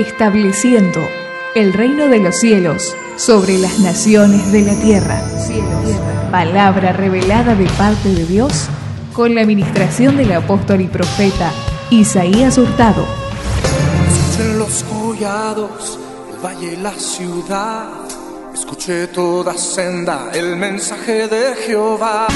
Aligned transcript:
estableciendo 0.00 1.00
el 1.54 1.72
reino 1.72 2.06
de 2.06 2.20
los 2.20 2.36
cielos 2.36 2.96
sobre 3.16 3.58
las 3.58 3.80
naciones 3.80 4.52
de 4.52 4.62
la 4.62 4.74
tierra. 4.80 5.20
Palabra 6.30 6.92
revelada 6.92 7.54
de 7.56 7.66
parte 7.70 8.10
de 8.10 8.24
Dios 8.24 8.68
con 9.12 9.34
la 9.34 9.40
administración 9.40 10.16
del 10.16 10.32
apóstol 10.32 10.82
y 10.82 10.86
profeta 10.86 11.50
Isaías 11.90 12.58
Hurtado. 12.58 13.04
Escuché 14.06 14.54
los 14.54 14.84
collados, 14.84 15.98
el 16.32 16.44
valle 16.44 16.76
la 16.76 16.92
ciudad. 16.92 17.88
Escuché 18.54 19.08
toda 19.08 19.54
senda 19.54 20.30
el 20.32 20.56
mensaje 20.56 21.26
de 21.26 21.56
Jehová. 21.66 22.28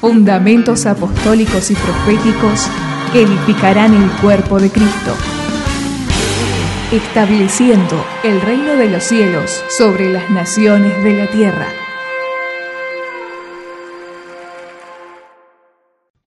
Fundamentos 0.00 0.84
apostólicos 0.84 1.70
y 1.70 1.74
proféticos 1.74 2.68
que 3.12 3.22
edificarán 3.22 3.94
el 3.94 4.10
cuerpo 4.20 4.58
de 4.58 4.70
Cristo, 4.70 5.14
estableciendo 6.92 8.04
el 8.24 8.40
reino 8.40 8.74
de 8.76 8.88
los 8.88 9.04
cielos 9.04 9.62
sobre 9.76 10.12
las 10.12 10.30
naciones 10.30 11.02
de 11.04 11.16
la 11.16 11.26
tierra. 11.30 11.66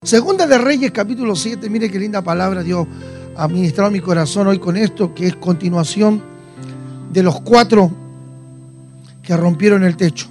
Segunda 0.04 0.48
de 0.48 0.58
Reyes, 0.58 0.92
capítulo 0.92 1.36
7. 1.36 1.70
Mire 1.70 1.92
qué 1.92 2.00
linda 2.00 2.22
palabra 2.22 2.64
Dios 2.64 2.88
ha 3.36 3.48
ministrado 3.48 3.92
mi 3.92 4.00
corazón 4.00 4.48
hoy 4.48 4.60
con 4.60 4.76
esto, 4.76 5.14
que 5.14 5.28
es 5.28 5.36
continuación 5.36 6.22
de 7.12 7.24
los 7.24 7.42
cuatro 7.42 7.92
que 9.22 9.36
rompieron 9.38 9.84
el 9.84 9.96
techo. 9.98 10.28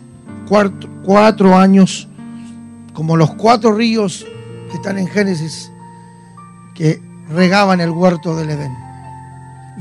Cuatro, 0.48 0.88
cuatro 1.04 1.56
años, 1.56 2.09
como 2.92 3.16
los 3.16 3.34
cuatro 3.34 3.73
ríos 3.73 4.26
que 4.70 4.76
están 4.76 4.98
en 4.98 5.06
Génesis, 5.06 5.70
que 6.78 7.02
regaban 7.28 7.80
el 7.80 7.91
huerto 7.91 8.37
del 8.37 8.50
Edén. 8.50 8.73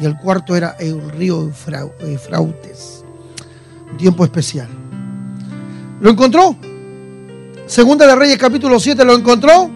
Y 0.02 0.06
el 0.06 0.18
cuarto 0.18 0.56
era 0.56 0.76
el 0.80 1.12
río 1.12 1.44
Eufrautes. 1.44 3.06
Un 3.92 3.98
tiempo 3.98 4.24
especial. 4.24 4.68
¿Lo 6.02 6.10
encontró? 6.10 6.56
Segunda 7.68 8.08
de 8.08 8.16
Reyes 8.16 8.40
capítulo 8.40 8.80
7, 8.80 9.06
¿lo 9.06 9.14
encontró? 9.14 9.70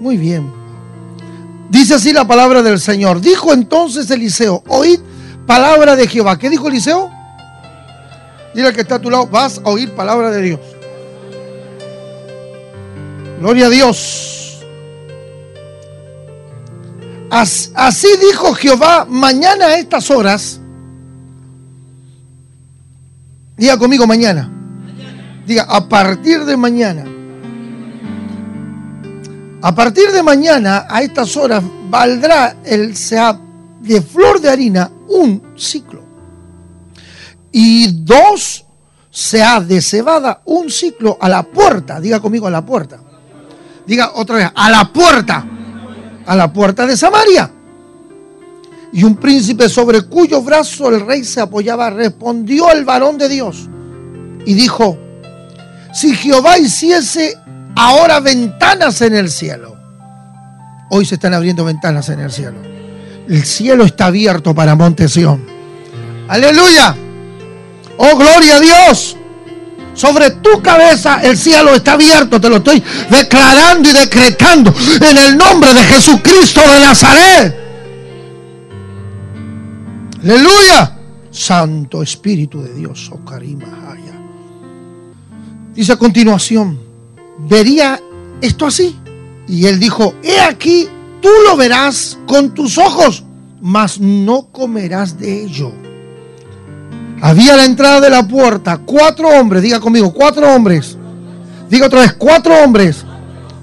Muy 0.00 0.16
bien. 0.16 0.50
Dice 1.68 1.94
así 1.94 2.14
la 2.14 2.26
palabra 2.26 2.62
del 2.62 2.80
Señor. 2.80 3.20
Dijo 3.20 3.52
entonces 3.52 4.10
Eliseo, 4.10 4.62
oíd 4.66 5.00
palabra 5.46 5.94
de 5.94 6.08
Jehová. 6.08 6.38
¿Qué 6.38 6.48
dijo 6.48 6.68
Eliseo? 6.68 7.10
Dile 8.54 8.68
al 8.68 8.74
que 8.74 8.80
está 8.80 8.94
a 8.94 8.98
tu 8.98 9.10
lado, 9.10 9.26
vas 9.26 9.60
a 9.62 9.68
oír 9.68 9.92
palabra 9.92 10.30
de 10.30 10.40
Dios. 10.40 10.60
Gloria 13.40 13.66
a 13.66 13.70
Dios. 13.70 14.27
Así 17.30 18.08
dijo 18.20 18.54
Jehová, 18.54 19.06
mañana 19.08 19.66
a 19.66 19.78
estas 19.78 20.10
horas. 20.10 20.60
Diga 23.56 23.76
conmigo 23.78 24.06
mañana. 24.06 24.50
Diga, 25.46 25.64
a 25.64 25.88
partir 25.88 26.44
de 26.44 26.56
mañana 26.56 27.04
a 29.60 29.74
partir 29.74 30.12
de 30.12 30.22
mañana, 30.22 30.86
a 30.88 31.02
estas 31.02 31.36
horas, 31.36 31.62
valdrá 31.90 32.58
el 32.64 32.96
SEAP 32.96 33.40
de 33.80 34.00
flor 34.00 34.40
de 34.40 34.50
harina 34.50 34.90
un 35.08 35.54
ciclo. 35.56 36.04
Y 37.50 38.04
dos 38.04 38.64
SEAP 39.10 39.64
de 39.64 39.82
cebada, 39.82 40.42
un 40.44 40.70
ciclo 40.70 41.18
a 41.20 41.28
la 41.28 41.42
puerta. 41.42 42.00
Diga 42.00 42.20
conmigo 42.20 42.46
a 42.46 42.50
la 42.50 42.64
puerta. 42.64 43.00
Diga 43.84 44.12
otra 44.14 44.36
vez, 44.36 44.50
a 44.54 44.70
la 44.70 44.92
puerta. 44.92 45.44
A 46.28 46.36
la 46.36 46.52
puerta 46.52 46.86
de 46.86 46.96
Samaria. 46.96 47.50
Y 48.92 49.02
un 49.02 49.16
príncipe 49.16 49.68
sobre 49.68 50.02
cuyo 50.02 50.40
brazo 50.40 50.88
el 50.88 51.04
rey 51.04 51.24
se 51.24 51.40
apoyaba 51.40 51.90
respondió 51.90 52.70
el 52.70 52.84
varón 52.84 53.18
de 53.18 53.28
Dios 53.28 53.68
y 54.46 54.54
dijo, 54.54 54.96
si 55.92 56.14
Jehová 56.14 56.58
hiciese 56.58 57.36
ahora 57.76 58.20
ventanas 58.20 59.02
en 59.02 59.14
el 59.14 59.30
cielo. 59.30 59.76
Hoy 60.90 61.04
se 61.04 61.16
están 61.16 61.34
abriendo 61.34 61.64
ventanas 61.64 62.08
en 62.08 62.20
el 62.20 62.32
cielo. 62.32 62.58
El 63.28 63.44
cielo 63.44 63.84
está 63.84 64.06
abierto 64.06 64.54
para 64.54 64.74
Montesión. 64.74 65.44
Aleluya. 66.28 66.96
Oh, 67.98 68.16
gloria 68.16 68.56
a 68.56 68.60
Dios. 68.60 69.17
Sobre 69.98 70.30
tu 70.30 70.62
cabeza 70.62 71.20
el 71.24 71.36
cielo 71.36 71.74
está 71.74 71.94
abierto. 71.94 72.40
Te 72.40 72.48
lo 72.48 72.58
estoy 72.58 72.80
declarando 73.10 73.90
y 73.90 73.92
decretando 73.92 74.72
en 75.00 75.18
el 75.18 75.36
nombre 75.36 75.74
de 75.74 75.82
Jesucristo 75.82 76.60
de 76.60 76.78
Nazaret. 76.78 77.56
Aleluya. 80.22 80.96
Santo 81.32 82.00
Espíritu 82.00 82.62
de 82.62 82.74
Dios. 82.74 83.10
Oh, 83.12 83.18
Dice 85.74 85.92
a 85.92 85.96
continuación 85.96 86.78
vería 87.48 88.00
esto 88.40 88.66
así. 88.66 88.96
Y 89.48 89.66
él 89.66 89.80
dijo, 89.80 90.14
he 90.22 90.38
aquí, 90.38 90.86
tú 91.20 91.28
lo 91.44 91.56
verás 91.56 92.16
con 92.28 92.54
tus 92.54 92.78
ojos, 92.78 93.24
mas 93.60 93.98
no 93.98 94.52
comerás 94.52 95.18
de 95.18 95.42
ello. 95.42 95.72
Había 97.20 97.54
a 97.54 97.56
la 97.56 97.64
entrada 97.64 98.00
de 98.00 98.10
la 98.10 98.22
puerta 98.26 98.78
cuatro 98.84 99.28
hombres, 99.28 99.62
diga 99.62 99.80
conmigo, 99.80 100.12
cuatro 100.12 100.54
hombres. 100.54 100.96
Diga 101.68 101.86
otra 101.86 102.00
vez, 102.00 102.14
cuatro 102.14 102.54
hombres. 102.62 103.04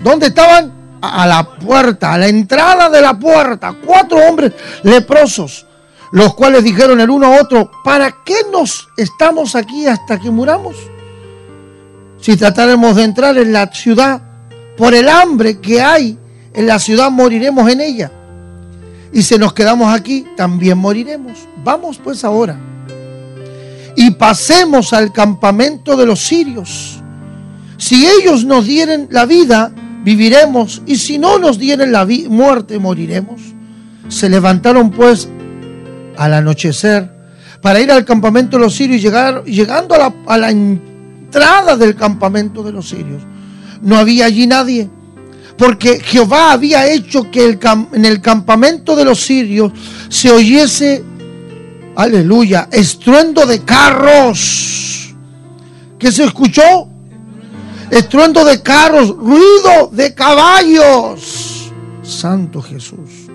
¿Dónde 0.04 0.28
estaban? 0.28 0.74
A 1.02 1.28
la 1.28 1.44
puerta, 1.44 2.14
a 2.14 2.18
la 2.18 2.28
entrada 2.28 2.90
de 2.90 3.02
la 3.02 3.18
puerta, 3.18 3.76
cuatro 3.86 4.18
hombres 4.28 4.54
leprosos, 4.82 5.66
los 6.12 6.34
cuales 6.34 6.64
dijeron 6.64 7.00
el 7.00 7.10
uno 7.10 7.28
a 7.28 7.42
otro, 7.42 7.70
¿para 7.84 8.24
qué 8.26 8.36
nos 8.52 8.88
estamos 8.98 9.56
aquí 9.56 9.86
hasta 9.86 10.20
que 10.20 10.32
muramos? 10.32 10.76
Si 12.20 12.36
tratáramos 12.38 12.96
de 12.96 13.04
entrar 13.04 13.38
en 13.38 13.54
la 13.54 13.68
ciudad, 13.68 14.22
por 14.78 14.96
el 14.96 15.08
hambre 15.08 15.60
que 15.60 15.82
hay 15.82 16.18
en 16.54 16.68
la 16.68 16.80
ciudad, 16.80 17.12
moriremos 17.12 17.70
en 17.70 17.82
ella. 17.82 18.12
Y 19.14 19.22
si 19.22 19.38
nos 19.38 19.54
quedamos 19.54 19.94
aquí, 19.94 20.26
también 20.36 20.78
moriremos. 20.78 21.48
Vamos 21.64 22.00
pues 22.04 22.24
ahora. 22.24 22.58
Y 23.96 24.12
pasemos 24.12 24.94
al 24.94 25.12
campamento 25.12 25.96
de 25.96 26.06
los 26.06 26.20
sirios. 26.20 27.02
Si 27.78 28.06
ellos 28.06 28.46
nos 28.46 28.66
dieren 28.66 29.08
la 29.12 29.26
vida, 29.26 29.72
viviremos. 30.04 30.82
Y 30.86 30.98
si 30.98 31.18
no 31.18 31.40
nos 31.40 31.58
dieren 31.58 31.92
la 31.92 32.08
muerte, 32.30 32.80
moriremos. 32.80 33.42
Se 34.08 34.30
levantaron 34.30 34.92
pues 34.92 35.28
al 36.18 36.34
anochecer 36.34 37.16
para 37.66 37.82
ir 37.82 37.92
al 37.92 38.06
campamento 38.06 38.58
de 38.58 38.64
los 38.64 38.76
sirios 38.76 39.00
y 39.00 39.02
llegar, 39.02 39.44
llegando 39.44 39.96
a 40.28 40.38
la, 40.38 40.52
entrada 40.52 41.76
del 41.76 41.96
campamento 41.96 42.62
de 42.62 42.72
los 42.72 42.90
sirios. 42.90 43.24
No 43.82 43.98
había 43.98 44.26
allí 44.26 44.46
nadie, 44.46 44.88
porque 45.58 46.00
Jehová 46.00 46.52
había 46.52 46.88
hecho 46.88 47.32
que 47.32 47.58
en 47.94 48.06
el 48.06 48.22
campamento 48.22 48.96
de 48.96 49.06
los 49.06 49.20
sirios 49.20 49.72
se 50.10 50.30
oyese, 50.30 51.04
aleluya, 51.96 52.70
estruendo 52.72 53.46
de 53.46 53.62
carros. 53.64 55.16
¿Qué 55.98 56.12
se 56.12 56.26
escuchó? 56.26 56.88
Estruendo 57.90 58.44
de 58.44 58.62
carros, 58.62 59.10
ruido 59.10 59.90
de 59.92 60.14
caballos. 60.14 61.72
Santo 62.04 62.62
Jesús. 62.62 63.28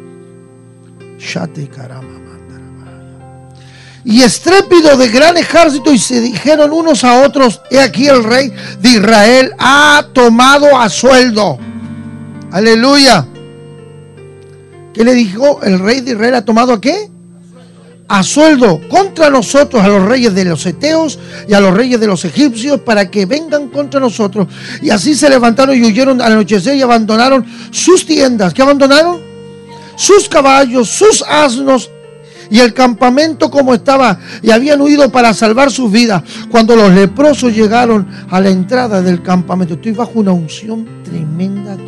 Y 4.05 4.23
estrépido 4.23 4.97
de 4.97 5.09
gran 5.09 5.37
ejército 5.37 5.93
y 5.93 5.99
se 5.99 6.21
dijeron 6.21 6.73
unos 6.73 7.05
a 7.05 7.23
otros, 7.23 7.61
he 7.71 7.79
aquí 7.79 8.09
el 8.09 8.25
rey 8.25 8.53
de 8.81 8.89
Israel 8.89 9.53
ha 9.59 10.07
tomado 10.13 10.79
a 10.79 10.89
sueldo. 10.89 11.59
Aleluya. 12.51 13.27
¿Qué 14.95 15.05
le 15.05 15.15
dijo? 15.15 15.61
El 15.63 15.79
rey 15.79 16.01
de 16.01 16.13
Israel 16.13 16.35
ha 16.37 16.45
tomado 16.45 16.73
a 16.73 16.81
qué? 16.81 17.11
A 18.13 18.25
sueldo 18.25 18.81
contra 18.89 19.31
nosotros, 19.31 19.81
a 19.81 19.87
los 19.87 20.05
reyes 20.05 20.35
de 20.35 20.45
los 20.45 20.67
Eteos 20.67 21.17
y 21.47 21.55
a 21.55 21.61
los 21.61 21.73
reyes 21.73 22.01
de 22.01 22.09
los 22.09 22.25
egipcios, 22.25 22.81
para 22.81 23.09
que 23.09 23.25
vengan 23.25 23.69
contra 23.69 24.01
nosotros. 24.01 24.49
Y 24.83 24.91
así 24.91 25.15
se 25.15 25.31
levantaron 25.31 25.77
y 25.77 25.83
huyeron 25.83 26.21
al 26.21 26.33
anochecer 26.33 26.75
y 26.75 26.83
abandonaron 26.83 27.47
sus 27.71 28.05
tiendas. 28.05 28.53
¿Qué 28.53 28.63
abandonaron? 28.63 29.21
Sus 29.95 30.29
caballos, 30.29 30.89
sus 30.89 31.23
asnos 31.23 31.89
y 32.51 32.59
el 32.59 32.75
campamento 32.75 33.49
como 33.49 33.75
estaba 33.75 34.19
y 34.43 34.51
habían 34.51 34.81
huido 34.81 35.09
para 35.13 35.33
salvar 35.33 35.71
sus 35.71 35.93
vidas. 35.93 36.25
Cuando 36.51 36.75
los 36.75 36.93
leprosos 36.93 37.55
llegaron 37.55 38.09
a 38.29 38.41
la 38.41 38.51
entrada 38.51 39.01
del 39.03 39.23
campamento, 39.23 39.75
estoy 39.75 39.93
bajo 39.93 40.15
una 40.17 40.33
unción 40.33 41.05
tremenda 41.05 41.75
aquí. 41.75 41.85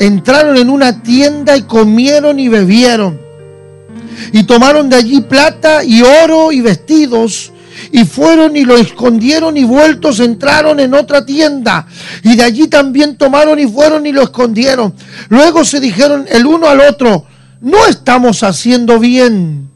Entraron 0.00 0.56
en 0.56 0.68
una 0.68 1.00
tienda 1.00 1.56
y 1.56 1.62
comieron 1.62 2.40
y 2.40 2.48
bebieron. 2.48 3.27
Y 4.32 4.44
tomaron 4.44 4.88
de 4.88 4.96
allí 4.96 5.20
plata 5.20 5.84
y 5.84 6.02
oro 6.02 6.52
y 6.52 6.60
vestidos 6.60 7.52
Y 7.92 8.04
fueron 8.04 8.56
y 8.56 8.64
lo 8.64 8.76
escondieron 8.76 9.56
y 9.56 9.64
vueltos 9.64 10.20
entraron 10.20 10.80
en 10.80 10.94
otra 10.94 11.24
tienda. 11.24 11.86
Y 12.22 12.36
de 12.36 12.42
allí 12.42 12.68
también 12.68 13.16
tomaron 13.16 13.58
y 13.58 13.66
fueron 13.66 14.06
y 14.06 14.12
lo 14.12 14.22
escondieron. 14.22 14.94
Luego 15.28 15.64
se 15.64 15.80
dijeron 15.80 16.26
el 16.28 16.46
uno 16.46 16.66
al 16.68 16.80
otro, 16.80 17.24
no 17.60 17.86
estamos 17.86 18.42
haciendo 18.42 18.98
bien. 18.98 19.70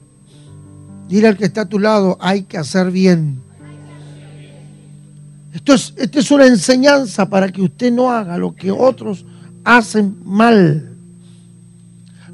Dile 1.08 1.28
al 1.28 1.36
que 1.36 1.44
está 1.44 1.62
a 1.62 1.68
tu 1.68 1.78
lado, 1.78 2.16
hay 2.20 2.42
que 2.42 2.58
hacer 2.58 2.90
bien. 2.90 3.42
Esto 5.52 5.74
es, 5.74 5.92
esto 5.96 6.18
es 6.18 6.30
una 6.30 6.46
enseñanza 6.46 7.28
para 7.28 7.50
que 7.50 7.60
usted 7.60 7.92
no 7.92 8.10
haga 8.10 8.38
lo 8.38 8.54
que 8.54 8.70
otros 8.70 9.24
hacen 9.64 10.16
mal. 10.24 10.91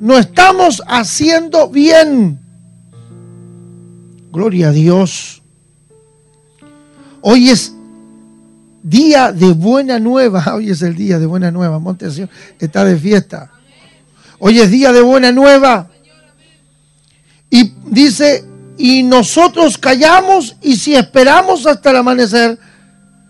No 0.00 0.16
estamos 0.18 0.82
haciendo 0.86 1.68
bien. 1.68 2.40
Gloria 4.30 4.68
a 4.68 4.72
Dios. 4.72 5.42
Hoy 7.20 7.50
es 7.50 7.74
día 8.82 9.32
de 9.32 9.52
buena 9.52 9.98
nueva. 9.98 10.44
Hoy 10.54 10.70
es 10.70 10.82
el 10.82 10.94
día 10.94 11.18
de 11.18 11.26
buena 11.26 11.50
nueva. 11.50 11.78
Montesión 11.78 12.30
está 12.58 12.84
de 12.84 12.96
fiesta. 12.96 13.50
Hoy 14.38 14.60
es 14.60 14.70
día 14.70 14.92
de 14.92 15.00
buena 15.00 15.32
nueva. 15.32 15.90
Y 17.50 17.72
dice, 17.86 18.44
y 18.76 19.02
nosotros 19.02 19.78
callamos 19.78 20.56
y 20.62 20.76
si 20.76 20.94
esperamos 20.94 21.66
hasta 21.66 21.90
el 21.90 21.96
amanecer, 21.96 22.58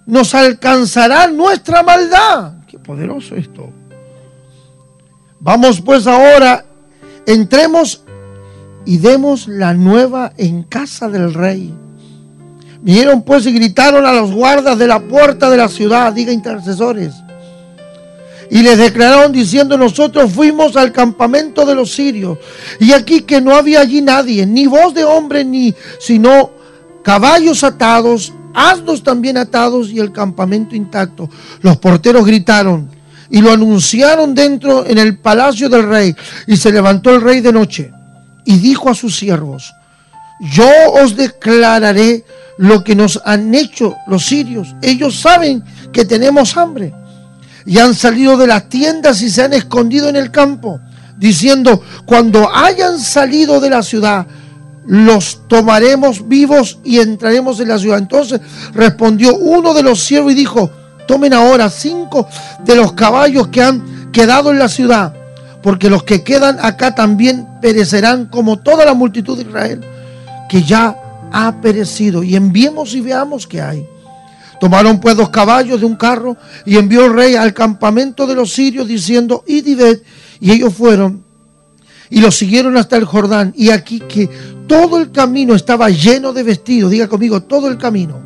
nos 0.05 0.35
alcanzará 0.35 1.29
nuestra 1.29 1.83
maldad. 1.83 2.53
Qué 2.67 2.79
poderoso 2.79 3.37
esto. 3.37 3.73
Vamos 5.41 5.81
pues 5.81 6.07
ahora, 6.07 6.65
entremos 7.27 8.03
y 8.85 8.99
demos 8.99 9.47
la 9.47 9.73
nueva 9.75 10.33
en 10.37 10.65
casa 10.65 11.09
del 11.09 11.33
rey. 11.33 11.73
Vinieron 12.81 13.23
pues 13.23 13.47
y 13.47 13.53
gritaron 13.53 14.05
a 14.05 14.13
los 14.13 14.33
guardas 14.33 14.79
de 14.79 14.87
la 14.87 15.01
puerta 15.01 15.49
de 15.51 15.57
la 15.57 15.69
ciudad, 15.69 16.13
diga 16.13 16.33
intercesores. 16.33 17.15
Y 18.51 18.63
les 18.63 18.79
declararon 18.79 19.31
diciendo, 19.31 19.77
nosotros 19.77 20.33
fuimos 20.33 20.75
al 20.77 20.91
campamento 20.91 21.67
de 21.67 21.75
los 21.75 21.93
sirios. 21.93 22.39
Y 22.81 22.93
aquí 22.93 23.21
que 23.21 23.41
no 23.41 23.55
había 23.55 23.81
allí 23.81 24.01
nadie, 24.01 24.47
ni 24.47 24.67
voz 24.67 24.95
de 24.95 25.05
hombre, 25.05 25.45
ni 25.45 25.75
sino 26.01 26.51
caballos 27.03 27.63
atados, 27.63 28.33
asnos 28.55 29.03
también 29.03 29.37
atados 29.37 29.91
y 29.91 29.99
el 29.99 30.13
campamento 30.13 30.75
intacto. 30.75 31.29
Los 31.61 31.77
porteros 31.77 32.25
gritaron 32.25 32.98
y 33.31 33.41
lo 33.41 33.53
anunciaron 33.53 34.35
dentro 34.35 34.87
en 34.87 34.99
el 34.99 35.19
palacio 35.19 35.69
del 35.69 35.89
rey. 35.89 36.17
Y 36.47 36.57
se 36.57 36.73
levantó 36.73 37.15
el 37.15 37.21
rey 37.21 37.41
de 37.41 37.53
noche 37.53 37.93
y 38.45 38.59
dijo 38.59 38.89
a 38.89 38.95
sus 38.95 39.17
siervos, 39.17 39.75
yo 40.41 40.71
os 41.03 41.17
declararé 41.17 42.25
lo 42.59 42.83
que 42.83 42.95
nos 42.95 43.21
han 43.25 43.55
hecho 43.55 43.97
los 44.07 44.27
sirios. 44.27 44.75
Ellos 44.83 45.19
saben 45.21 45.63
que 45.93 46.05
tenemos 46.05 46.57
hambre. 46.57 46.95
Y 47.67 47.79
han 47.79 47.95
salido 47.95 48.37
de 48.37 48.47
las 48.47 48.69
tiendas 48.69 49.21
y 49.21 49.29
se 49.29 49.43
han 49.43 49.53
escondido 49.53 50.09
en 50.09 50.17
el 50.17 50.31
campo, 50.31 50.81
diciendo, 51.19 51.83
cuando 52.07 52.49
hayan 52.55 52.99
salido 52.99 53.61
de 53.61 53.69
la 53.69 53.83
ciudad, 53.83 54.27
los 54.87 55.47
tomaremos 55.49 56.27
vivos 56.27 56.79
y 56.83 56.99
entraremos 56.99 57.61
en 57.61 57.69
la 57.69 57.79
ciudad. 57.79 57.99
Entonces 57.99 58.41
respondió 58.73 59.37
uno 59.37 59.75
de 59.75 59.83
los 59.83 60.01
siervos 60.03 60.33
y 60.33 60.37
dijo, 60.37 60.71
tomen 61.09 61.33
ahora 61.33 61.69
cinco 61.69 62.29
de 62.65 62.77
los 62.77 62.93
caballos 62.93 63.49
que 63.49 63.63
han 63.63 64.13
quedado 64.13 64.53
en 64.53 64.61
la 64.61 64.69
ciudad 64.69 65.13
porque 65.63 65.91
los 65.91 66.05
que 66.05 66.23
quedan 66.23 66.59
acá 66.61 66.95
también 66.95 67.47
perecerán 67.61 68.27
como 68.27 68.59
toda 68.59 68.85
la 68.85 68.95
multitud 68.95 69.37
de 69.37 69.43
Israel, 69.43 69.81
que 70.49 70.63
ya 70.63 70.97
ha 71.33 71.61
perecido. 71.61 72.23
Y 72.23 72.37
enviemos 72.37 72.95
y 72.95 73.01
veamos 73.01 73.47
qué 73.47 73.61
hay. 73.61 73.87
Tomaron 74.61 75.01
pues 75.01 75.17
dos 75.17 75.31
caballos 75.31 75.81
de 75.81 75.87
un 75.87 75.97
carro 75.97 76.37
y 76.65 76.77
envió 76.77 77.05
el 77.07 77.13
rey 77.13 77.35
al 77.35 77.55
campamento 77.55 78.27
de 78.27 78.35
los 78.35 78.53
sirios 78.53 78.89
diciendo, 78.89 79.45
id 79.47 79.67
y 79.67 79.75
ved. 79.75 79.99
Y 80.41 80.53
ellos 80.53 80.75
fueron 80.75 81.25
y 82.11 82.21
los 82.21 82.37
siguieron 82.37 82.77
hasta 82.77 82.97
el 82.97 83.05
Jordán. 83.05 83.53
Y 83.57 83.71
aquí 83.71 84.01
que 84.01 84.29
todo 84.67 84.99
el 84.99 85.11
camino 85.11 85.55
estaba 85.55 85.91
lleno 85.91 86.33
de 86.33 86.43
vestidos. 86.45 86.91
Diga 86.91 87.09
conmigo, 87.09 87.43
todo 87.43 87.69
el 87.69 87.79
camino. 87.79 88.17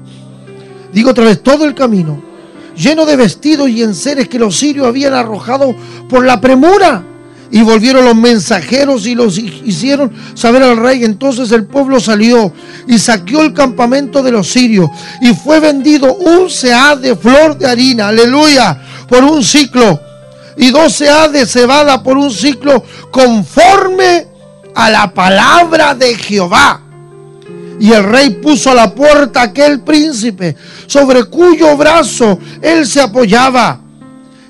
Digo 0.93 1.11
otra 1.11 1.25
vez, 1.25 1.43
todo 1.43 1.65
el 1.65 1.75
camino. 1.75 2.32
Lleno 2.77 3.05
de 3.05 3.17
vestidos 3.17 3.69
y 3.69 3.83
enseres 3.83 4.29
que 4.29 4.39
los 4.39 4.57
sirios 4.57 4.87
habían 4.87 5.15
arrojado 5.15 5.75
por 6.09 6.25
la 6.25 6.41
premura. 6.41 7.05
Y 7.51 7.61
volvieron 7.61 8.07
los 8.07 8.17
mensajeros 8.17 9.07
y 9.07 9.15
los 9.15 9.37
hicieron 9.37 10.11
saber 10.35 10.63
al 10.63 10.79
rey. 10.79 11.05
Entonces 11.05 11.53
el 11.53 11.67
pueblo 11.67 12.01
salió 12.01 12.53
y 12.89 12.99
saqueó 12.99 13.43
el 13.43 13.53
campamento 13.53 14.23
de 14.23 14.33
los 14.33 14.49
sirios. 14.49 14.89
Y 15.21 15.35
fue 15.35 15.61
vendido 15.61 16.15
un 16.15 16.49
seá 16.49 16.97
de 16.97 17.15
flor 17.15 17.59
de 17.59 17.67
harina, 17.67 18.09
aleluya, 18.09 18.81
por 19.07 19.23
un 19.23 19.45
ciclo. 19.45 20.01
Y 20.57 20.71
dos 20.71 20.95
seá 20.95 21.29
de 21.29 21.45
cebada 21.45 22.03
por 22.03 22.17
un 22.17 22.31
ciclo 22.31 22.85
conforme 23.11 24.29
a 24.75 24.91
la 24.91 25.13
palabra 25.13 25.95
de 25.95 26.15
Jehová. 26.15 26.81
Y 27.83 27.93
el 27.93 28.05
rey 28.05 28.31
puso 28.31 28.71
a 28.71 28.77
la 28.77 28.95
puerta 28.95 29.43
aquel 29.43 29.81
príncipe 29.81 30.55
sobre 30.87 31.25
cuyo 31.25 31.77
brazo 31.77 32.39
él 32.61 32.87
se 32.87 33.01
apoyaba 33.01 33.81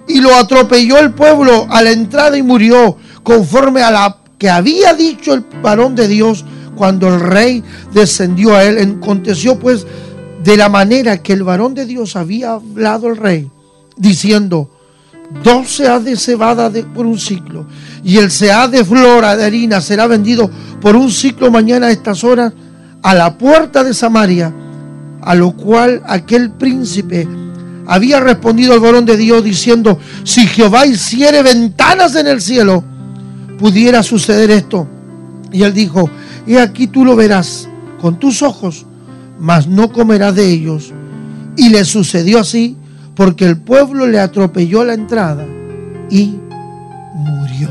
y 0.06 0.20
lo 0.20 0.36
atropelló 0.36 0.98
el 0.98 1.14
pueblo 1.14 1.66
a 1.70 1.80
la 1.80 1.92
entrada 1.92 2.36
y 2.36 2.42
murió 2.42 2.98
conforme 3.22 3.80
a 3.80 3.90
la 3.90 4.18
que 4.36 4.50
había 4.50 4.92
dicho 4.92 5.32
el 5.32 5.46
varón 5.62 5.94
de 5.94 6.08
Dios 6.08 6.44
cuando 6.76 7.08
el 7.08 7.20
rey 7.20 7.64
descendió 7.94 8.54
a 8.54 8.64
él. 8.64 8.96
Aconteció 8.98 9.58
pues 9.58 9.86
de 10.44 10.58
la 10.58 10.68
manera 10.68 11.22
que 11.22 11.32
el 11.32 11.42
varón 11.42 11.72
de 11.72 11.86
Dios 11.86 12.16
había 12.16 12.52
hablado 12.52 13.06
al 13.06 13.16
rey, 13.16 13.50
diciendo, 13.96 14.68
doce 15.42 15.88
ha 15.88 15.98
de 15.98 16.16
cebada 16.16 16.70
por 16.94 17.06
un 17.06 17.18
ciclo, 17.18 17.64
y 18.04 18.18
el 18.18 18.30
seá 18.30 18.68
de 18.68 18.84
flora 18.84 19.38
de 19.38 19.44
harina 19.46 19.80
será 19.80 20.06
vendido 20.06 20.50
por 20.82 20.96
un 20.96 21.10
ciclo 21.10 21.50
mañana 21.50 21.86
a 21.86 21.92
estas 21.92 22.24
horas 22.24 22.52
a 23.02 23.14
la 23.14 23.36
puerta 23.36 23.84
de 23.84 23.94
Samaria, 23.94 24.52
a 25.20 25.34
lo 25.34 25.52
cual 25.52 26.02
aquel 26.06 26.50
príncipe 26.50 27.28
había 27.86 28.20
respondido 28.20 28.74
el 28.74 28.80
varón 28.80 29.04
de 29.04 29.16
Dios 29.16 29.42
diciendo, 29.42 29.98
si 30.24 30.46
Jehová 30.46 30.86
hiciere 30.86 31.42
ventanas 31.42 32.14
en 32.14 32.28
el 32.28 32.40
cielo, 32.40 32.84
pudiera 33.58 34.02
suceder 34.02 34.50
esto. 34.50 34.86
Y 35.52 35.62
él 35.62 35.74
dijo, 35.74 36.08
y 36.46 36.56
aquí 36.56 36.86
tú 36.86 37.04
lo 37.04 37.16
verás 37.16 37.68
con 38.00 38.18
tus 38.18 38.42
ojos, 38.42 38.86
mas 39.38 39.66
no 39.66 39.92
comerás 39.92 40.34
de 40.34 40.50
ellos. 40.50 40.92
Y 41.56 41.68
le 41.68 41.84
sucedió 41.84 42.40
así 42.40 42.76
porque 43.14 43.44
el 43.44 43.58
pueblo 43.58 44.06
le 44.06 44.18
atropelló 44.20 44.84
la 44.84 44.94
entrada 44.94 45.46
y 46.08 46.38
murió. 47.14 47.70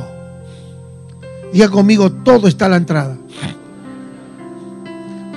Diga 1.51 1.69
conmigo, 1.69 2.11
todo 2.11 2.47
está 2.47 2.67
a 2.67 2.69
la 2.69 2.77
entrada. 2.77 3.17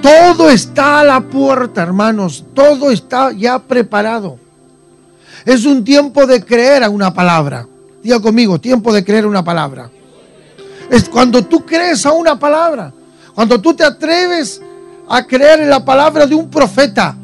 Todo 0.04 0.50
está 0.50 1.00
a 1.00 1.04
la 1.04 1.22
puerta, 1.22 1.82
hermanos. 1.82 2.44
Todo 2.52 2.90
está 2.90 3.32
ya 3.32 3.58
preparado. 3.58 4.38
Es 5.46 5.64
un 5.64 5.82
tiempo 5.82 6.26
de 6.26 6.44
creer 6.44 6.84
a 6.84 6.90
una 6.90 7.14
palabra. 7.14 7.66
Diga 8.02 8.20
conmigo, 8.20 8.60
tiempo 8.60 8.92
de 8.92 9.02
creer 9.02 9.24
una 9.24 9.42
palabra. 9.42 9.90
Es 10.90 11.08
cuando 11.08 11.42
tú 11.46 11.64
crees 11.64 12.04
a 12.04 12.12
una 12.12 12.38
palabra. 12.38 12.92
Cuando 13.34 13.58
tú 13.58 13.72
te 13.72 13.82
atreves 13.82 14.60
a 15.08 15.26
creer 15.26 15.60
en 15.60 15.70
la 15.70 15.82
palabra 15.82 16.26
de 16.26 16.34
un 16.34 16.50
profeta. 16.50 17.16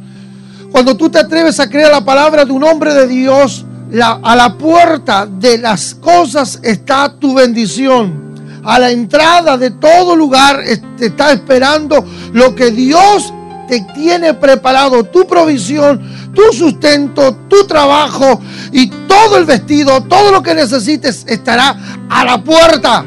Cuando 0.72 0.96
tú 0.96 1.10
te 1.10 1.18
atreves 1.18 1.60
a 1.60 1.68
creer 1.68 1.90
la 1.90 2.02
palabra 2.02 2.46
de 2.46 2.52
un 2.52 2.64
hombre 2.64 2.94
de 2.94 3.06
Dios. 3.06 3.66
a 4.00 4.34
la 4.34 4.56
puerta 4.56 5.26
de 5.26 5.58
las 5.58 5.94
cosas 5.96 6.58
está 6.62 7.14
tu 7.18 7.34
bendición. 7.34 8.29
A 8.64 8.78
la 8.78 8.90
entrada 8.90 9.56
de 9.56 9.70
todo 9.70 10.14
lugar 10.14 10.62
te 10.96 11.06
está 11.06 11.32
esperando 11.32 12.04
lo 12.32 12.54
que 12.54 12.70
Dios 12.70 13.32
te 13.68 13.80
tiene 13.94 14.34
preparado, 14.34 15.04
tu 15.04 15.26
provisión, 15.26 16.00
tu 16.34 16.52
sustento, 16.52 17.36
tu 17.48 17.66
trabajo 17.66 18.40
y 18.72 18.88
todo 19.06 19.38
el 19.38 19.44
vestido, 19.44 20.02
todo 20.02 20.32
lo 20.32 20.42
que 20.42 20.54
necesites 20.54 21.24
estará 21.26 21.76
a 22.08 22.24
la 22.24 22.42
puerta. 22.42 23.04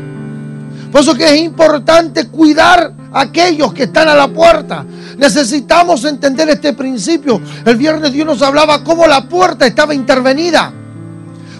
Por 0.91 1.01
eso 1.01 1.15
que 1.15 1.25
es 1.25 1.41
importante 1.41 2.27
cuidar 2.27 2.93
a 3.11 3.21
aquellos 3.21 3.73
que 3.73 3.83
están 3.83 4.07
a 4.07 4.15
la 4.15 4.27
puerta. 4.27 4.85
Necesitamos 5.17 6.05
entender 6.05 6.49
este 6.49 6.73
principio. 6.73 7.41
El 7.65 7.75
viernes 7.75 8.13
Dios 8.13 8.25
nos 8.25 8.41
hablaba 8.41 8.83
cómo 8.83 9.05
la 9.05 9.27
puerta 9.27 9.65
estaba 9.65 9.93
intervenida. 9.93 10.71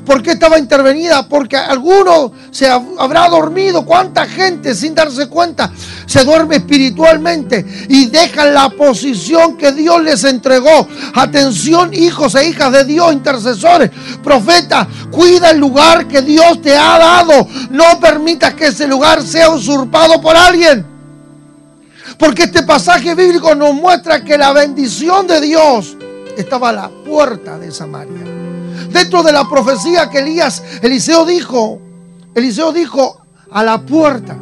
¿Por 0.05 0.22
qué 0.22 0.31
estaba 0.31 0.60
intervenida? 0.60 1.27
Porque 1.29 1.55
alguno 1.55 2.33
se 2.51 2.67
habrá 2.67 3.29
dormido. 3.29 3.86
¿Cuánta 3.86 4.25
gente 4.25 4.75
sin 4.75 4.93
darse 4.93 5.27
cuenta 5.27 5.72
se 6.05 6.25
duerme 6.25 6.57
espiritualmente 6.57 7.65
y 7.88 8.07
dejan 8.07 8.53
la 8.53 8.69
posición 8.69 9.55
que 9.55 9.72
Dios 9.72 10.03
les 10.03 10.24
entregó? 10.25 10.88
Atención, 11.13 11.93
hijos 11.93 12.36
e 12.36 12.50
hijas 12.50 12.72
de 12.74 12.83
Dios, 12.83 13.13
intercesores, 13.13 13.91
profetas, 14.22 14.88
cuida 15.10 15.51
el 15.51 15.60
lugar 15.60 16.07
que 16.07 16.22
Dios 16.22 16.62
te 16.62 16.75
ha 16.75 17.00
dado. 17.00 17.48
No 17.69 18.00
permitas 18.01 18.53
que 18.55 18.67
ese 18.67 18.88
lugar 18.88 19.24
sea 19.24 19.50
usurpado 19.50 20.19
por 20.19 20.36
alguien. 20.36 20.86
Porque 22.17 22.43
este 22.43 22.63
pasaje 22.63 23.15
bíblico 23.15 23.55
nos 23.55 23.74
muestra 23.74 24.24
que 24.24 24.38
la 24.38 24.51
bendición 24.51 25.27
de 25.27 25.39
Dios 25.39 25.95
estaba 26.38 26.69
a 26.69 26.74
la 26.74 26.89
puerta 26.89 27.57
de 27.57 27.72
Samaria. 27.72 28.42
Dentro 28.92 29.24
de 29.24 29.32
la 29.32 29.50
profecía 29.50 30.10
que 30.10 30.20
Elías, 30.20 30.63
Eliseo 30.82 31.25
dijo, 31.25 31.80
Eliseo 32.36 32.72
dijo 32.72 33.25
a 33.51 33.63
la 33.63 33.82
puerta 33.82 34.36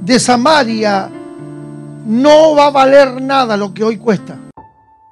de 0.00 0.18
Samaria 0.18 1.08
no 2.06 2.54
va 2.54 2.66
a 2.66 2.70
valer 2.70 3.22
nada 3.22 3.56
lo 3.56 3.72
que 3.72 3.84
hoy 3.84 3.96
cuesta. 3.96 4.38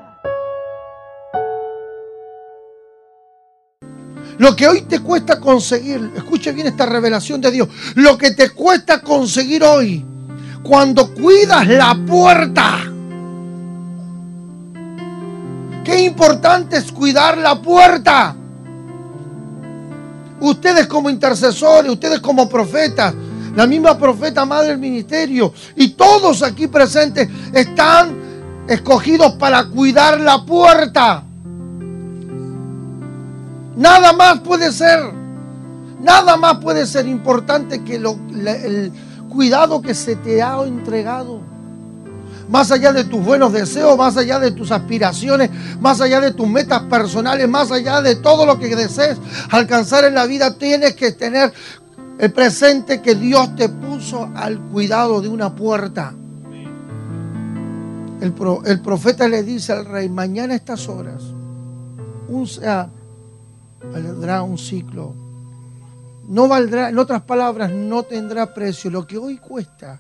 Lo 4.38 4.56
que 4.56 4.68
hoy 4.68 4.82
te 4.82 5.00
cuesta 5.00 5.40
conseguir, 5.40 6.12
escuche 6.16 6.52
bien 6.52 6.68
esta 6.68 6.86
revelación 6.86 7.40
de 7.42 7.52
Dios, 7.52 7.68
lo 7.96 8.18
que 8.18 8.32
te 8.32 8.50
cuesta 8.50 9.02
conseguir 9.02 9.64
hoy, 9.64 10.04
cuando 10.64 11.14
cuidas 11.14 11.68
la 11.68 11.98
puerta. 12.06 12.80
Qué 15.84 16.04
importante 16.04 16.78
es 16.78 16.92
cuidar 16.92 17.38
la 17.38 17.62
puerta. 17.62 18.36
Ustedes 20.40 20.88
como 20.88 21.10
intercesores, 21.10 21.92
ustedes 21.92 22.20
como 22.20 22.50
profetas, 22.50 23.14
la 23.56 23.68
misma 23.68 23.98
profeta 23.98 24.46
madre 24.46 24.70
del 24.70 24.80
ministerio 24.80 25.54
y 25.76 25.90
todos 25.90 26.42
aquí 26.42 26.68
presentes 26.68 27.30
están 27.54 28.16
escogidos 28.68 29.34
para 29.34 29.66
cuidar 29.66 30.20
la 30.20 30.44
puerta. 30.44 31.24
Nada 33.76 34.14
más 34.14 34.40
puede 34.40 34.72
ser, 34.72 35.00
nada 36.00 36.38
más 36.38 36.58
puede 36.58 36.86
ser 36.86 37.08
importante 37.08 37.84
que 37.84 37.96
el 37.96 38.92
cuidado 39.30 39.82
que 39.82 39.94
se 39.94 40.16
te 40.16 40.42
ha 40.42 40.62
entregado. 40.64 41.42
Más 42.50 42.72
allá 42.72 42.94
de 42.94 43.06
tus 43.06 43.24
buenos 43.24 43.52
deseos, 43.52 43.98
más 43.98 44.16
allá 44.18 44.38
de 44.38 44.52
tus 44.52 44.72
aspiraciones, 44.72 45.50
más 45.80 46.02
allá 46.02 46.20
de 46.20 46.32
tus 46.32 46.48
metas 46.48 46.82
personales, 46.84 47.48
más 47.50 47.72
allá 47.72 48.02
de 48.02 48.16
todo 48.18 48.46
lo 48.46 48.60
que 48.60 48.76
desees 48.76 49.18
alcanzar 49.50 50.04
en 50.06 50.14
la 50.14 50.26
vida, 50.26 50.56
tienes 50.58 50.94
que 50.94 51.14
tener 51.14 51.52
el 52.20 52.32
presente 52.32 53.02
que 53.02 53.16
Dios 53.16 53.56
te 53.56 53.70
puso 53.70 54.30
al 54.36 54.60
cuidado 54.60 55.22
de 55.22 55.30
una 55.30 55.56
puerta. 55.56 56.14
El, 58.22 58.34
el 58.66 58.82
profeta 58.82 59.28
le 59.28 59.42
dice 59.42 59.74
al 59.74 59.86
rey, 59.86 60.10
mañana 60.10 60.54
a 60.54 60.58
estas 60.58 60.88
horas, 60.88 61.24
un, 62.28 62.46
sea 62.46 62.90
valdrá 63.92 64.44
un 64.44 64.58
ciclo. 64.58 65.14
No 66.28 66.48
valdrá, 66.48 66.90
en 66.90 66.98
otras 66.98 67.22
palabras, 67.24 67.72
no 67.72 68.04
tendrá 68.04 68.54
precio. 68.54 68.90
Lo 68.90 69.06
que 69.06 69.18
hoy 69.18 69.38
cuesta, 69.38 70.00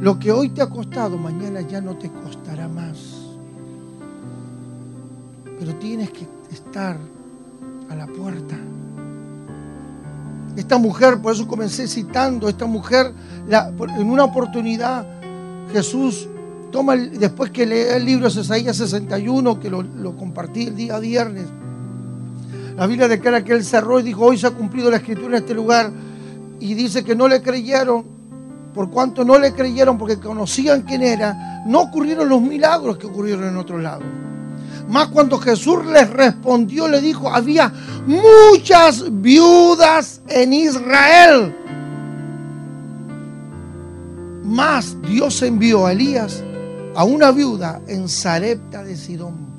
lo 0.00 0.18
que 0.18 0.30
hoy 0.30 0.50
te 0.50 0.62
ha 0.62 0.68
costado, 0.68 1.16
mañana 1.16 1.62
ya 1.62 1.80
no 1.80 1.96
te 1.96 2.10
costará 2.10 2.68
más. 2.68 2.98
Pero 5.58 5.74
tienes 5.76 6.10
que 6.10 6.26
estar 6.52 6.98
a 7.88 7.94
la 7.94 8.06
puerta. 8.06 8.56
Esta 10.56 10.78
mujer, 10.78 11.20
por 11.20 11.32
eso 11.32 11.48
comencé 11.48 11.88
citando, 11.88 12.48
esta 12.48 12.66
mujer, 12.66 13.12
en 13.48 14.10
una 14.10 14.24
oportunidad, 14.24 15.06
Jesús 15.72 16.28
toma, 16.70 16.96
después 16.96 17.50
que 17.50 17.66
lee 17.66 17.94
el 17.96 18.04
libro 18.04 18.28
de 18.28 18.40
Isaías 18.40 18.76
61, 18.76 19.58
que 19.58 19.70
lo, 19.70 19.82
lo 19.82 20.16
compartí 20.16 20.68
el 20.68 20.76
día 20.76 20.98
viernes, 20.98 21.46
la 22.76 22.86
Biblia 22.86 23.06
declara 23.06 23.44
que 23.44 23.52
él 23.52 23.64
cerró 23.64 24.00
y 24.00 24.02
dijo, 24.02 24.24
hoy 24.24 24.36
se 24.36 24.48
ha 24.48 24.50
cumplido 24.50 24.90
la 24.90 24.96
escritura 24.96 25.36
en 25.36 25.42
este 25.42 25.54
lugar. 25.54 25.92
Y 26.58 26.74
dice 26.74 27.04
que 27.04 27.14
no 27.14 27.28
le 27.28 27.40
creyeron, 27.40 28.04
por 28.74 28.90
cuanto 28.90 29.24
no 29.24 29.38
le 29.38 29.52
creyeron 29.52 29.96
porque 29.96 30.18
conocían 30.18 30.82
quién 30.82 31.02
era, 31.02 31.62
no 31.66 31.82
ocurrieron 31.82 32.28
los 32.28 32.40
milagros 32.40 32.98
que 32.98 33.06
ocurrieron 33.06 33.44
en 33.44 33.56
otro 33.56 33.78
lado. 33.78 34.02
Más 34.88 35.08
cuando 35.08 35.38
Jesús 35.38 35.86
les 35.86 36.10
respondió, 36.10 36.88
le 36.88 37.00
dijo, 37.00 37.30
había 37.30 37.72
muchas 38.06 39.04
viudas 39.22 40.20
en 40.28 40.52
Israel. 40.52 41.54
Más 44.42 45.00
Dios 45.02 45.40
envió 45.42 45.86
a 45.86 45.92
Elías 45.92 46.42
a 46.96 47.04
una 47.04 47.30
viuda 47.30 47.80
en 47.86 48.08
Sarepta 48.08 48.82
de 48.82 48.96
Sidón 48.96 49.53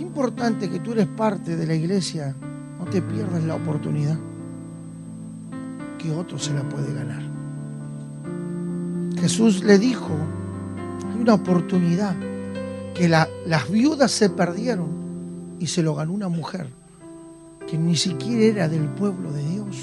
importante 0.00 0.68
que 0.68 0.80
tú 0.80 0.92
eres 0.92 1.06
parte 1.06 1.56
de 1.56 1.66
la 1.66 1.74
iglesia, 1.74 2.34
no 2.78 2.84
te 2.86 3.02
pierdas 3.02 3.42
la 3.44 3.54
oportunidad 3.54 4.18
que 5.98 6.10
otro 6.12 6.38
se 6.38 6.52
la 6.52 6.62
puede 6.68 6.92
ganar. 6.92 7.22
Jesús 9.20 9.64
le 9.64 9.78
dijo, 9.78 10.10
hay 11.12 11.20
una 11.20 11.34
oportunidad 11.34 12.14
que 12.94 13.08
las 13.08 13.70
viudas 13.70 14.10
se 14.10 14.30
perdieron 14.30 14.88
y 15.58 15.66
se 15.66 15.82
lo 15.82 15.94
ganó 15.94 16.12
una 16.12 16.28
mujer 16.28 16.68
que 17.68 17.76
ni 17.76 17.96
siquiera 17.96 18.44
era 18.44 18.68
del 18.68 18.88
pueblo 18.88 19.32
de 19.32 19.42
Dios. 19.42 19.76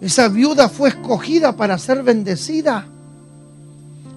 Esa 0.00 0.28
viuda 0.28 0.68
fue 0.68 0.90
escogida 0.90 1.56
para 1.56 1.78
ser 1.78 2.02
bendecida 2.02 2.86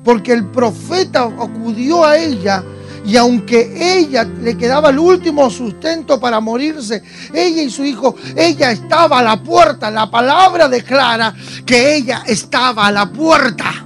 porque 0.03 0.33
el 0.33 0.45
profeta 0.45 1.23
acudió 1.23 2.05
a 2.05 2.17
ella 2.17 2.63
y 3.09 3.17
aunque 3.17 3.97
ella 3.97 4.23
le 4.23 4.55
quedaba 4.55 4.91
el 4.91 4.99
último 4.99 5.49
sustento 5.49 6.19
para 6.19 6.39
morirse, 6.39 7.01
ella 7.33 7.63
y 7.63 7.71
su 7.71 7.83
hijo, 7.83 8.15
ella 8.35 8.69
estaba 8.69 9.17
a 9.17 9.23
la 9.23 9.41
puerta. 9.41 9.89
La 9.89 10.11
palabra 10.11 10.69
declara 10.69 11.33
que 11.65 11.95
ella 11.95 12.21
estaba 12.27 12.85
a 12.85 12.91
la 12.91 13.11
puerta. 13.11 13.83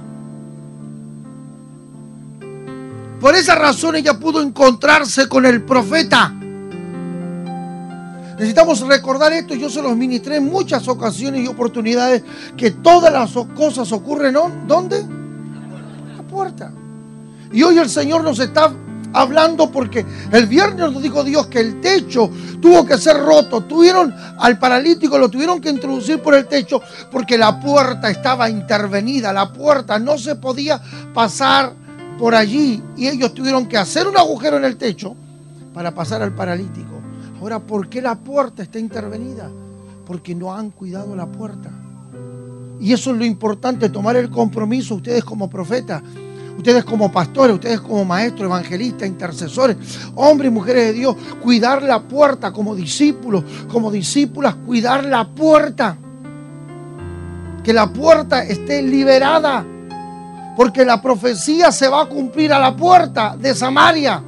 Por 3.18 3.34
esa 3.34 3.54
razón 3.54 3.96
ella 3.96 4.12
pudo 4.12 4.42
encontrarse 4.42 5.26
con 5.26 5.46
el 5.46 5.62
profeta. 5.62 6.30
Necesitamos 8.36 8.80
recordar 8.80 9.32
esto. 9.32 9.54
Yo 9.54 9.70
se 9.70 9.80
los 9.80 9.96
ministré 9.96 10.36
en 10.36 10.44
muchas 10.44 10.86
ocasiones 10.86 11.42
y 11.42 11.46
oportunidades 11.46 12.22
que 12.58 12.72
todas 12.72 13.10
las 13.10 13.32
cosas 13.54 13.90
ocurren 13.90 14.36
¿dónde? 14.66 15.02
La 16.14 16.22
puerta. 16.24 16.70
Y 17.50 17.62
hoy 17.62 17.78
el 17.78 17.88
Señor 17.88 18.22
nos 18.22 18.38
está 18.38 18.70
hablando 19.14 19.70
porque 19.70 20.04
el 20.32 20.46
viernes 20.46 20.92
nos 20.92 21.02
dijo 21.02 21.24
Dios 21.24 21.46
que 21.46 21.60
el 21.60 21.80
techo 21.80 22.30
tuvo 22.60 22.84
que 22.84 22.98
ser 22.98 23.16
roto. 23.16 23.62
Tuvieron 23.62 24.14
al 24.38 24.58
paralítico, 24.58 25.16
lo 25.16 25.30
tuvieron 25.30 25.60
que 25.60 25.70
introducir 25.70 26.20
por 26.20 26.34
el 26.34 26.46
techo 26.46 26.82
porque 27.10 27.38
la 27.38 27.58
puerta 27.60 28.10
estaba 28.10 28.50
intervenida. 28.50 29.32
La 29.32 29.52
puerta 29.52 29.98
no 29.98 30.18
se 30.18 30.34
podía 30.34 30.80
pasar 31.14 31.72
por 32.18 32.34
allí 32.34 32.82
y 32.96 33.08
ellos 33.08 33.32
tuvieron 33.32 33.66
que 33.66 33.78
hacer 33.78 34.06
un 34.06 34.16
agujero 34.16 34.56
en 34.56 34.64
el 34.64 34.76
techo 34.76 35.14
para 35.72 35.94
pasar 35.94 36.20
al 36.22 36.34
paralítico. 36.34 37.00
Ahora, 37.40 37.60
¿por 37.60 37.88
qué 37.88 38.02
la 38.02 38.16
puerta 38.16 38.62
está 38.62 38.78
intervenida? 38.78 39.50
Porque 40.06 40.34
no 40.34 40.54
han 40.54 40.70
cuidado 40.70 41.14
la 41.14 41.26
puerta. 41.26 41.70
Y 42.80 42.92
eso 42.92 43.12
es 43.12 43.18
lo 43.18 43.24
importante, 43.24 43.88
tomar 43.88 44.16
el 44.16 44.30
compromiso, 44.30 44.96
ustedes 44.96 45.24
como 45.24 45.48
profetas, 45.48 46.02
ustedes 46.56 46.84
como 46.84 47.10
pastores, 47.10 47.54
ustedes 47.54 47.80
como 47.80 48.04
maestros, 48.04 48.46
evangelistas, 48.46 49.08
intercesores, 49.08 49.76
hombres 50.14 50.50
y 50.50 50.54
mujeres 50.54 50.86
de 50.86 50.92
Dios, 50.92 51.16
cuidar 51.42 51.82
la 51.82 52.00
puerta 52.00 52.52
como 52.52 52.74
discípulos, 52.74 53.44
como 53.70 53.90
discípulas, 53.90 54.54
cuidar 54.66 55.04
la 55.04 55.28
puerta. 55.28 55.96
Que 57.62 57.72
la 57.72 57.90
puerta 57.92 58.44
esté 58.44 58.82
liberada, 58.82 59.64
porque 60.56 60.84
la 60.84 61.00
profecía 61.00 61.72
se 61.72 61.88
va 61.88 62.02
a 62.02 62.06
cumplir 62.06 62.52
a 62.52 62.58
la 62.58 62.76
puerta 62.76 63.36
de 63.36 63.54
Samaria. 63.54 64.22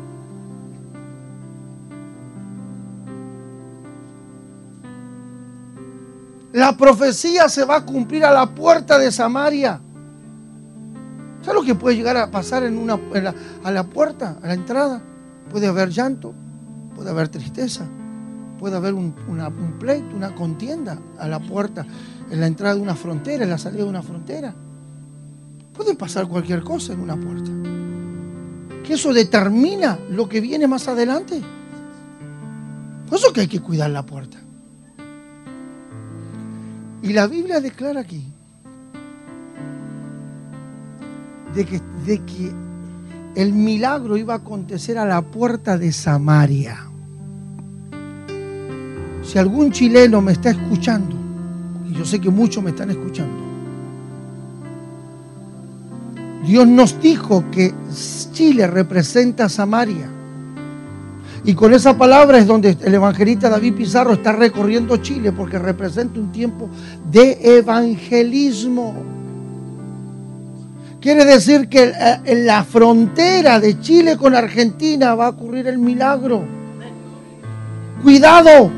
La 6.53 6.75
profecía 6.75 7.51
se 7.51 7.67
va 7.67 7.77
a 7.77 7.85
cumplir 7.85 8.25
a 8.25 8.33
la 8.33 8.47
puerta 8.47 8.99
de 8.99 9.13
Samaria. 9.13 9.79
¿Sabes 11.47 11.61
lo 11.61 11.65
que 11.65 11.77
puede 11.77 11.95
llegar 11.95 12.17
a 12.17 12.29
pasar 12.29 12.65
en 12.65 12.77
una, 12.77 12.99
a 13.63 13.71
la 13.71 13.85
puerta, 13.85 14.37
a 14.43 14.49
la 14.49 14.55
entrada? 14.55 15.01
Puede 15.49 15.69
haber 15.69 15.91
llanto, 15.91 16.35
puede 16.97 17.11
haber 17.11 17.29
tristeza, 17.29 17.87
puede 18.59 18.75
haber 18.75 18.95
un, 18.95 19.15
un 19.29 19.79
pleito, 19.79 20.17
una 20.17 20.35
contienda 20.35 20.99
a 21.21 21.29
la 21.29 21.39
puerta, 21.39 21.87
en 22.33 22.41
la 22.41 22.49
entrada 22.49 22.75
de 22.75 22.81
una 22.81 22.97
frontera, 22.97 23.45
en 23.45 23.51
la 23.51 23.59
salida 23.59 23.85
de 23.85 23.89
una 23.89 24.03
frontera. 24.03 24.53
Puede 25.73 25.95
pasar 25.95 26.27
cualquier 26.27 26.65
cosa 26.65 26.95
en 26.95 26.99
una 26.99 27.15
puerta. 27.15 27.53
Que 28.83 28.95
eso 28.95 29.13
determina 29.13 30.01
lo 30.11 30.29
que 30.29 30.41
viene 30.41 30.67
más 30.67 30.89
adelante. 30.89 31.41
Por 33.09 33.19
eso 33.19 33.33
que 33.33 33.43
hay 33.43 33.49
que 33.49 33.61
cuidar 33.61 33.91
la 33.91 34.05
puerta. 34.05 34.39
Y 37.05 37.13
la 37.13 37.29
Biblia 37.29 37.61
declara 37.61 38.01
aquí 38.01 38.33
de 41.57 41.65
que, 41.65 41.81
de 42.05 42.19
que 42.19 42.53
el 43.35 43.53
milagro 43.53 44.17
iba 44.17 44.35
a 44.35 44.39
acontecer 44.39 44.99
a 44.99 45.07
la 45.07 45.23
puerta 45.23 45.79
de 45.79 45.91
Samaria. 45.91 46.87
Si 49.23 49.39
algún 49.39 49.73
chileno 49.73 50.21
me 50.21 50.33
está 50.33 50.51
escuchando, 50.51 51.17
y 51.89 51.95
yo 51.95 52.05
sé 52.05 52.21
que 52.21 52.31
muchos 52.31 52.63
me 52.63 52.71
están 52.71 52.91
escuchando, 52.91 53.45
Dios 56.47 56.69
nos 56.69 57.01
dijo 57.01 57.45
que 57.51 57.75
Chile 58.33 58.67
representa 58.67 59.47
a 59.47 59.49
Samaria. 59.49 60.09
Y 61.45 61.55
con 61.55 61.73
esa 61.73 61.97
palabra 61.97 62.39
es 62.39 62.47
donde 62.47 62.77
el 62.83 62.95
evangelista 62.95 63.49
David 63.49 63.75
Pizarro 63.75 64.13
está 64.13 64.33
recorriendo 64.33 64.97
Chile 64.99 65.33
porque 65.33 65.59
representa 65.59 66.21
un 66.21 66.31
tiempo 66.31 66.69
de 67.11 67.39
evangelismo. 67.59 69.16
Quiere 71.07 71.25
decir 71.25 71.69
que 71.69 71.85
eh, 71.85 72.21
en 72.25 72.47
la 72.47 72.65
frontera 72.65 73.61
de 73.61 73.79
Chile 73.79 74.17
con 74.17 74.35
Argentina 74.35 75.15
va 75.15 75.27
a 75.27 75.29
ocurrir 75.29 75.69
el 75.69 75.79
milagro. 75.79 76.45
Cuidado 78.03 78.73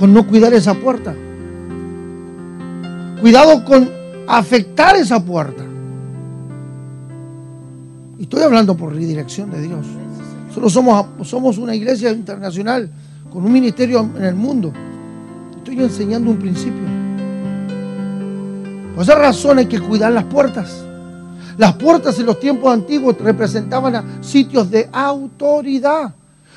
con 0.00 0.14
no 0.14 0.26
cuidar 0.26 0.54
esa 0.54 0.72
puerta. 0.72 1.14
Cuidado 3.20 3.62
con 3.62 3.90
afectar 4.26 4.96
esa 4.96 5.22
puerta. 5.22 5.64
Y 8.18 8.22
estoy 8.22 8.40
hablando 8.40 8.74
por 8.74 8.96
dirección 8.96 9.50
de 9.50 9.60
Dios. 9.60 9.84
Solo 10.54 10.70
somos, 10.70 11.28
somos 11.28 11.58
una 11.58 11.74
iglesia 11.74 12.10
internacional 12.10 12.90
con 13.30 13.44
un 13.44 13.52
ministerio 13.52 14.00
en 14.16 14.24
el 14.24 14.34
mundo. 14.34 14.72
Estoy 15.58 15.78
enseñando 15.82 16.30
un 16.30 16.38
principio. 16.38 16.97
Por 18.98 19.04
esa 19.04 19.14
razón 19.14 19.58
hay 19.58 19.66
que 19.66 19.78
cuidar 19.78 20.10
las 20.10 20.24
puertas. 20.24 20.82
Las 21.56 21.74
puertas 21.74 22.18
en 22.18 22.26
los 22.26 22.40
tiempos 22.40 22.74
antiguos 22.74 23.16
representaban 23.20 23.94
a 23.94 24.04
sitios 24.20 24.72
de 24.72 24.88
autoridad. 24.92 26.12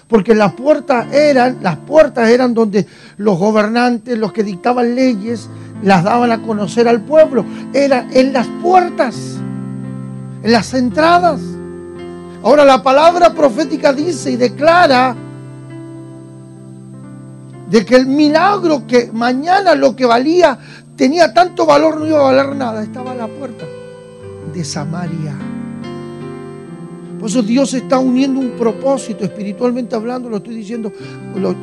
Porque 0.07 0.33
las 0.33 0.53
puertas 0.53 1.13
eran, 1.13 1.60
las 1.62 1.77
puertas 1.77 2.27
eran 2.31 2.55
donde 2.55 2.88
los 3.17 3.38
gobernantes, 3.38 4.17
los 4.17 4.33
que 4.33 4.43
dictaban 4.43 4.95
leyes, 4.95 5.50
las 5.83 6.03
daban 6.03 6.31
a 6.31 6.41
conocer 6.41 6.88
al 6.88 7.01
pueblo. 7.01 7.45
Era 7.75 8.07
en 8.12 8.33
las 8.33 8.48
puertas, 8.63 9.38
en 10.41 10.51
las 10.51 10.74
entradas. 10.74 11.41
Ahora 12.41 12.65
la 12.65 12.81
palabra 12.81 13.36
profética 13.36 13.93
dice 13.93 14.31
y 14.31 14.36
declara 14.36 15.15
de 17.71 17.86
que 17.86 17.95
el 17.95 18.05
milagro 18.05 18.86
que 18.86 19.12
mañana 19.13 19.75
lo 19.75 19.95
que 19.95 20.05
valía 20.05 20.60
tenía 20.95 21.33
tanto 21.33 21.65
valor, 21.65 22.00
no 22.00 22.07
iba 22.07 22.19
a 22.19 22.33
valer 22.33 22.55
nada, 22.55 22.83
estaba 22.83 23.12
a 23.12 23.15
la 23.15 23.27
puerta 23.27 23.65
de 24.53 24.63
Samaria. 24.63 25.36
Por 27.21 27.29
eso 27.29 27.43
Dios 27.43 27.71
está 27.75 28.00
uniendo 28.00 28.39
un 28.39 28.51
propósito, 28.57 29.24
espiritualmente 29.24 29.95
hablando, 29.95 30.27
lo 30.27 30.38
estoy 30.38 30.55
diciendo, 30.55 30.91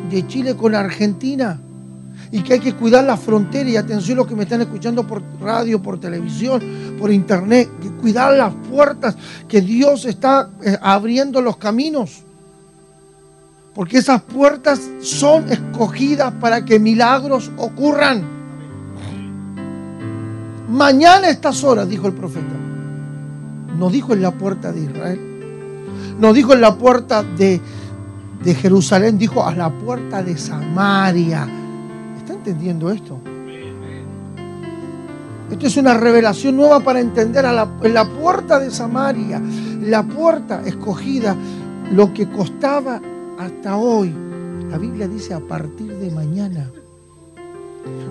de 0.09 0.27
Chile 0.29 0.55
con 0.55 0.73
Argentina. 0.77 1.61
Y 2.31 2.43
que 2.43 2.53
hay 2.53 2.61
que 2.61 2.75
cuidar 2.75 3.05
la 3.05 3.17
frontera 3.17 3.69
y 3.69 3.77
atención 3.77 4.19
los 4.19 4.29
que 4.29 4.37
me 4.37 4.45
están 4.45 4.61
escuchando 4.61 5.05
por 5.05 5.21
radio, 5.41 5.83
por 5.83 5.99
televisión, 5.99 6.63
por 6.97 7.11
internet. 7.11 7.69
Cuidar 8.01 8.37
las 8.37 8.55
puertas, 8.71 9.17
que 9.49 9.61
Dios 9.61 10.05
está 10.05 10.49
eh, 10.63 10.79
abriendo 10.81 11.43
los 11.43 11.57
caminos. 11.57 12.23
Porque 13.75 13.99
esas 13.99 14.23
puertas 14.23 14.81
son 15.01 15.51
escogidas 15.51 16.35
para 16.35 16.65
que 16.65 16.79
milagros 16.79 17.51
ocurran. 17.57 18.38
Mañana 20.69 21.29
a 21.29 21.31
estas 21.31 21.65
horas, 21.65 21.89
dijo 21.89 22.07
el 22.07 22.13
profeta. 22.13 22.55
No 23.79 23.89
dijo 23.89 24.13
en 24.13 24.21
la 24.21 24.33
puerta 24.33 24.71
de 24.71 24.83
Israel. 24.83 25.21
No 26.19 26.33
dijo 26.33 26.53
en 26.53 26.61
la 26.61 26.77
puerta 26.77 27.23
de, 27.23 27.61
Jerusalén, 28.45 29.19
dijo 29.19 29.47
a 29.47 29.55
la 29.55 29.71
puerta 29.71 30.23
de 30.23 30.37
Samaria. 30.37 31.49
¿Está 32.19 32.35
entendiendo 32.35 32.91
esto? 32.91 33.19
Esto 35.51 35.67
es 35.67 35.77
una 35.79 35.95
revelación 35.95 36.57
nueva 36.57 36.81
para 36.81 37.01
entender 37.01 37.47
a 37.47 37.53
la, 37.53 37.67
en 37.83 37.95
la 37.95 38.05
puerta 38.05 38.59
de 38.59 38.71
Samaria, 38.71 39.41
la 39.81 40.03
puerta 40.03 40.61
escogida, 40.67 41.35
lo 41.93 42.13
que 42.13 42.29
costaba 42.29 43.01
hasta 43.39 43.77
hoy. 43.77 44.15
La 44.71 44.77
Biblia 44.77 45.09
dice 45.09 45.33
a 45.33 45.41
partir 45.41 45.97
de 45.97 46.11
mañana. 46.11 46.71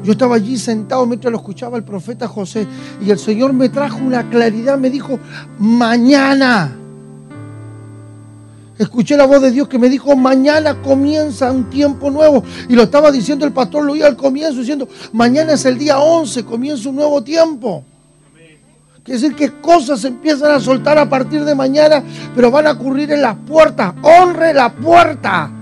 Yo 0.03 0.13
estaba 0.13 0.35
allí 0.35 0.57
sentado 0.57 1.05
mientras 1.05 1.31
lo 1.31 1.37
escuchaba 1.37 1.77
el 1.77 1.83
profeta 1.83 2.27
José 2.27 2.65
y 3.05 3.09
el 3.09 3.19
Señor 3.19 3.51
me 3.53 3.69
trajo 3.69 3.97
una 3.97 4.29
claridad, 4.29 4.77
me 4.77 4.89
dijo, 4.89 5.19
mañana. 5.59 6.75
Escuché 8.77 9.17
la 9.17 9.25
voz 9.25 9.41
de 9.41 9.51
Dios 9.51 9.67
que 9.67 9.79
me 9.79 9.89
dijo, 9.89 10.15
mañana 10.15 10.81
comienza 10.81 11.51
un 11.51 11.69
tiempo 11.69 12.11
nuevo. 12.11 12.43
Y 12.69 12.75
lo 12.75 12.83
estaba 12.83 13.11
diciendo 13.11 13.45
el 13.45 13.51
pastor, 13.51 13.89
oía 13.89 14.05
al 14.05 14.15
comienzo 14.15 14.59
diciendo, 14.59 14.87
mañana 15.13 15.53
es 15.53 15.65
el 15.65 15.77
día 15.77 15.99
11, 15.99 16.45
comienza 16.45 16.89
un 16.89 16.95
nuevo 16.95 17.23
tiempo. 17.23 17.83
Quiere 19.03 19.21
decir 19.21 19.35
que 19.35 19.59
cosas 19.61 20.03
empiezan 20.03 20.51
a 20.51 20.59
soltar 20.59 20.97
a 20.97 21.09
partir 21.09 21.43
de 21.43 21.55
mañana, 21.55 22.03
pero 22.35 22.51
van 22.51 22.67
a 22.67 22.73
ocurrir 22.73 23.11
en 23.11 23.21
las 23.21 23.35
puertas. 23.35 23.93
Honre 24.03 24.53
la 24.53 24.73
puerta. 24.73 25.56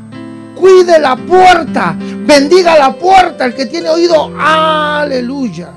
Cuide 0.56 1.00
la 1.00 1.15
puerta. 1.15 1.96
Bendiga 2.00 2.78
la 2.78 2.94
puerta. 2.94 3.46
El 3.46 3.54
que 3.54 3.65
tiene 3.65 3.89
oído, 3.89 4.32
aleluya. 4.38 5.72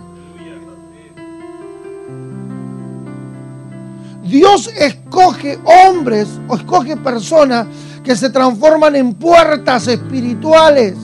Dios 4.22 4.70
escoge 4.76 5.58
hombres 5.64 6.28
o 6.48 6.56
escoge 6.56 6.96
personas 6.96 7.66
que 8.04 8.14
se 8.14 8.30
transforman 8.30 8.94
en 8.94 9.14
puertas 9.14 9.88
espirituales. 9.88 10.94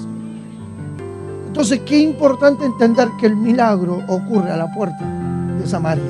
Entonces, 1.46 1.80
qué 1.86 1.98
importante 1.98 2.66
entender 2.66 3.08
que 3.18 3.26
el 3.26 3.36
milagro 3.36 4.02
ocurre 4.08 4.50
a 4.50 4.56
la 4.56 4.72
puerta 4.74 5.04
de 5.58 5.66
Samaria. 5.66 6.04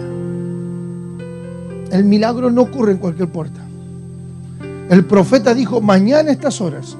El 1.93 2.05
milagro 2.05 2.51
no 2.51 2.63
ocurre 2.63 2.93
en 2.93 2.99
cualquier 2.99 3.29
puerta. 3.29 3.61
El 4.91 5.05
profeta 5.05 5.55
dijo, 5.55 5.81
mañana 5.81 6.31
a 6.31 6.33
estas 6.33 6.61
horas 6.61 6.97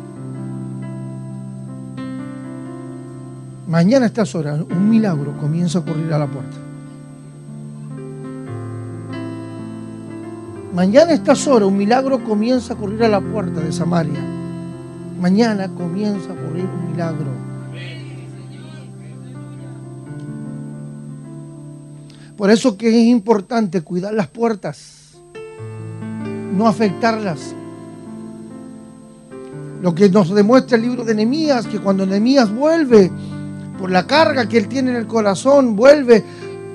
Mañana 3.75 4.05
a 4.05 4.07
estas 4.07 4.33
horas 4.37 4.61
un 4.71 4.89
milagro 4.89 5.37
comienza 5.37 5.79
a 5.79 5.81
ocurrir 5.81 6.13
a 6.13 6.19
la 6.21 6.29
puerta. 6.29 6.57
Mañana 10.73 11.11
a 11.11 11.15
estas 11.15 11.45
horas 11.49 11.67
un 11.67 11.77
milagro 11.77 12.23
comienza 12.23 12.73
a 12.73 12.77
ocurrir 12.77 13.03
a 13.03 13.09
la 13.09 13.21
puerta 13.21 13.61
de 13.61 13.73
Samaria. 13.73 14.21
Mañana 15.21 15.69
comienza 15.75 16.31
a 16.31 16.35
ocurrir 16.35 16.67
un 16.67 16.93
milagro. 16.93 17.27
Por 22.37 22.53
eso 22.53 22.79
que 22.79 22.91
es 22.91 23.07
importante 23.09 23.81
cuidar 23.81 24.15
las 24.15 24.29
puertas, 24.29 25.17
no 26.57 26.69
afectarlas. 26.69 27.57
Lo 29.83 29.97
que 29.97 30.09
nos 30.11 30.33
demuestra 30.33 30.77
el 30.77 30.83
libro 30.85 31.05
de 31.05 31.17
Nehemías, 31.17 31.67
que 31.67 31.81
cuando 31.81 32.07
Nehemías 32.07 32.55
vuelve 32.55 33.11
por 33.79 33.91
la 33.91 34.07
carga 34.07 34.49
que 34.49 34.59
él 34.59 34.69
tiene 34.69 34.91
en 34.91 34.97
el 34.97 35.07
corazón, 35.07 35.77
vuelve 35.77 36.25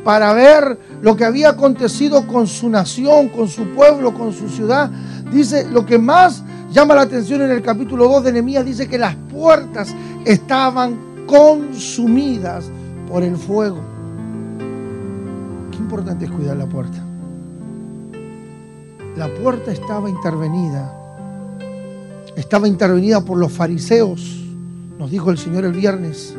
para 0.03 0.33
ver 0.33 0.79
lo 1.01 1.15
que 1.15 1.25
había 1.25 1.49
acontecido 1.49 2.25
con 2.27 2.47
su 2.47 2.69
nación, 2.69 3.29
con 3.29 3.47
su 3.47 3.65
pueblo, 3.69 4.13
con 4.13 4.33
su 4.33 4.49
ciudad. 4.49 4.89
Dice, 5.31 5.67
lo 5.69 5.85
que 5.85 5.97
más 5.97 6.43
llama 6.71 6.95
la 6.95 7.01
atención 7.01 7.41
en 7.41 7.51
el 7.51 7.61
capítulo 7.61 8.07
2 8.07 8.23
de 8.25 8.31
Nehemías, 8.33 8.65
dice 8.65 8.87
que 8.87 8.97
las 8.97 9.15
puertas 9.15 9.93
estaban 10.25 11.25
consumidas 11.25 12.65
por 13.07 13.23
el 13.23 13.37
fuego. 13.37 13.79
Qué 15.71 15.77
importante 15.77 16.25
es 16.25 16.31
cuidar 16.31 16.57
la 16.57 16.65
puerta. 16.65 16.97
La 19.15 19.27
puerta 19.27 19.71
estaba 19.71 20.09
intervenida. 20.09 20.93
Estaba 22.35 22.67
intervenida 22.67 23.21
por 23.21 23.37
los 23.37 23.51
fariseos, 23.51 24.45
nos 24.97 25.11
dijo 25.11 25.29
el 25.29 25.37
Señor 25.37 25.65
el 25.65 25.73
viernes 25.73 26.35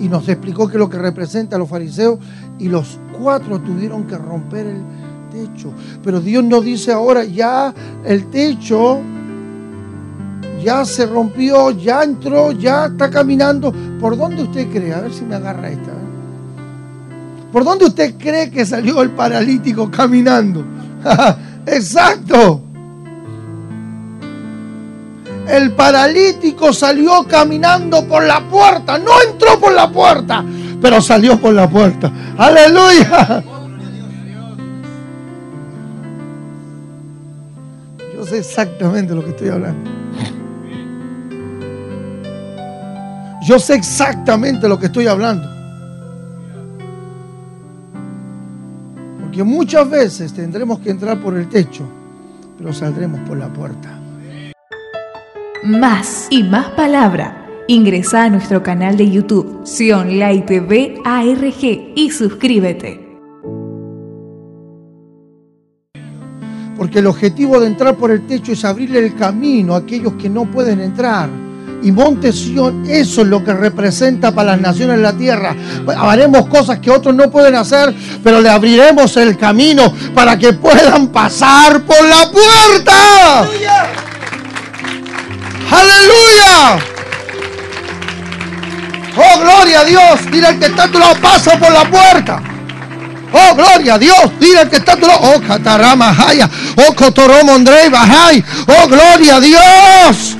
y 0.00 0.08
nos 0.08 0.28
explicó 0.28 0.66
que 0.68 0.78
lo 0.78 0.88
que 0.88 0.98
representa 0.98 1.56
a 1.56 1.58
los 1.58 1.68
fariseos 1.68 2.18
y 2.58 2.68
los 2.68 2.98
cuatro 3.18 3.60
tuvieron 3.60 4.06
que 4.06 4.16
romper 4.16 4.66
el 4.66 4.82
techo. 5.30 5.72
Pero 6.02 6.20
Dios 6.20 6.42
nos 6.42 6.64
dice 6.64 6.92
ahora, 6.92 7.24
ya 7.24 7.72
el 8.04 8.30
techo 8.30 9.00
ya 10.62 10.84
se 10.84 11.06
rompió, 11.06 11.70
ya 11.70 12.02
entró, 12.02 12.52
ya 12.52 12.86
está 12.86 13.10
caminando. 13.10 13.72
¿Por 14.00 14.16
dónde 14.16 14.42
usted 14.42 14.70
cree? 14.70 14.92
A 14.92 15.00
ver 15.00 15.12
si 15.12 15.24
me 15.24 15.36
agarra 15.36 15.68
esta. 15.68 15.92
¿Por 17.52 17.64
dónde 17.64 17.86
usted 17.86 18.14
cree 18.16 18.50
que 18.50 18.64
salió 18.64 19.02
el 19.02 19.10
paralítico 19.10 19.90
caminando? 19.90 20.64
Exacto. 21.66 22.69
El 25.50 25.72
paralítico 25.72 26.72
salió 26.72 27.24
caminando 27.24 28.06
por 28.06 28.22
la 28.24 28.40
puerta. 28.40 28.98
No 28.98 29.10
entró 29.28 29.58
por 29.58 29.72
la 29.72 29.90
puerta, 29.90 30.44
pero 30.80 31.00
salió 31.00 31.40
por 31.40 31.52
la 31.52 31.68
puerta. 31.68 32.12
Aleluya. 32.38 33.42
sé 38.30 38.38
exactamente 38.38 39.12
lo 39.12 39.24
que 39.24 39.30
estoy 39.30 39.48
hablando. 39.48 39.90
Yo 43.42 43.58
sé 43.58 43.74
exactamente 43.74 44.68
lo 44.68 44.78
que 44.78 44.86
estoy 44.86 45.08
hablando. 45.08 45.48
Porque 49.20 49.42
muchas 49.42 49.90
veces 49.90 50.32
tendremos 50.32 50.78
que 50.78 50.90
entrar 50.90 51.18
por 51.20 51.36
el 51.36 51.48
techo, 51.48 51.84
pero 52.56 52.72
saldremos 52.72 53.20
por 53.28 53.36
la 53.36 53.48
puerta. 53.48 53.99
Más 55.62 56.26
y 56.30 56.42
más 56.42 56.68
palabra. 56.70 57.46
Ingresa 57.68 58.24
a 58.24 58.30
nuestro 58.30 58.62
canal 58.62 58.96
de 58.96 59.10
YouTube, 59.10 59.60
Sion 59.64 60.18
Light 60.18 60.46
TV 60.46 60.98
ARG 61.04 61.92
y 61.94 62.10
suscríbete. 62.10 63.18
Porque 66.78 67.00
el 67.00 67.06
objetivo 67.06 67.60
de 67.60 67.66
entrar 67.66 67.94
por 67.96 68.10
el 68.10 68.26
techo 68.26 68.52
es 68.52 68.64
abrirle 68.64 69.00
el 69.00 69.14
camino 69.14 69.74
a 69.74 69.78
aquellos 69.78 70.14
que 70.14 70.30
no 70.30 70.50
pueden 70.50 70.80
entrar 70.80 71.28
y 71.82 71.92
Monte 71.92 72.32
Sion, 72.32 72.84
eso 72.88 73.22
es 73.22 73.26
lo 73.26 73.44
que 73.44 73.52
representa 73.52 74.34
para 74.34 74.52
las 74.52 74.60
naciones 74.60 74.96
de 74.96 75.02
la 75.02 75.12
tierra. 75.12 75.54
Haremos 75.98 76.46
cosas 76.46 76.78
que 76.78 76.90
otros 76.90 77.14
no 77.14 77.30
pueden 77.30 77.54
hacer, 77.54 77.94
pero 78.22 78.40
le 78.40 78.48
abriremos 78.48 79.16
el 79.16 79.36
camino 79.36 79.92
para 80.14 80.38
que 80.38 80.52
puedan 80.54 81.08
pasar 81.08 81.82
por 81.82 82.02
la 82.02 82.30
puerta. 82.30 84.09
Aleluya. 85.70 86.78
Oh, 89.16 89.40
gloria 89.40 89.80
a 89.80 89.84
Dios. 89.84 90.30
Dile 90.30 90.48
al 90.48 90.58
que 90.58 90.66
está 90.66 90.84
a 90.84 90.88
tu 90.88 90.98
pasa 91.20 91.58
por 91.58 91.72
la 91.72 91.90
puerta. 91.90 92.42
Oh, 93.32 93.54
gloria 93.54 93.94
a 93.94 93.98
Dios. 93.98 94.32
Dile 94.40 94.60
al 94.60 94.70
que 94.70 94.76
está 94.76 94.92
a 94.92 94.96
tu 94.96 95.06
lado. 95.06 95.20
Oh, 95.22 95.40
Catarama 95.40 96.14
Jaya. 96.14 96.48
Oh, 96.76 96.94
Cotoromo 96.94 97.54
Andrei 97.54 97.88
Bajay. 97.88 98.44
Oh, 98.66 98.88
gloria 98.88 99.36
a 99.36 99.40
Dios. 99.40 100.36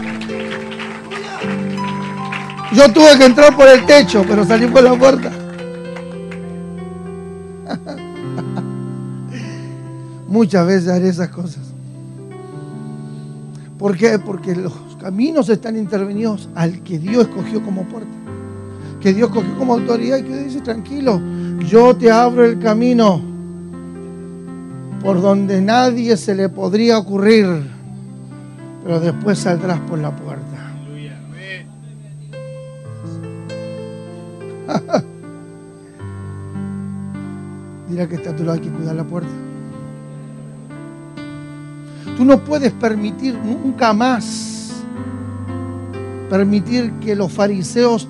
Yo 2.72 2.92
tuve 2.92 3.18
que 3.18 3.24
entrar 3.24 3.56
por 3.56 3.68
el 3.68 3.84
techo, 3.84 4.24
pero 4.26 4.44
salí 4.44 4.66
por 4.66 4.82
la 4.82 4.94
puerta. 4.94 5.30
Muchas 10.28 10.66
veces 10.66 10.88
haré 10.88 11.08
esas 11.08 11.28
cosas. 11.28 11.58
¿Por 13.76 13.96
qué? 13.96 14.18
Porque 14.18 14.54
los 14.54 14.89
caminos 15.00 15.48
están 15.48 15.76
intervenidos 15.76 16.48
al 16.54 16.82
que 16.82 16.98
Dios 16.98 17.26
escogió 17.26 17.62
como 17.62 17.84
puerta. 17.84 18.10
Que 19.00 19.14
Dios 19.14 19.30
escogió 19.30 19.56
como 19.56 19.72
autoridad 19.72 20.18
y 20.18 20.22
que 20.24 20.44
dice, 20.44 20.60
tranquilo, 20.60 21.20
yo 21.66 21.96
te 21.96 22.10
abro 22.10 22.44
el 22.44 22.58
camino 22.58 23.22
por 25.02 25.22
donde 25.22 25.62
nadie 25.62 26.16
se 26.18 26.34
le 26.34 26.50
podría 26.50 26.98
ocurrir, 26.98 27.46
pero 28.84 29.00
después 29.00 29.38
saldrás 29.38 29.80
por 29.80 29.98
la 29.98 30.14
puerta. 30.14 30.46
Dirá 37.88 38.06
que 38.06 38.14
está 38.16 38.30
a 38.30 38.36
tu 38.36 38.48
hay 38.48 38.60
que 38.60 38.68
cuidar 38.68 38.94
la 38.94 39.04
puerta. 39.04 39.30
Tú 42.16 42.24
no 42.24 42.38
puedes 42.44 42.72
permitir 42.72 43.36
nunca 43.42 43.92
más 43.94 44.59
permitir 46.30 46.92
que 47.00 47.14
los 47.14 47.30
fariseos 47.30 48.08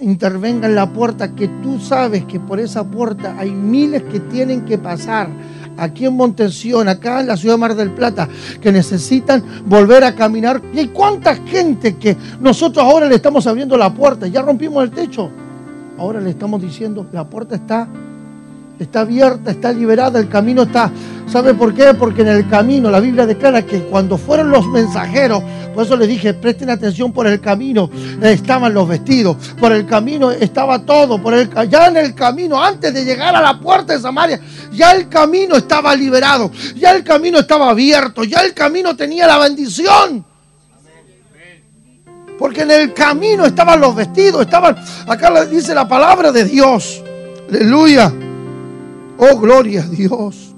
intervengan 0.00 0.70
en 0.70 0.76
la 0.76 0.90
puerta, 0.90 1.34
que 1.34 1.48
tú 1.62 1.80
sabes 1.80 2.24
que 2.24 2.38
por 2.38 2.60
esa 2.60 2.84
puerta 2.84 3.34
hay 3.38 3.50
miles 3.50 4.04
que 4.04 4.20
tienen 4.20 4.64
que 4.64 4.78
pasar 4.78 5.28
aquí 5.76 6.06
en 6.06 6.14
Montensión, 6.14 6.88
acá 6.88 7.20
en 7.20 7.26
la 7.26 7.36
ciudad 7.36 7.54
de 7.54 7.60
Mar 7.60 7.74
del 7.74 7.90
Plata, 7.90 8.28
que 8.60 8.70
necesitan 8.70 9.42
volver 9.66 10.04
a 10.04 10.14
caminar. 10.14 10.62
Y 10.72 10.78
hay 10.78 10.88
cuánta 10.88 11.34
gente 11.34 11.96
que 11.96 12.16
nosotros 12.40 12.84
ahora 12.84 13.06
le 13.06 13.16
estamos 13.16 13.46
abriendo 13.46 13.76
la 13.76 13.92
puerta, 13.92 14.28
ya 14.28 14.42
rompimos 14.42 14.84
el 14.84 14.90
techo, 14.90 15.30
ahora 15.98 16.20
le 16.20 16.30
estamos 16.30 16.62
diciendo, 16.62 17.06
la 17.12 17.24
puerta 17.24 17.56
está 17.56 17.88
está 18.78 19.00
abierta, 19.00 19.50
está 19.50 19.72
liberada, 19.72 20.18
el 20.18 20.28
camino 20.28 20.62
está. 20.62 20.90
¿Sabe 21.26 21.54
por 21.54 21.74
qué? 21.74 21.94
Porque 21.94 22.22
en 22.22 22.28
el 22.28 22.48
camino 22.48 22.90
la 22.90 23.00
Biblia 23.00 23.26
declara 23.26 23.62
que 23.62 23.80
cuando 23.84 24.18
fueron 24.18 24.50
los 24.50 24.66
mensajeros, 24.68 25.42
por 25.74 25.84
eso 25.84 25.96
les 25.96 26.08
dije, 26.08 26.34
presten 26.34 26.70
atención 26.70 27.12
por 27.12 27.26
el 27.26 27.40
camino, 27.40 27.90
estaban 28.22 28.72
los 28.72 28.88
vestidos, 28.88 29.36
por 29.58 29.72
el 29.72 29.86
camino 29.86 30.30
estaba 30.30 30.78
todo, 30.78 31.20
por 31.20 31.34
el, 31.34 31.50
ya 31.68 31.88
en 31.88 31.96
el 31.96 32.14
camino, 32.14 32.62
antes 32.62 32.94
de 32.94 33.04
llegar 33.04 33.34
a 33.34 33.42
la 33.42 33.58
puerta 33.58 33.92
de 33.92 34.00
Samaria, 34.00 34.40
ya 34.72 34.92
el 34.92 35.08
camino 35.08 35.56
estaba 35.56 35.94
liberado, 35.94 36.50
ya 36.76 36.92
el 36.92 37.02
camino 37.02 37.40
estaba 37.40 37.70
abierto, 37.70 38.24
ya 38.24 38.40
el 38.40 38.54
camino 38.54 38.96
tenía 38.96 39.26
la 39.26 39.38
bendición. 39.38 40.24
Porque 42.38 42.62
en 42.62 42.70
el 42.70 42.92
camino 42.92 43.44
estaban 43.44 43.80
los 43.80 43.94
vestidos, 43.94 44.42
estaban, 44.42 44.76
acá 45.06 45.44
dice 45.44 45.74
la 45.74 45.86
palabra 45.86 46.32
de 46.32 46.44
Dios. 46.44 47.02
Aleluya. 47.48 48.12
Oh, 49.18 49.38
gloria 49.38 49.82
a 49.82 49.86
Dios. 49.86 50.53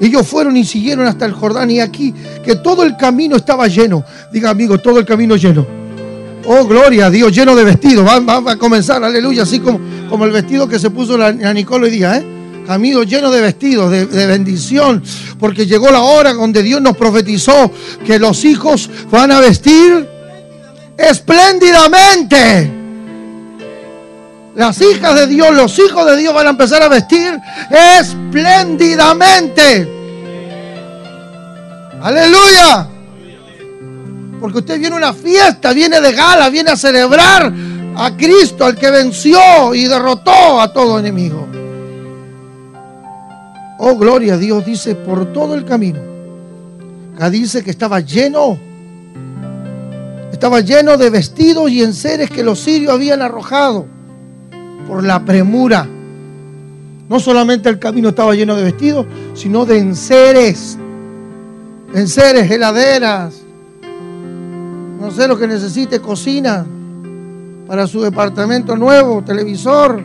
Ellos 0.00 0.26
fueron 0.26 0.56
y 0.56 0.64
siguieron 0.64 1.06
hasta 1.06 1.26
el 1.26 1.32
Jordán 1.32 1.70
y 1.70 1.78
aquí 1.78 2.14
que 2.42 2.56
todo 2.56 2.84
el 2.84 2.96
camino 2.96 3.36
estaba 3.36 3.68
lleno. 3.68 4.02
Diga 4.32 4.48
amigo, 4.48 4.78
todo 4.78 4.98
el 4.98 5.04
camino 5.04 5.36
lleno. 5.36 5.66
Oh, 6.46 6.64
gloria 6.64 7.06
a 7.06 7.10
Dios, 7.10 7.30
lleno 7.32 7.54
de 7.54 7.64
vestidos. 7.64 8.06
Va, 8.06 8.50
a 8.50 8.56
comenzar, 8.56 9.04
aleluya, 9.04 9.42
así 9.42 9.60
como, 9.60 9.78
como 10.08 10.24
el 10.24 10.30
vestido 10.32 10.66
que 10.66 10.78
se 10.78 10.88
puso 10.88 11.18
la, 11.18 11.32
la 11.32 11.52
Nicole 11.52 11.84
hoy 11.84 11.90
día, 11.90 12.16
¿eh? 12.16 12.24
Camino 12.66 13.02
lleno 13.02 13.30
de 13.30 13.40
vestidos, 13.42 13.90
de, 13.90 14.06
de 14.06 14.26
bendición, 14.26 15.02
porque 15.38 15.66
llegó 15.66 15.90
la 15.90 16.00
hora 16.00 16.32
donde 16.32 16.62
Dios 16.62 16.80
nos 16.80 16.96
profetizó 16.96 17.70
que 18.06 18.18
los 18.18 18.44
hijos 18.44 18.88
van 19.10 19.32
a 19.32 19.40
vestir 19.40 20.08
espléndidamente. 20.96 22.79
Las 24.60 24.80
hijas 24.82 25.14
de 25.14 25.26
Dios, 25.26 25.54
los 25.54 25.78
hijos 25.78 26.04
de 26.04 26.18
Dios 26.18 26.34
van 26.34 26.46
a 26.48 26.50
empezar 26.50 26.82
a 26.82 26.88
vestir 26.88 27.40
espléndidamente. 27.98 29.88
Aleluya. 32.02 32.86
Porque 34.38 34.58
usted 34.58 34.78
viene 34.78 34.96
a 34.96 34.98
una 34.98 35.14
fiesta, 35.14 35.72
viene 35.72 35.98
de 36.02 36.12
gala, 36.12 36.50
viene 36.50 36.72
a 36.72 36.76
celebrar 36.76 37.50
a 37.96 38.14
Cristo, 38.18 38.66
al 38.66 38.76
que 38.76 38.90
venció 38.90 39.74
y 39.74 39.86
derrotó 39.86 40.60
a 40.60 40.70
todo 40.70 40.98
enemigo. 40.98 41.48
Oh, 43.78 43.96
gloria 43.96 44.34
a 44.34 44.36
Dios, 44.36 44.66
dice, 44.66 44.94
por 44.94 45.32
todo 45.32 45.54
el 45.54 45.64
camino. 45.64 46.00
Acá 47.14 47.30
dice 47.30 47.64
que 47.64 47.70
estaba 47.70 48.00
lleno, 48.00 48.58
estaba 50.30 50.60
lleno 50.60 50.98
de 50.98 51.08
vestidos 51.08 51.70
y 51.70 51.82
enseres 51.82 52.28
que 52.28 52.42
los 52.42 52.60
sirios 52.60 52.92
habían 52.92 53.22
arrojado 53.22 53.99
por 54.90 55.04
la 55.04 55.24
premura. 55.24 55.86
No 57.08 57.20
solamente 57.20 57.68
el 57.68 57.78
camino 57.78 58.08
estaba 58.08 58.34
lleno 58.34 58.56
de 58.56 58.64
vestidos, 58.64 59.06
sino 59.34 59.64
de 59.64 59.78
enseres. 59.78 60.76
Enseres, 61.94 62.50
heladeras. 62.50 63.40
No 65.00 65.12
sé 65.12 65.28
lo 65.28 65.38
que 65.38 65.46
necesite, 65.46 66.00
cocina 66.00 66.66
para 67.68 67.86
su 67.86 68.02
departamento 68.02 68.74
nuevo, 68.74 69.22
televisor. 69.22 70.02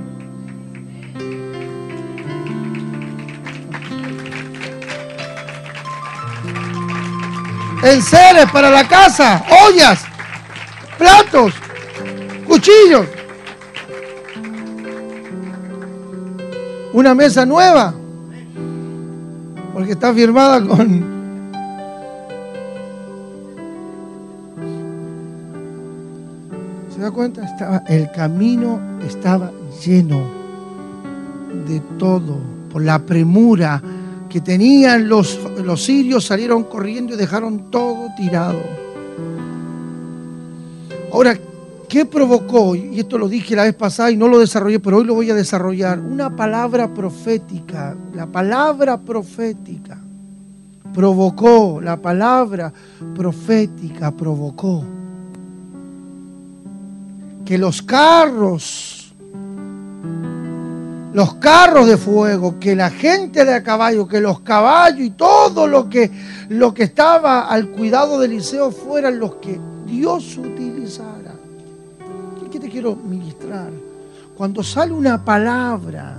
Enseres 7.81 8.51
para 8.53 8.69
la 8.69 8.87
casa, 8.87 9.43
ollas, 9.67 10.03
platos, 10.99 11.53
cuchillos. 12.47 13.24
Una 16.95 17.13
mesa 17.13 17.45
nueva, 17.45 17.93
porque 19.73 19.91
está 19.91 20.13
firmada 20.13 20.65
con... 20.65 21.13
¿Se 26.95 27.01
da 27.01 27.11
cuenta? 27.11 27.43
Estaba, 27.43 27.83
el 27.89 28.09
camino 28.11 28.79
estaba 29.05 29.51
lleno 29.85 30.21
de 31.67 31.81
todo, 31.99 32.37
por 32.71 32.81
la 32.81 32.99
premura 32.99 33.81
que 34.29 34.39
tenían 34.39 35.09
los, 35.09 35.37
los 35.65 35.83
sirios, 35.83 36.23
salieron 36.23 36.63
corriendo 36.63 37.13
y 37.13 37.17
dejaron 37.17 37.69
todo 37.71 38.07
tirado. 38.15 38.61
Ahora, 41.11 41.37
¿Qué 41.87 42.05
provocó? 42.05 42.75
Y 42.75 42.99
esto 42.99 43.17
lo 43.17 43.27
dije 43.27 43.55
la 43.55 43.63
vez 43.63 43.75
pasada 43.75 44.11
y 44.11 44.17
no 44.17 44.27
lo 44.27 44.39
desarrollé, 44.39 44.79
pero 44.79 44.97
hoy 44.97 45.05
lo 45.05 45.13
voy 45.13 45.29
a 45.29 45.35
desarrollar. 45.35 45.99
Una 45.99 46.35
palabra 46.35 46.93
profética, 46.93 47.95
la 48.13 48.27
palabra 48.27 48.97
profética 48.97 49.99
provocó, 50.93 51.81
la 51.81 51.97
palabra 51.97 52.71
profética 53.13 54.11
provocó 54.11 54.83
que 57.45 57.57
los 57.57 57.81
carros, 57.83 59.13
los 61.13 61.35
carros 61.35 61.87
de 61.87 61.97
fuego, 61.97 62.59
que 62.59 62.75
la 62.75 62.89
gente 62.89 63.45
de 63.45 63.53
a 63.53 63.63
caballo, 63.63 64.07
que 64.07 64.19
los 64.19 64.39
caballos 64.39 65.01
y 65.01 65.11
todo 65.11 65.67
lo 65.67 65.87
que, 65.87 66.11
lo 66.49 66.73
que 66.73 66.83
estaba 66.83 67.41
al 67.41 67.69
cuidado 67.69 68.19
de 68.19 68.25
Eliseo 68.25 68.71
fueran 68.71 69.19
los 69.19 69.35
que 69.35 69.59
Dios 69.85 70.37
utilizara. 70.37 71.24
¿Qué 72.75 72.81
te 72.81 72.87
quiero 72.87 72.97
ministrar? 72.97 73.71
Cuando 74.35 74.61
sale 74.61 74.91
una 74.91 75.23
palabra 75.23 76.17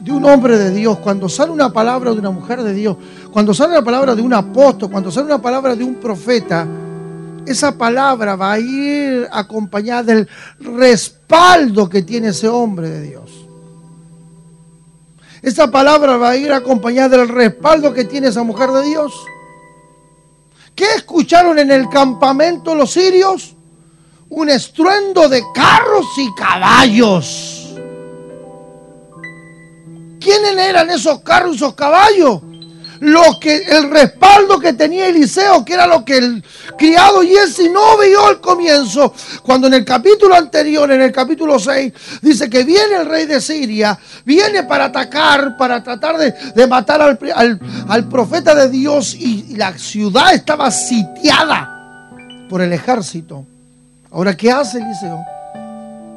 de 0.00 0.10
un 0.10 0.24
hombre 0.24 0.56
de 0.56 0.70
Dios, 0.70 0.96
cuando 1.00 1.28
sale 1.28 1.52
una 1.52 1.70
palabra 1.70 2.14
de 2.14 2.20
una 2.20 2.30
mujer 2.30 2.62
de 2.62 2.72
Dios, 2.72 2.96
cuando 3.30 3.52
sale 3.52 3.72
una 3.72 3.84
palabra 3.84 4.14
de 4.14 4.22
un 4.22 4.32
apóstol, 4.32 4.90
cuando 4.90 5.10
sale 5.10 5.26
una 5.26 5.42
palabra 5.42 5.76
de 5.76 5.84
un 5.84 5.96
profeta, 5.96 6.66
esa 7.44 7.76
palabra 7.76 8.34
va 8.34 8.52
a 8.52 8.58
ir 8.58 9.28
acompañada 9.30 10.04
del 10.04 10.26
respaldo 10.58 11.86
que 11.90 12.00
tiene 12.00 12.28
ese 12.28 12.48
hombre 12.48 12.88
de 12.88 13.02
Dios. 13.02 13.30
Esa 15.42 15.70
palabra 15.70 16.16
va 16.16 16.30
a 16.30 16.36
ir 16.38 16.50
acompañada 16.50 17.18
del 17.18 17.28
respaldo 17.28 17.92
que 17.92 18.06
tiene 18.06 18.28
esa 18.28 18.42
mujer 18.42 18.70
de 18.70 18.84
Dios. 18.84 19.12
¿Qué 20.74 20.86
escucharon 20.96 21.58
en 21.58 21.70
el 21.70 21.90
campamento 21.90 22.74
los 22.74 22.90
sirios? 22.92 23.55
Un 24.28 24.48
estruendo 24.48 25.28
de 25.28 25.42
carros 25.54 26.06
y 26.16 26.34
caballos. 26.34 27.74
¿Quiénes 30.20 30.56
eran 30.56 30.90
esos 30.90 31.20
carros 31.20 31.52
y 31.52 31.56
esos 31.56 31.74
caballos? 31.74 32.40
lo 33.00 33.38
que, 33.40 33.56
el 33.56 33.90
respaldo 33.90 34.58
que 34.58 34.72
tenía 34.72 35.08
Eliseo, 35.08 35.64
que 35.64 35.74
era 35.74 35.86
lo 35.86 36.04
que 36.04 36.18
el 36.18 36.44
criado 36.76 37.22
Jesse 37.22 37.70
no 37.70 37.98
vio 37.98 38.26
al 38.26 38.40
comienzo, 38.40 39.12
cuando 39.42 39.66
en 39.66 39.74
el 39.74 39.84
capítulo 39.84 40.34
anterior, 40.34 40.90
en 40.90 41.02
el 41.02 41.12
capítulo 41.12 41.58
6, 41.58 41.92
dice 42.22 42.48
que 42.48 42.64
viene 42.64 42.96
el 42.96 43.06
rey 43.06 43.26
de 43.26 43.40
Siria, 43.40 43.98
viene 44.24 44.64
para 44.64 44.86
atacar, 44.86 45.56
para 45.56 45.82
tratar 45.82 46.16
de, 46.18 46.66
matar 46.66 47.02
al, 47.02 48.08
profeta 48.08 48.54
de 48.54 48.68
Dios 48.68 49.14
y 49.14 49.56
la 49.56 49.76
ciudad 49.76 50.34
estaba 50.34 50.70
sitiada 50.70 52.08
por 52.48 52.62
el 52.62 52.72
ejército. 52.72 53.46
Ahora, 54.10 54.36
¿qué 54.36 54.50
hace 54.50 54.78
Eliseo? 54.78 55.24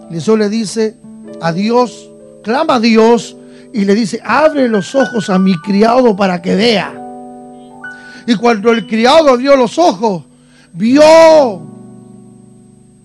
Eliseo 0.10 0.38
le 0.38 0.50
dice 0.50 0.98
a 1.42 1.52
Dios, 1.52 2.10
clama 2.44 2.76
a 2.76 2.80
Dios, 2.80 3.36
y 3.74 3.86
le 3.86 3.94
dice, 3.96 4.20
abre 4.24 4.68
los 4.68 4.96
ojos 4.96 5.30
a 5.30 5.38
mi 5.38 5.56
criado 5.62 6.16
para 6.16 6.42
que 6.42 6.56
vea. 6.56 6.94
Y 8.26 8.36
cuando 8.36 8.72
el 8.72 8.88
criado 8.88 9.30
abrió 9.30 9.56
los 9.56 9.78
ojos, 9.78 10.24
vio, 10.74 11.62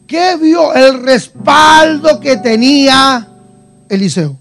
¿qué 0.07 0.37
vio? 0.40 0.75
El 0.75 1.03
respaldo 1.03 2.20
que 2.20 2.37
tenía 2.38 3.27
Eliseo. 3.88 4.38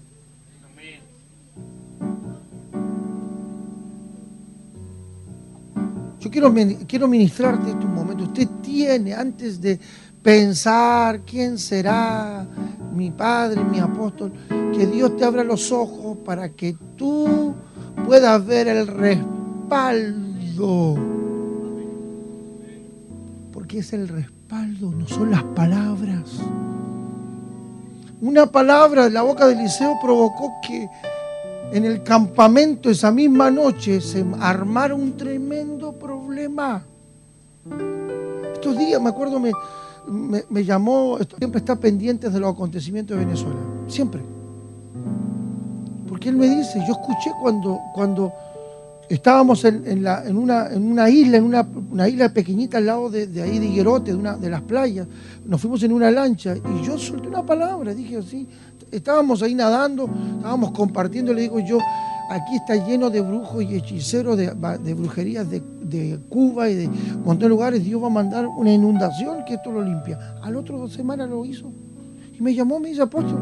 Yo 6.20 6.30
quiero, 6.30 6.54
quiero 6.86 7.06
ministrarte 7.06 7.70
este 7.70 7.84
momento. 7.84 8.24
Usted 8.24 8.48
tiene, 8.62 9.12
antes 9.12 9.60
de 9.60 9.78
pensar 10.24 11.20
quién 11.20 11.58
será 11.58 12.44
mi 12.94 13.12
padre, 13.12 13.62
mi 13.62 13.78
apóstol, 13.78 14.32
que 14.72 14.86
Dios 14.86 15.16
te 15.16 15.24
abra 15.24 15.44
los 15.44 15.70
ojos 15.70 16.16
para 16.24 16.48
que 16.48 16.74
tú 16.96 17.54
puedas 18.06 18.44
ver 18.44 18.66
el 18.68 18.86
respaldo. 18.86 20.16
Porque 23.52 23.80
es 23.80 23.92
el 23.92 24.08
respaldo, 24.08 24.90
no 24.92 25.06
son 25.06 25.30
las 25.30 25.42
palabras. 25.42 26.40
Una 28.22 28.46
palabra 28.46 29.04
de 29.04 29.10
la 29.10 29.20
boca 29.20 29.46
de 29.46 29.52
Eliseo 29.52 29.98
provocó 30.00 30.54
que 30.66 30.88
en 31.70 31.84
el 31.84 32.02
campamento 32.02 32.88
esa 32.88 33.10
misma 33.10 33.50
noche 33.50 34.00
se 34.00 34.24
armara 34.40 34.94
un 34.94 35.18
tremendo 35.18 35.92
problema. 35.92 36.82
Estos 38.54 38.78
días, 38.78 39.02
me 39.02 39.10
acuerdo, 39.10 39.38
me, 39.38 39.52
me, 40.06 40.64
llamó, 40.64 41.18
siempre 41.38 41.58
está 41.58 41.76
pendiente 41.76 42.30
de 42.30 42.40
los 42.40 42.52
acontecimientos 42.52 43.16
de 43.16 43.24
Venezuela, 43.24 43.60
siempre. 43.86 44.20
Porque 46.08 46.28
él 46.28 46.36
me 46.36 46.48
dice, 46.48 46.78
yo 46.86 46.92
escuché 46.92 47.32
cuando, 47.40 47.80
cuando 47.94 48.32
estábamos 49.08 49.64
en, 49.64 50.02
la, 50.02 50.24
en, 50.24 50.36
una, 50.36 50.68
en 50.68 50.90
una, 50.90 51.10
isla, 51.10 51.36
en 51.38 51.44
una, 51.44 52.08
isla 52.08 52.32
pequeñita 52.32 52.78
al 52.78 52.86
lado 52.86 53.10
de, 53.10 53.42
ahí 53.42 53.58
de 53.58 53.66
Higuerote, 53.66 54.12
de, 54.12 54.16
una, 54.16 54.36
de 54.36 54.50
las 54.50 54.62
playas, 54.62 55.06
nos 55.44 55.60
fuimos 55.60 55.82
en 55.82 55.92
una 55.92 56.10
lancha 56.10 56.56
y 56.56 56.86
yo 56.86 56.98
solté 56.98 57.28
una 57.28 57.44
palabra, 57.44 57.94
dije 57.94 58.18
así, 58.18 58.46
estábamos 58.90 59.42
ahí 59.42 59.54
nadando, 59.54 60.08
estábamos 60.36 60.70
compartiendo, 60.72 61.32
le 61.32 61.42
digo 61.42 61.60
yo, 61.60 61.78
aquí 62.30 62.56
está 62.56 62.76
lleno 62.76 63.10
de 63.10 63.20
brujos 63.20 63.62
y 63.62 63.76
hechiceros 63.76 64.36
de, 64.36 64.50
brujerías 64.94 65.48
de, 65.50 65.62
Cuba 66.28 66.68
y 66.68 66.74
de 66.74 66.88
de 66.88 67.48
lugares, 67.48 67.84
Dios 67.84 68.02
va 68.02 68.06
a 68.06 68.10
mandar 68.10 68.46
una 68.46 68.72
inundación 68.72 69.44
que 69.44 69.54
esto 69.54 69.70
lo 69.70 69.82
limpia. 69.82 70.36
Al 70.42 70.56
otro 70.56 70.78
dos 70.78 70.92
semanas 70.92 71.28
lo 71.28 71.44
hizo. 71.44 71.70
Y 72.32 72.42
me 72.42 72.54
llamó, 72.54 72.80
me 72.80 72.88
dice 72.88 73.02
apóstol. 73.02 73.38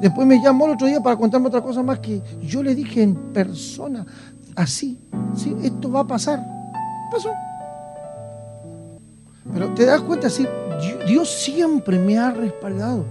Después 0.00 0.26
me 0.26 0.42
llamó 0.42 0.66
el 0.66 0.72
otro 0.72 0.86
día 0.86 1.00
para 1.00 1.16
contarme 1.16 1.48
otra 1.48 1.62
cosa 1.62 1.82
más 1.82 2.00
que 2.00 2.20
yo 2.42 2.62
le 2.62 2.74
dije 2.74 3.02
en 3.02 3.14
persona, 3.32 4.04
así, 4.56 4.98
¿sí? 5.34 5.54
esto 5.62 5.90
va 5.90 6.00
a 6.00 6.06
pasar. 6.06 6.44
Pasó. 7.10 7.30
Pero 9.52 9.72
te 9.74 9.84
das 9.86 10.00
cuenta, 10.00 10.28
sí, 10.28 10.46
Dios 11.06 11.28
siempre 11.30 11.98
me 11.98 12.18
ha 12.18 12.30
respaldado. 12.30 13.04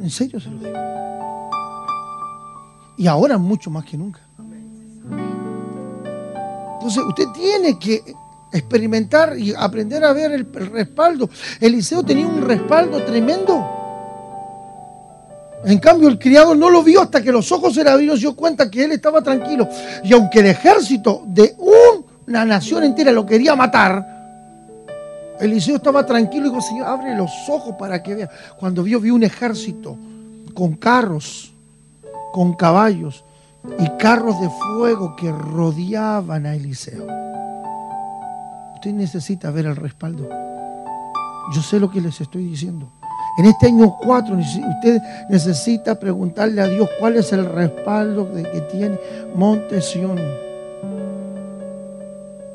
En 0.00 0.10
serio 0.10 0.38
se 0.38 0.50
lo 0.50 0.58
digo. 0.58 1.25
Y 2.96 3.06
ahora 3.06 3.38
mucho 3.38 3.70
más 3.70 3.84
que 3.84 3.96
nunca. 3.96 4.20
Entonces 6.74 7.02
usted 7.04 7.26
tiene 7.34 7.78
que 7.78 8.14
experimentar 8.52 9.38
y 9.38 9.52
aprender 9.54 10.04
a 10.04 10.12
ver 10.12 10.32
el, 10.32 10.52
respaldo. 10.52 11.28
Eliseo 11.60 12.02
tenía 12.02 12.26
un 12.26 12.42
respaldo 12.42 13.02
tremendo. 13.02 13.72
En 15.64 15.78
cambio, 15.78 16.08
el 16.08 16.18
criado 16.18 16.54
no 16.54 16.70
lo 16.70 16.82
vio 16.82 17.02
hasta 17.02 17.20
que 17.22 17.32
los 17.32 17.50
ojos 17.50 17.74
se 17.74 17.82
le 17.82 17.90
abrieron, 17.90 18.16
se 18.16 18.20
dio 18.20 18.36
cuenta 18.36 18.70
que 18.70 18.84
él 18.84 18.92
estaba 18.92 19.20
tranquilo. 19.20 19.68
Y 20.04 20.12
aunque 20.12 20.40
el 20.40 20.46
ejército 20.46 21.24
de 21.26 21.56
una 22.28 22.44
nación 22.44 22.84
entera 22.84 23.10
lo 23.10 23.26
quería 23.26 23.56
matar, 23.56 24.14
Eliseo 25.40 25.76
estaba 25.76 26.06
tranquilo 26.06 26.46
y 26.46 26.50
dijo, 26.50 26.62
Señor, 26.62 26.86
abre 26.86 27.16
los 27.16 27.30
ojos 27.48 27.74
para 27.78 28.02
que 28.02 28.14
vea. 28.14 28.30
Cuando 28.58 28.82
vio, 28.82 29.00
vio 29.00 29.14
un 29.14 29.24
ejército 29.24 29.98
con 30.54 30.74
carros, 30.76 31.52
con 32.36 32.52
caballos, 32.52 33.24
y 33.78 33.88
carros 33.96 34.38
de 34.42 34.50
fuego 34.50 35.16
que 35.16 35.32
rodeaban 35.32 36.44
a 36.44 36.54
Eliseo. 36.54 37.06
Usted 38.74 38.92
necesita 38.92 39.50
ver 39.50 39.64
el 39.64 39.74
respaldo. 39.74 40.28
Yo 41.54 41.62
sé 41.62 41.80
lo 41.80 41.90
que 41.90 42.02
les 42.02 42.20
estoy 42.20 42.44
diciendo. 42.44 42.92
En 43.38 43.46
este 43.46 43.68
año 43.68 43.96
4 44.02 44.36
usted 44.36 45.00
necesita 45.30 45.98
preguntarle 45.98 46.60
a 46.60 46.66
Dios 46.66 46.90
cuál 47.00 47.16
es 47.16 47.32
el 47.32 47.46
respaldo 47.46 48.30
que 48.30 48.60
tiene 48.70 48.98
Monte 49.34 49.80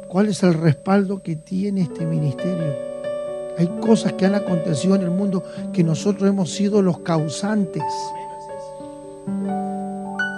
¿Cuál 0.07 0.27
es 0.27 0.43
el 0.43 0.53
respaldo 0.53 1.23
que 1.23 1.37
tiene 1.37 1.81
este 1.81 2.05
ministerio? 2.05 2.75
Hay 3.57 3.65
cosas 3.79 4.13
que 4.13 4.27
han 4.27 4.35
acontecido 4.35 4.93
en 4.93 5.01
el 5.01 5.11
mundo 5.11 5.43
que 5.73 5.83
nosotros 5.83 6.29
hemos 6.29 6.51
sido 6.51 6.83
los 6.83 6.99
causantes 6.99 7.83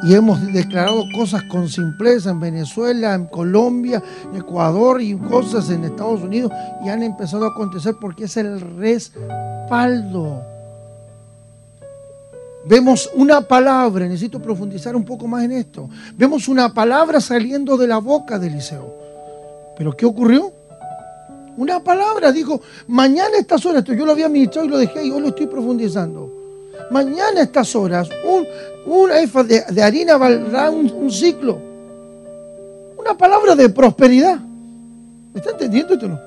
y 0.03 0.13
hemos 0.13 0.45
declarado 0.51 1.03
cosas 1.15 1.43
con 1.43 1.69
simpleza 1.69 2.31
en 2.31 2.39
Venezuela, 2.39 3.13
en 3.13 3.25
Colombia, 3.25 4.03
en 4.31 4.41
Ecuador 4.41 5.01
y 5.01 5.15
cosas 5.15 5.69
en 5.69 5.85
Estados 5.85 6.21
Unidos 6.21 6.51
y 6.83 6.89
han 6.89 7.03
empezado 7.03 7.45
a 7.45 7.49
acontecer 7.49 7.95
porque 7.99 8.25
es 8.25 8.35
el 8.37 8.59
respaldo. 8.77 10.43
Vemos 12.65 13.09
una 13.15 13.41
palabra, 13.41 14.05
necesito 14.05 14.41
profundizar 14.41 14.95
un 14.95 15.05
poco 15.05 15.27
más 15.27 15.43
en 15.43 15.53
esto. 15.53 15.89
Vemos 16.15 16.47
una 16.47 16.73
palabra 16.73 17.19
saliendo 17.21 17.77
de 17.77 17.87
la 17.87 17.97
boca 17.97 18.39
de 18.39 18.47
Eliseo. 18.47 18.93
Pero 19.77 19.95
¿qué 19.95 20.05
ocurrió? 20.05 20.51
Una 21.55 21.83
palabra, 21.83 22.31
dijo, 22.31 22.61
mañana 22.87 23.37
estas 23.37 23.65
horas, 23.65 23.83
yo 23.83 24.05
lo 24.05 24.11
había 24.11 24.27
ministrado 24.27 24.67
y 24.67 24.71
lo 24.71 24.77
dejé 24.77 25.05
y 25.05 25.11
hoy 25.11 25.21
lo 25.21 25.27
estoy 25.29 25.47
profundizando. 25.47 26.31
Mañana 26.89 27.41
estas 27.41 27.75
horas, 27.75 28.09
un, 28.25 28.45
una 28.85 29.21
efa 29.21 29.43
de, 29.43 29.81
harina 29.81 30.17
valdrá 30.17 30.69
un, 30.69 31.11
ciclo. 31.11 31.59
Una 32.97 33.17
palabra 33.17 33.55
de 33.55 33.69
prosperidad. 33.69 34.39
¿Me 34.39 35.39
está 35.39 35.51
entendiendo 35.51 35.93
esto 35.93 36.07
no? 36.07 36.19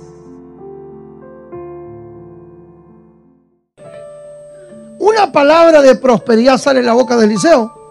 Una 4.99 5.32
palabra 5.32 5.82
de 5.82 5.95
prosperidad 5.95 6.58
sale 6.58 6.80
en 6.80 6.86
la 6.86 6.93
boca 6.93 7.17
de 7.17 7.25
Eliseo 7.25 7.85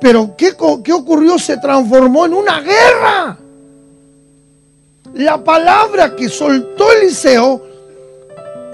Pero 0.00 0.36
¿qué, 0.36 0.54
¿qué, 0.84 0.92
ocurrió? 0.92 1.38
Se 1.38 1.56
transformó 1.56 2.26
en 2.26 2.34
una 2.34 2.60
guerra. 2.60 3.38
La 5.14 5.42
palabra 5.42 6.14
que 6.14 6.28
soltó 6.28 6.92
Eliseo 6.92 7.62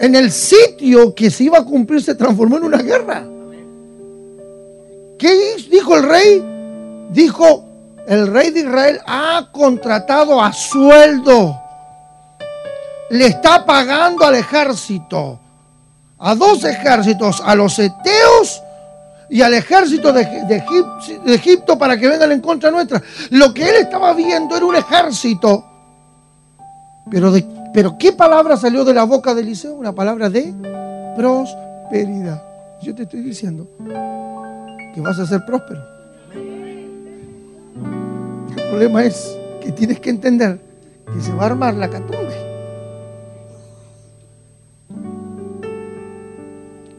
en 0.01 0.15
el 0.15 0.31
sitio 0.31 1.15
que 1.15 1.31
se 1.31 1.45
iba 1.45 1.59
a 1.59 1.65
cumplir 1.65 2.03
se 2.03 2.15
transformó 2.15 2.59
en 2.59 2.65
una 2.65 2.83
guerra. 2.83 3.25
¿Qué 5.19 5.57
dijo 5.71 5.97
el 5.97 6.03
rey? 6.03 6.45
Dijo, 7.11 7.65
el 8.07 8.27
rey 8.27 8.51
de 8.51 8.61
Israel 8.61 9.01
ha 9.07 9.49
contratado 9.53 10.43
a 10.43 10.53
sueldo. 10.53 11.59
Le 13.11 13.27
está 13.27 13.65
pagando 13.65 14.25
al 14.25 14.35
ejército, 14.35 15.39
a 16.19 16.35
dos 16.35 16.65
ejércitos, 16.65 17.41
a 17.45 17.55
los 17.55 17.79
eteos 17.79 18.64
y 19.31 19.43
al 19.43 19.55
ejército 19.55 20.13
de, 20.13 20.23
Egipto, 21.27 21.79
para 21.79 21.97
que 21.97 22.09
vengan 22.09 22.33
en 22.33 22.41
contra 22.41 22.71
nuestra. 22.71 23.03
Lo 23.31 23.53
que 23.53 23.69
él 23.69 23.77
estaba 23.77 24.13
viendo 24.15 24.57
era 24.57 24.67
un 24.67 24.77
ejército. 24.77 25.65
Pero, 27.11 27.33
de, 27.33 27.45
pero 27.73 27.97
¿qué 27.99 28.13
palabra 28.13 28.57
salió 28.57 28.85
de 28.85 28.95
la 28.95 29.05
boca 29.05 29.35
de 29.35 29.43
Eliseo? 29.43 29.75
Una 29.75 29.93
palabra 29.93 30.31
de 30.31 30.55
prosperidad. 31.17 32.43
Yo 32.83 32.95
te 32.95 33.05
estoy 33.05 33.21
diciendo 33.21 33.67
que 34.95 35.01
vas 35.01 35.19
a 35.19 35.27
ser 35.27 35.45
próspero. 35.45 35.83
El 38.57 38.69
problema 38.69 39.05
es 39.05 39.37
que 39.63 39.73
tienes 39.73 40.01
que 40.01 40.11
entender 40.11 40.61
que 41.13 41.21
se 41.21 41.33
va 41.33 41.45
a 41.45 41.47
armar 41.47 41.75
la 41.75 41.89
catumbe. 41.89 42.44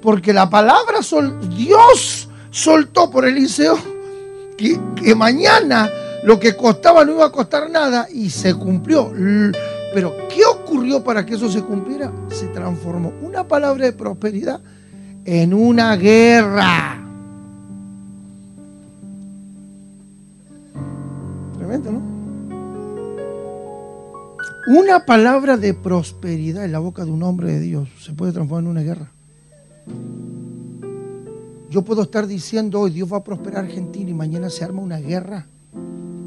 Porque 0.06 0.32
la 0.32 0.48
palabra 0.48 1.02
sol, 1.02 1.40
Dios 1.50 2.30
soltó 2.52 3.10
por 3.10 3.26
Eliseo 3.26 3.76
que, 4.56 4.80
que 4.96 5.16
mañana 5.16 5.90
lo 6.24 6.40
que 6.40 6.56
costaba 6.56 7.04
no 7.04 7.14
iba 7.14 7.26
a 7.26 7.32
costar 7.32 7.72
nada 7.72 8.08
y 8.14 8.30
se 8.30 8.54
cumplió. 8.54 9.12
Pero 9.96 10.14
¿qué 10.30 10.46
ocurrió 10.46 11.04
para 11.04 11.26
que 11.26 11.34
eso 11.34 11.50
se 11.50 11.64
cumpliera? 11.64 12.12
Se 12.30 12.46
transformó 12.50 13.14
una 13.24 13.48
palabra 13.48 13.86
de 13.86 13.94
prosperidad 13.94 14.62
en 15.26 15.56
una 15.56 15.96
guerra. 15.96 17.04
Tremendo, 21.58 21.92
¿no? 21.92 22.02
Una 24.68 25.04
palabra 25.04 25.58
de 25.58 25.74
prosperidad 25.74 26.64
en 26.64 26.72
la 26.72 26.80
boca 26.80 27.06
de 27.06 27.12
un 27.12 27.24
hombre 27.24 27.54
de 27.54 27.60
Dios 27.60 27.90
se 28.00 28.14
puede 28.14 28.34
transformar 28.34 28.66
en 28.66 28.70
una 28.70 28.82
guerra. 28.82 29.15
Yo 31.76 31.82
puedo 31.82 32.04
estar 32.04 32.26
diciendo 32.26 32.80
hoy 32.80 32.92
Dios 32.92 33.12
va 33.12 33.18
a 33.18 33.24
prosperar 33.26 33.66
Argentina 33.66 34.10
y 34.10 34.14
mañana 34.14 34.50
se 34.50 34.64
arma 34.64 34.82
una 34.82 34.98
guerra. 34.98 35.46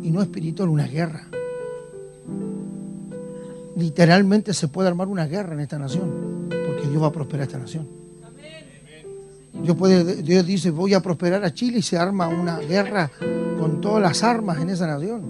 Y 0.02 0.10
no 0.10 0.20
espiritual, 0.20 0.68
una 0.68 0.86
guerra. 0.86 1.26
Literalmente 3.74 4.52
se 4.52 4.68
puede 4.68 4.88
armar 4.88 5.08
una 5.08 5.26
guerra 5.26 5.54
en 5.54 5.60
esta 5.60 5.78
nación. 5.78 6.50
Porque 6.50 6.86
Dios 6.90 7.02
va 7.02 7.06
a 7.06 7.12
prosperar 7.12 7.46
esta 7.46 7.56
nación. 7.56 7.88
Dios, 9.62 9.74
puede, 9.74 10.16
Dios 10.16 10.44
dice, 10.44 10.70
voy 10.70 10.92
a 10.92 11.00
prosperar 11.00 11.42
a 11.42 11.54
Chile 11.54 11.78
y 11.78 11.82
se 11.82 11.96
arma 11.96 12.28
una 12.28 12.58
guerra 12.58 13.10
con 13.58 13.80
todas 13.80 14.02
las 14.02 14.22
armas 14.22 14.60
en 14.60 14.68
esa 14.68 14.86
nación. 14.86 15.22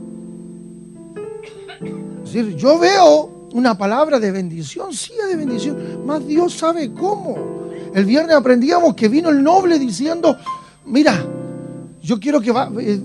Es 2.24 2.32
decir, 2.32 2.56
yo 2.56 2.76
veo 2.76 3.46
una 3.52 3.78
palabra 3.78 4.18
de 4.18 4.32
bendición, 4.32 4.92
sí 4.92 5.12
de 5.28 5.36
bendición, 5.36 6.04
más 6.04 6.26
Dios 6.26 6.54
sabe 6.54 6.92
cómo. 6.92 7.57
El 7.94 8.04
viernes 8.04 8.36
aprendíamos 8.36 8.94
que 8.94 9.08
vino 9.08 9.30
el 9.30 9.42
noble 9.42 9.78
diciendo, 9.78 10.36
mira, 10.84 11.24
yo 12.02 12.18
quiero 12.20 12.40
que 12.40 12.50
eh, 12.80 13.00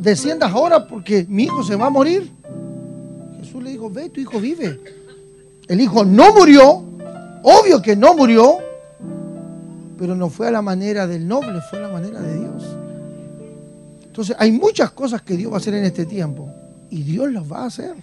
desciendas 0.00 0.52
ahora 0.52 0.86
porque 0.86 1.26
mi 1.28 1.44
hijo 1.44 1.62
se 1.62 1.76
va 1.76 1.86
a 1.86 1.90
morir. 1.90 2.30
Jesús 3.40 3.62
le 3.62 3.70
dijo, 3.70 3.90
ve, 3.90 4.10
tu 4.10 4.20
hijo 4.20 4.40
vive. 4.40 4.80
El 5.66 5.80
hijo 5.80 6.04
no 6.04 6.34
murió, 6.34 6.84
obvio 7.42 7.80
que 7.80 7.96
no 7.96 8.14
murió, 8.14 8.58
pero 9.98 10.14
no 10.14 10.28
fue 10.28 10.48
a 10.48 10.50
la 10.50 10.62
manera 10.62 11.06
del 11.06 11.26
noble, 11.26 11.60
fue 11.70 11.78
a 11.78 11.82
la 11.82 11.88
manera 11.88 12.20
de 12.20 12.38
Dios. 12.38 12.64
Entonces 14.04 14.36
hay 14.38 14.52
muchas 14.52 14.90
cosas 14.90 15.22
que 15.22 15.36
Dios 15.36 15.50
va 15.50 15.56
a 15.56 15.58
hacer 15.58 15.74
en 15.74 15.84
este 15.84 16.06
tiempo 16.06 16.48
y 16.90 17.02
Dios 17.02 17.32
las 17.32 17.50
va 17.50 17.62
a 17.62 17.66
hacer, 17.66 17.94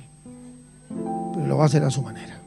pero 1.34 1.48
lo 1.48 1.58
va 1.58 1.64
a 1.64 1.68
hacer 1.68 1.84
a 1.84 1.90
su 1.90 2.02
manera. 2.02 2.41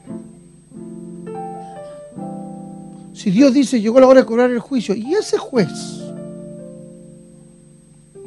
Si 3.15 3.31
Dios 3.31 3.53
dice, 3.53 3.79
llegó 3.79 4.01
la 4.01 4.07
hora 4.07 4.19
de 4.19 4.25
cobrar 4.25 4.51
el 4.51 4.59
juicio, 4.59 4.93
y 4.93 5.13
ese 5.13 5.37
juez 5.37 5.69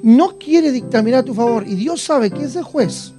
no 0.03 0.39
quiere 0.39 0.73
dictaminar 0.73 1.21
a 1.21 1.25
tu 1.25 1.35
favor, 1.35 1.69
y 1.69 1.75
Dios 1.75 2.01
sabe 2.01 2.31
que 2.31 2.45
ese 2.45 2.63
juez 2.63 3.13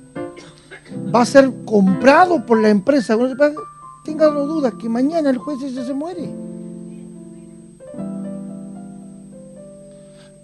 va 1.14 1.22
a 1.22 1.26
ser 1.28 1.54
comprado 1.66 2.44
por 2.44 2.60
la 2.60 2.70
empresa, 2.70 3.16
tenga 4.04 4.32
no 4.32 4.48
duda 4.48 4.72
que 4.80 4.90
mañana 4.90 5.30
el 5.30 5.38
juez 5.38 5.62
ese 5.62 5.86
se 5.86 5.94
muere. 5.94 6.28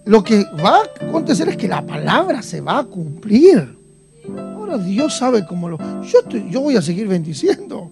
Lo 0.05 0.23
que 0.23 0.43
va 0.63 0.81
a 0.81 1.07
acontecer 1.07 1.49
es 1.49 1.57
que 1.57 1.67
la 1.67 1.83
palabra 1.83 2.43
se 2.43 2.61
va 2.61 2.77
a 2.77 2.83
cumplir. 2.83 3.75
Ahora 4.37 4.77
Dios 4.77 5.17
sabe 5.17 5.43
cómo 5.47 5.69
lo... 5.69 5.79
Yo, 6.03 6.19
yo 6.51 6.61
voy 6.61 6.75
a 6.75 6.83
seguir 6.83 7.07
bendiciendo. 7.07 7.89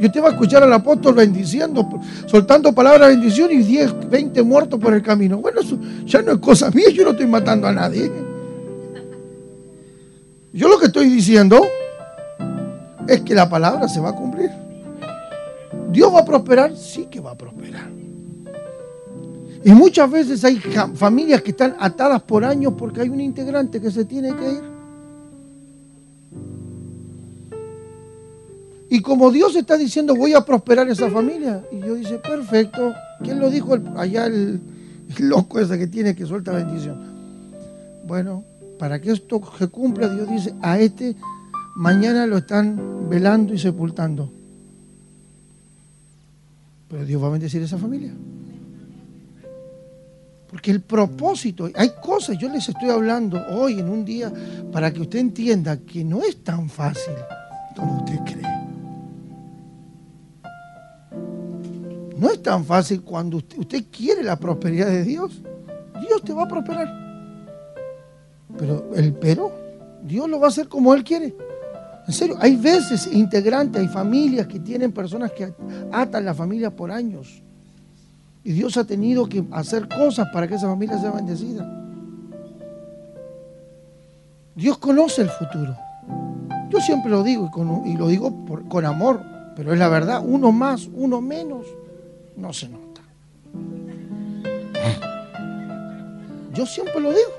Y 0.00 0.06
usted 0.06 0.22
va 0.22 0.28
a 0.28 0.30
escuchar 0.30 0.62
al 0.62 0.72
apóstol 0.72 1.14
bendiciendo, 1.14 1.86
soltando 2.24 2.72
palabras 2.72 3.08
de 3.08 3.16
bendición 3.16 3.50
y 3.52 3.58
10, 3.58 4.08
20 4.08 4.42
muertos 4.42 4.80
por 4.80 4.94
el 4.94 5.02
camino. 5.02 5.36
Bueno, 5.38 5.60
eso 5.60 5.78
ya 6.06 6.22
no 6.22 6.32
es 6.32 6.38
cosa 6.38 6.70
mía, 6.70 6.88
yo 6.90 7.04
no 7.04 7.10
estoy 7.10 7.26
matando 7.26 7.66
a 7.66 7.72
nadie. 7.72 8.10
Yo 10.54 10.68
lo 10.68 10.78
que 10.78 10.86
estoy 10.86 11.10
diciendo 11.10 11.60
es 13.06 13.20
que 13.20 13.34
la 13.34 13.50
palabra 13.50 13.88
se 13.88 14.00
va 14.00 14.08
a 14.08 14.14
cumplir. 14.14 14.50
¿Dios 15.92 16.14
va 16.14 16.20
a 16.20 16.24
prosperar? 16.24 16.74
Sí 16.74 17.06
que 17.10 17.20
va 17.20 17.32
a 17.32 17.36
prosperar. 17.36 17.90
Y 19.62 19.72
muchas 19.72 20.10
veces 20.10 20.42
hay 20.44 20.56
familias 20.94 21.42
que 21.42 21.50
están 21.50 21.76
atadas 21.78 22.22
por 22.22 22.42
años 22.42 22.72
porque 22.78 23.02
hay 23.02 23.10
un 23.10 23.20
integrante 23.20 23.82
que 23.82 23.90
se 23.90 24.06
tiene 24.06 24.34
que 24.34 24.50
ir. 24.50 24.69
Y 28.92 29.02
como 29.02 29.30
Dios 29.30 29.54
está 29.54 29.78
diciendo, 29.78 30.16
voy 30.16 30.34
a 30.34 30.44
prosperar 30.44 30.88
esa 30.88 31.08
familia. 31.08 31.64
Y 31.70 31.78
yo 31.78 31.94
dice, 31.94 32.18
perfecto. 32.18 32.92
¿Quién 33.22 33.38
lo 33.38 33.48
dijo? 33.48 33.78
allá 33.96 34.26
el, 34.26 34.60
loco 35.20 35.60
ese 35.60 35.78
que 35.78 35.86
tiene 35.86 36.16
que 36.16 36.26
suelta 36.26 36.50
bendición. 36.50 36.98
Bueno, 38.04 38.44
para 38.80 39.00
que 39.00 39.12
esto 39.12 39.40
se 39.56 39.68
cumpla, 39.68 40.08
Dios 40.08 40.28
dice, 40.28 40.54
a 40.60 40.80
este 40.80 41.14
mañana 41.76 42.26
lo 42.26 42.38
están 42.38 43.08
velando 43.08 43.54
y 43.54 43.58
sepultando. 43.58 44.32
Pero 46.88 47.04
Dios 47.04 47.22
va 47.22 47.28
a 47.28 47.30
bendecir 47.30 47.62
esa 47.62 47.78
familia. 47.78 48.12
Porque 50.50 50.72
el 50.72 50.80
propósito, 50.80 51.70
hay 51.76 51.92
cosas, 52.02 52.36
yo 52.38 52.48
les 52.48 52.68
estoy 52.68 52.90
hablando 52.90 53.40
hoy 53.50 53.78
en 53.78 53.88
un 53.88 54.04
día 54.04 54.32
para 54.72 54.92
que 54.92 55.00
usted 55.00 55.20
entienda 55.20 55.76
que 55.76 56.02
no 56.02 56.22
es 56.22 56.42
tan 56.42 56.68
fácil 56.68 57.14
como 57.76 57.98
usted 57.98 58.18
cree. 58.24 58.69
No 62.20 62.28
es 62.28 62.42
tan 62.42 62.66
fácil 62.66 63.00
cuando 63.00 63.38
usted, 63.38 63.84
quiere 63.90 64.22
la 64.22 64.36
prosperidad 64.36 64.88
de 64.88 65.04
Dios. 65.04 65.40
Dios 66.06 66.22
te 66.22 66.34
va 66.34 66.42
a 66.42 66.48
prosperar. 66.48 66.86
Pero 68.58 68.90
el 68.94 69.14
pero, 69.14 69.50
Dios 70.02 70.28
lo 70.28 70.38
va 70.38 70.48
a 70.48 70.50
hacer 70.50 70.68
como 70.68 70.92
Él 70.92 71.02
quiere. 71.02 71.34
En 72.06 72.12
serio, 72.12 72.36
hay 72.38 72.56
veces 72.56 73.08
integrantes, 73.10 73.80
hay 73.80 73.88
familias 73.88 74.46
que 74.48 74.60
tienen 74.60 74.92
personas 74.92 75.32
que 75.32 75.54
atan 75.92 76.26
la 76.26 76.34
familia 76.34 76.70
por 76.70 76.90
años. 76.90 77.42
Y 78.44 78.52
Dios 78.52 78.76
ha 78.76 78.84
tenido 78.84 79.26
que 79.26 79.42
hacer 79.52 79.88
cosas 79.88 80.28
para 80.30 80.46
que 80.46 80.56
esa 80.56 80.68
familia 80.68 80.98
sea 80.98 81.12
bendecida. 81.12 81.66
Dios 84.54 84.76
conoce 84.76 85.22
el 85.22 85.30
futuro. 85.30 85.74
Yo 86.68 86.80
siempre 86.80 87.10
lo 87.10 87.22
digo 87.22 87.50
y, 87.86 87.96
lo 87.96 88.08
digo 88.08 88.44
con 88.68 88.84
amor, 88.84 89.22
pero 89.56 89.72
es 89.72 89.78
la 89.78 89.88
verdad, 89.88 90.22
uno 90.22 90.52
más, 90.52 90.86
uno 90.92 91.22
menos 91.22 91.64
no 92.36 92.52
se 92.52 92.68
nota. 92.68 93.00
Yo 96.54 96.66
siempre 96.66 97.00
lo 97.00 97.10
digo. 97.10 97.30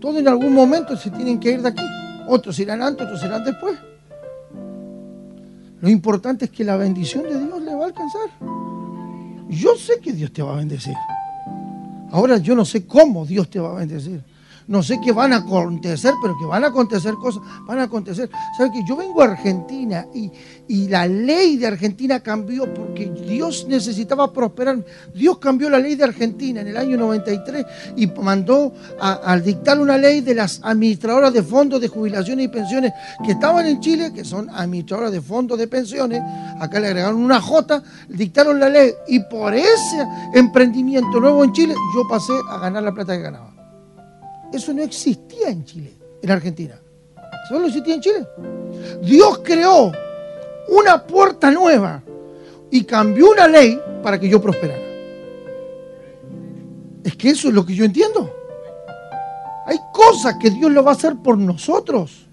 Todos 0.00 0.16
en 0.16 0.28
algún 0.28 0.54
momento 0.54 0.96
se 0.96 1.10
tienen 1.10 1.38
que 1.38 1.52
ir 1.52 1.62
de 1.62 1.68
aquí. 1.68 1.84
Otros 2.28 2.58
irán 2.58 2.82
antes, 2.82 3.06
otros 3.06 3.22
irán 3.24 3.44
después. 3.44 3.78
Lo 5.80 5.88
importante 5.88 6.46
es 6.46 6.50
que 6.50 6.64
la 6.64 6.76
bendición 6.76 7.24
de 7.24 7.38
Dios 7.38 7.62
le 7.62 7.74
va 7.74 7.84
a 7.84 7.86
alcanzar. 7.86 8.28
Yo 9.48 9.76
sé 9.76 9.98
que 10.00 10.12
Dios 10.12 10.32
te 10.32 10.42
va 10.42 10.52
a 10.52 10.56
bendecir. 10.56 10.94
Ahora 12.12 12.38
yo 12.38 12.54
no 12.54 12.64
sé 12.64 12.86
cómo 12.86 13.24
Dios 13.24 13.48
te 13.48 13.60
va 13.60 13.72
a 13.72 13.74
bendecir. 13.74 14.22
No 14.70 14.84
sé 14.84 15.00
qué 15.00 15.10
van 15.10 15.32
a 15.32 15.38
acontecer, 15.38 16.14
pero 16.22 16.38
que 16.38 16.46
van 16.46 16.62
a 16.62 16.68
acontecer 16.68 17.14
cosas, 17.14 17.42
van 17.66 17.80
a 17.80 17.82
acontecer. 17.82 18.30
¿Sabe 18.56 18.70
que 18.70 18.84
yo 18.86 18.96
vengo 18.96 19.20
a 19.20 19.24
Argentina 19.24 20.06
y, 20.14 20.30
y 20.68 20.86
la 20.86 21.08
ley 21.08 21.56
de 21.56 21.66
Argentina 21.66 22.20
cambió 22.20 22.72
porque 22.72 23.06
Dios 23.06 23.66
necesitaba 23.68 24.32
prosperar. 24.32 24.84
Dios 25.12 25.38
cambió 25.38 25.68
la 25.68 25.80
ley 25.80 25.96
de 25.96 26.04
Argentina 26.04 26.60
en 26.60 26.68
el 26.68 26.76
año 26.76 26.96
93 26.96 27.66
y 27.96 28.06
mandó 28.06 28.72
al 29.00 29.42
dictar 29.42 29.80
una 29.80 29.98
ley 29.98 30.20
de 30.20 30.36
las 30.36 30.60
administradoras 30.62 31.32
de 31.32 31.42
fondos 31.42 31.80
de 31.80 31.88
jubilaciones 31.88 32.44
y 32.44 32.48
pensiones 32.48 32.92
que 33.24 33.32
estaban 33.32 33.66
en 33.66 33.80
Chile, 33.80 34.12
que 34.14 34.24
son 34.24 34.48
administradoras 34.50 35.10
de 35.10 35.20
fondos 35.20 35.58
de 35.58 35.66
pensiones, 35.66 36.22
acá 36.60 36.78
le 36.78 36.86
agregaron 36.86 37.20
una 37.20 37.40
J, 37.40 37.82
dictaron 38.08 38.60
la 38.60 38.68
ley 38.68 38.92
y 39.08 39.18
por 39.18 39.52
ese 39.52 40.06
emprendimiento 40.32 41.18
nuevo 41.18 41.42
en 41.42 41.52
Chile 41.52 41.74
yo 41.92 42.06
pasé 42.08 42.34
a 42.48 42.58
ganar 42.58 42.84
la 42.84 42.92
plata 42.92 43.16
que 43.16 43.22
ganaba. 43.24 43.59
Eso 44.52 44.72
no 44.72 44.82
existía 44.82 45.48
en 45.48 45.64
Chile, 45.64 45.92
en 46.22 46.30
Argentina. 46.30 46.80
Solo 47.48 47.66
existía 47.66 47.94
en 47.94 48.00
Chile. 48.00 48.26
Dios 49.02 49.40
creó 49.44 49.92
una 50.68 51.04
puerta 51.04 51.50
nueva 51.50 52.02
y 52.70 52.84
cambió 52.84 53.30
una 53.30 53.48
ley 53.48 53.80
para 54.02 54.18
que 54.18 54.28
yo 54.28 54.40
prosperara. 54.40 54.90
Es 57.04 57.16
que 57.16 57.30
eso 57.30 57.48
es 57.48 57.54
lo 57.54 57.64
que 57.64 57.74
yo 57.74 57.84
entiendo. 57.84 58.30
Hay 59.66 59.78
cosas 59.92 60.36
que 60.40 60.50
Dios 60.50 60.70
lo 60.70 60.82
va 60.82 60.92
a 60.92 60.94
hacer 60.94 61.16
por 61.16 61.38
nosotros. 61.38 62.26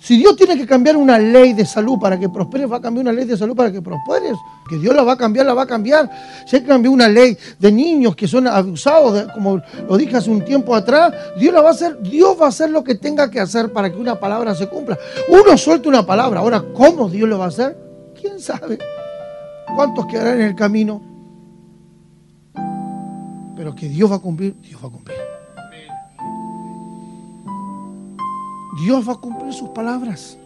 Si 0.00 0.16
Dios 0.16 0.34
tiene 0.34 0.56
que 0.56 0.66
cambiar 0.66 0.96
una 0.96 1.18
ley 1.18 1.52
de 1.52 1.66
salud 1.66 1.98
para 1.98 2.18
que 2.18 2.30
prosperes, 2.30 2.72
va 2.72 2.78
a 2.78 2.80
cambiar 2.80 3.04
una 3.04 3.12
ley 3.12 3.26
de 3.26 3.36
salud 3.36 3.54
para 3.54 3.70
que 3.70 3.82
prosperes. 3.82 4.32
Que 4.66 4.78
Dios 4.78 4.96
la 4.96 5.02
va 5.02 5.12
a 5.12 5.16
cambiar, 5.16 5.44
la 5.44 5.52
va 5.52 5.64
a 5.64 5.66
cambiar. 5.66 6.10
Si 6.46 6.56
hay 6.56 6.62
que 6.62 6.68
cambiar 6.68 6.94
una 6.94 7.06
ley 7.06 7.36
de 7.58 7.70
niños 7.70 8.16
que 8.16 8.26
son 8.26 8.46
abusados, 8.46 9.30
como 9.34 9.60
lo 9.86 9.96
dije 9.98 10.16
hace 10.16 10.30
un 10.30 10.42
tiempo 10.42 10.74
atrás, 10.74 11.12
Dios 11.38 11.52
la 11.52 11.60
va 11.60 11.68
a 11.68 11.72
hacer. 11.72 12.00
Dios 12.00 12.34
va 12.40 12.46
a 12.46 12.48
hacer 12.48 12.70
lo 12.70 12.82
que 12.82 12.94
tenga 12.94 13.30
que 13.30 13.40
hacer 13.40 13.74
para 13.74 13.92
que 13.92 13.98
una 13.98 14.18
palabra 14.18 14.54
se 14.54 14.68
cumpla. 14.68 14.98
Uno 15.28 15.58
suelta 15.58 15.90
una 15.90 16.06
palabra. 16.06 16.40
Ahora, 16.40 16.64
¿cómo 16.72 17.10
Dios 17.10 17.28
lo 17.28 17.38
va 17.38 17.44
a 17.44 17.48
hacer? 17.48 17.76
¿Quién 18.18 18.40
sabe? 18.40 18.78
¿Cuántos 19.76 20.06
quedarán 20.06 20.40
en 20.40 20.46
el 20.46 20.54
camino? 20.54 21.02
Pero 23.54 23.74
que 23.74 23.86
Dios 23.86 24.10
va 24.10 24.16
a 24.16 24.20
cumplir, 24.20 24.56
Dios 24.62 24.82
va 24.82 24.88
a 24.88 24.90
cumplir. 24.90 25.18
Dios 28.78 29.08
va 29.08 29.14
a 29.14 29.16
cumplir 29.16 29.52
sus 29.52 29.70
palabras. 29.70 30.38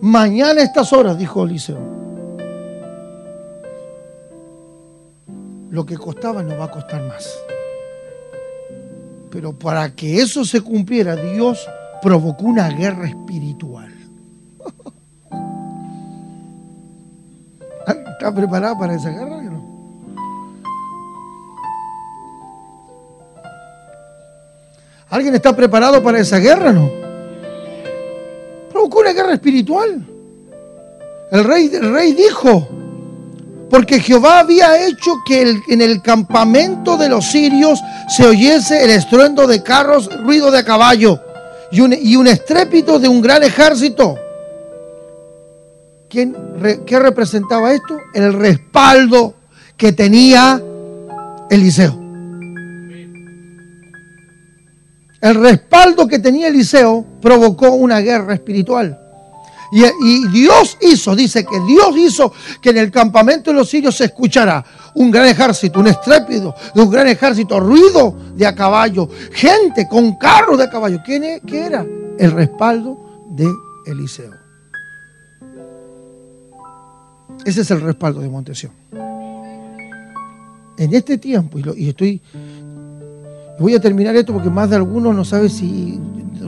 Mañana 0.00 0.60
a 0.60 0.64
estas 0.64 0.92
horas, 0.92 1.18
dijo 1.18 1.44
Eliseo. 1.44 1.78
Lo 5.70 5.84
que 5.84 5.96
costaba 5.96 6.42
no 6.42 6.56
va 6.56 6.66
a 6.66 6.70
costar 6.70 7.02
más. 7.02 7.28
Pero 9.30 9.58
para 9.58 9.94
que 9.94 10.20
eso 10.20 10.44
se 10.44 10.60
cumpliera, 10.60 11.16
Dios 11.16 11.68
provocó 12.00 12.44
una 12.44 12.68
guerra 12.68 13.08
espiritual. 13.08 13.92
¿Está 17.86 18.34
preparado 18.34 18.78
para 18.78 18.94
esa 18.94 19.10
guerra? 19.10 19.35
¿Alguien 25.16 25.34
está 25.34 25.56
preparado 25.56 26.02
para 26.02 26.18
esa 26.18 26.36
guerra? 26.36 26.72
No. 26.72 26.90
Provocó 28.70 29.00
una 29.00 29.14
guerra 29.14 29.32
espiritual. 29.32 30.06
El 31.32 31.42
rey, 31.42 31.70
el 31.72 31.90
rey 31.90 32.12
dijo, 32.12 32.68
porque 33.70 33.98
Jehová 33.98 34.40
había 34.40 34.86
hecho 34.86 35.14
que 35.26 35.56
en 35.68 35.80
el 35.80 36.02
campamento 36.02 36.98
de 36.98 37.08
los 37.08 37.24
sirios 37.24 37.82
se 38.14 38.26
oyese 38.26 38.84
el 38.84 38.90
estruendo 38.90 39.46
de 39.46 39.62
carros, 39.62 40.10
ruido 40.22 40.50
de 40.50 40.62
caballo 40.62 41.18
y 41.72 41.80
un, 42.14 42.26
estrépito 42.26 42.98
de 42.98 43.08
un 43.08 43.22
gran 43.22 43.42
ejército. 43.42 44.16
¿Quién, 46.10 46.36
¿Qué 46.84 46.98
representaba 46.98 47.72
esto? 47.72 47.96
El 48.12 48.34
respaldo 48.34 49.32
que 49.78 49.92
tenía 49.92 50.60
Eliseo. 51.48 52.05
El 55.20 55.34
respaldo 55.36 56.06
que 56.06 56.18
tenía 56.18 56.48
Eliseo 56.48 57.04
provocó 57.20 57.70
una 57.70 58.00
guerra 58.00 58.34
espiritual. 58.34 59.00
Y, 59.72 60.28
Dios 60.28 60.78
hizo, 60.80 61.16
dice 61.16 61.44
que 61.44 61.58
Dios 61.60 61.96
hizo 61.96 62.32
que 62.60 62.70
en 62.70 62.78
el 62.78 62.90
campamento 62.90 63.50
de 63.50 63.56
los 63.56 63.68
sirios 63.68 63.96
se 63.96 64.04
escuchara 64.04 64.64
un 64.94 65.10
gran 65.10 65.26
ejército, 65.26 65.80
un 65.80 65.88
estrépido 65.88 66.54
de 66.74 66.82
un 66.82 66.90
gran 66.90 67.08
ejército, 67.08 67.58
ruido 67.58 68.16
de 68.34 68.46
a 68.46 68.54
caballo, 68.54 69.08
gente 69.32 69.88
con 69.88 70.16
carros 70.16 70.58
de 70.58 70.64
a 70.64 70.70
caballo. 70.70 71.00
¿Quién 71.04 71.24
e, 71.24 71.42
¿Qué 71.44 71.66
era? 71.66 71.84
El 72.18 72.30
respaldo 72.30 73.24
de 73.30 73.52
Eliseo. 73.86 74.32
Ese 77.44 77.60
es 77.60 77.70
el 77.70 77.80
respaldo 77.80 78.20
de 78.20 78.28
Montesión. 78.28 78.72
En 80.78 80.94
este 80.94 81.18
tiempo, 81.18 81.58
y 81.58 81.88
estoy 81.88 82.20
Voy 83.58 83.74
a 83.74 83.80
terminar 83.80 84.14
esto 84.16 84.32
porque 84.32 84.50
más 84.50 84.68
de 84.68 84.76
algunos 84.76 85.14
no 85.14 85.24
sabe 85.24 85.48
si 85.48 85.98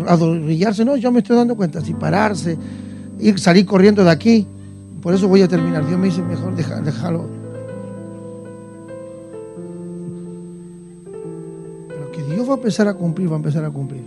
adorrillarse. 0.07 0.85
No, 0.85 0.97
yo 0.97 1.11
me 1.11 1.21
estoy 1.21 1.37
dando 1.37 1.57
cuenta. 1.57 1.81
Si 1.81 1.95
pararse, 1.95 2.59
ir, 3.19 3.39
salir 3.39 3.65
corriendo 3.65 4.05
de 4.05 4.11
aquí. 4.11 4.47
Por 5.01 5.15
eso 5.15 5.27
voy 5.29 5.43
a 5.43 5.49
terminar. 5.49 5.87
Dios 5.87 5.99
me 5.99 6.07
dice, 6.07 6.23
mejor 6.23 6.55
déjalo. 6.55 7.27
Pero 11.89 12.13
que 12.13 12.23
Dios 12.25 12.47
va 12.49 12.53
a 12.53 12.57
empezar 12.57 12.89
a 12.89 12.95
cumplir, 12.95 13.31
va 13.31 13.35
a 13.35 13.39
empezar 13.39 13.65
a 13.65 13.71
cumplir. 13.71 14.03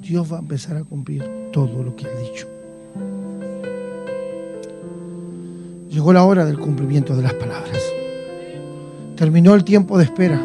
Dios 0.00 0.30
va 0.30 0.36
a 0.36 0.40
empezar 0.40 0.76
a 0.76 0.84
cumplir 0.84 1.24
todo 1.52 1.82
lo 1.82 1.94
que 1.94 2.06
ha 2.06 2.18
dicho. 2.18 2.46
Llegó 5.88 6.12
la 6.12 6.24
hora 6.24 6.44
del 6.44 6.58
cumplimiento 6.58 7.14
de 7.16 7.22
las 7.22 7.34
palabras. 7.34 7.80
Terminó 9.16 9.54
el 9.54 9.64
tiempo 9.64 9.96
de 9.98 10.04
espera. 10.04 10.40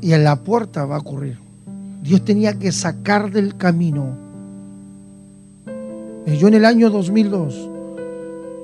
Y 0.00 0.12
en 0.12 0.24
la 0.24 0.36
puerta 0.36 0.84
va 0.84 0.96
a 0.96 0.98
ocurrir. 0.98 1.38
Dios 2.02 2.24
tenía 2.24 2.58
que 2.58 2.72
sacar 2.72 3.30
del 3.30 3.56
camino. 3.56 4.18
Yo 6.26 6.48
en 6.48 6.54
el 6.54 6.64
año 6.64 6.90
2002, 6.90 7.70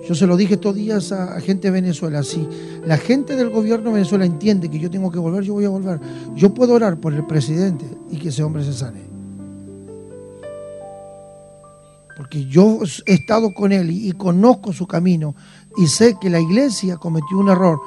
yo 0.08 0.14
se 0.14 0.26
lo 0.26 0.36
dije 0.36 0.54
estos 0.54 0.74
días 0.74 1.12
a, 1.12 1.40
gente 1.40 1.68
de 1.68 1.72
Venezuela, 1.72 2.22
si 2.22 2.46
la 2.84 2.96
gente 2.96 3.36
del 3.36 3.50
gobierno 3.50 3.90
de 3.90 3.94
Venezuela 3.94 4.24
entiende 4.24 4.68
que 4.68 4.78
yo 4.78 4.90
tengo 4.90 5.10
que 5.10 5.18
volver, 5.18 5.44
yo 5.44 5.54
voy 5.54 5.64
a 5.64 5.68
volver. 5.68 6.00
Yo 6.34 6.52
puedo 6.52 6.74
orar 6.74 6.98
por 6.98 7.14
el 7.14 7.26
presidente 7.26 7.84
y 8.10 8.16
que 8.16 8.30
ese 8.30 8.42
hombre 8.42 8.64
se 8.64 8.72
sane. 8.72 9.09
Porque 12.30 12.46
yo 12.46 12.78
he 13.06 13.14
estado 13.14 13.52
con 13.52 13.72
él 13.72 13.90
y 13.90 14.12
conozco 14.12 14.72
su 14.72 14.86
camino 14.86 15.34
y 15.76 15.88
sé 15.88 16.16
que 16.20 16.30
la 16.30 16.38
iglesia 16.38 16.96
cometió 16.96 17.36
un 17.36 17.48
error 17.48 17.80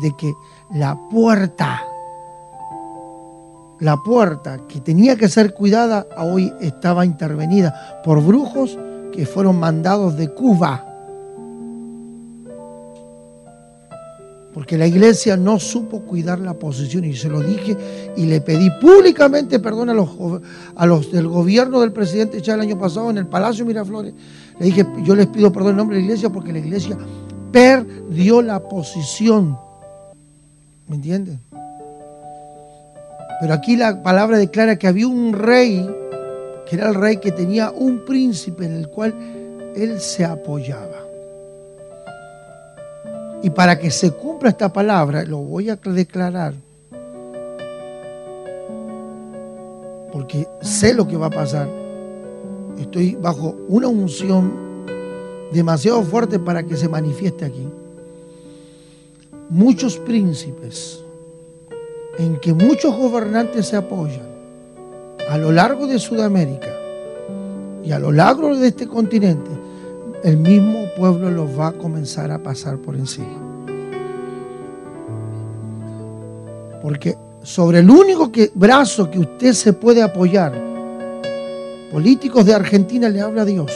de, 0.00 0.12
que 0.16 0.34
la 0.74 0.98
puerta, 1.08 1.84
la 3.78 3.96
puerta 3.98 4.66
que 4.66 4.80
tenía 4.80 5.14
que 5.14 5.28
ser 5.28 5.54
cuidada, 5.54 6.04
hoy 6.18 6.52
estaba 6.60 7.06
intervenida 7.06 8.02
por 8.02 8.20
brujos 8.24 8.76
que 9.12 9.24
fueron 9.24 9.60
mandados 9.60 10.16
de 10.16 10.34
Cuba. 10.34 10.84
Porque 14.56 14.78
la 14.78 14.86
iglesia 14.86 15.36
no 15.36 15.60
supo 15.60 16.00
cuidar 16.00 16.38
la 16.38 16.54
posición 16.54 17.04
y 17.04 17.14
se 17.14 17.28
lo 17.28 17.42
dije 17.42 17.76
y 18.16 18.24
le 18.24 18.40
pedí 18.40 18.70
públicamente 18.80 19.58
perdón 19.58 19.90
a 19.90 19.92
los, 19.92 20.08
a 20.74 20.86
los 20.86 21.12
del 21.12 21.28
gobierno 21.28 21.82
del 21.82 21.92
presidente 21.92 22.40
ya 22.40 22.54
el 22.54 22.62
año 22.62 22.78
pasado 22.78 23.10
en 23.10 23.18
el 23.18 23.26
Palacio 23.26 23.66
Miraflores 23.66 24.14
le 24.58 24.64
dije, 24.64 24.86
yo 25.04 25.14
les 25.14 25.26
pido 25.26 25.52
perdón 25.52 25.72
en 25.72 25.76
nombre 25.76 25.96
de 25.96 26.00
la 26.00 26.06
iglesia 26.06 26.30
porque 26.30 26.54
la 26.54 26.60
iglesia 26.60 26.96
perdió 27.52 28.40
la 28.40 28.60
posición. 28.66 29.58
¿Me 30.88 30.96
entienden? 30.96 31.38
Pero 33.42 33.52
aquí 33.52 33.76
la 33.76 34.02
palabra 34.02 34.38
declara 34.38 34.78
que 34.78 34.86
había 34.86 35.06
un 35.06 35.34
rey, 35.34 35.86
que 36.66 36.76
era 36.76 36.88
el 36.88 36.94
rey 36.94 37.18
que 37.18 37.30
tenía 37.30 37.72
un 37.72 38.06
príncipe 38.06 38.64
en 38.64 38.72
el 38.72 38.88
cual 38.88 39.14
él 39.76 40.00
se 40.00 40.24
apoyaba. 40.24 41.05
Y 43.42 43.50
para 43.50 43.78
que 43.78 43.90
se 43.90 44.12
cumpla 44.12 44.50
esta 44.50 44.72
palabra, 44.72 45.24
lo 45.24 45.38
voy 45.38 45.70
a 45.70 45.76
declarar, 45.76 46.54
porque 50.12 50.48
sé 50.62 50.94
lo 50.94 51.06
que 51.06 51.16
va 51.16 51.26
a 51.26 51.30
pasar 51.30 51.68
estoy 52.78 53.14
bajo 53.14 53.56
una 53.68 53.88
unción 53.88 54.52
demasiado 55.52 56.02
fuerte 56.02 56.38
para 56.38 56.62
que 56.62 56.76
se 56.76 56.88
manifieste 56.88 57.44
aquí. 57.44 57.68
Muchos 59.48 59.96
príncipes 59.98 61.02
en 62.18 62.38
que 62.40 62.52
muchos 62.52 62.96
gobernantes 62.96 63.66
se 63.66 63.76
apoyan 63.76 64.26
a 65.30 65.38
lo 65.38 65.52
largo 65.52 65.86
de 65.86 65.98
Sudamérica 65.98 66.72
y 67.84 67.92
a 67.92 67.98
lo 67.98 68.10
largo 68.10 68.56
de 68.56 68.68
este 68.68 68.86
continente, 68.86 69.50
el 70.26 70.38
mismo 70.38 70.88
pueblo 70.96 71.30
los 71.30 71.56
va 71.56 71.68
a 71.68 71.72
comenzar 71.72 72.32
a 72.32 72.42
pasar 72.42 72.78
por 72.78 72.96
encima. 72.96 73.28
Porque 76.82 77.16
sobre 77.44 77.78
el 77.78 77.88
único 77.88 78.32
brazo 78.54 79.08
que 79.08 79.20
usted 79.20 79.52
se 79.52 79.72
puede 79.72 80.02
apoyar, 80.02 80.52
políticos 81.92 82.44
de 82.44 82.54
Argentina 82.54 83.08
le 83.08 83.20
habla 83.20 83.42
a 83.42 83.44
Dios. 83.44 83.70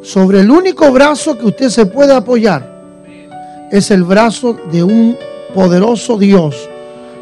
Sobre 0.00 0.38
el 0.38 0.52
único 0.52 0.92
brazo 0.92 1.36
que 1.36 1.46
usted 1.46 1.68
se 1.68 1.86
puede 1.86 2.14
apoyar 2.14 2.64
es 3.72 3.90
el 3.90 4.04
brazo 4.04 4.56
de 4.70 4.84
un 4.84 5.16
poderoso 5.52 6.16
Dios 6.16 6.69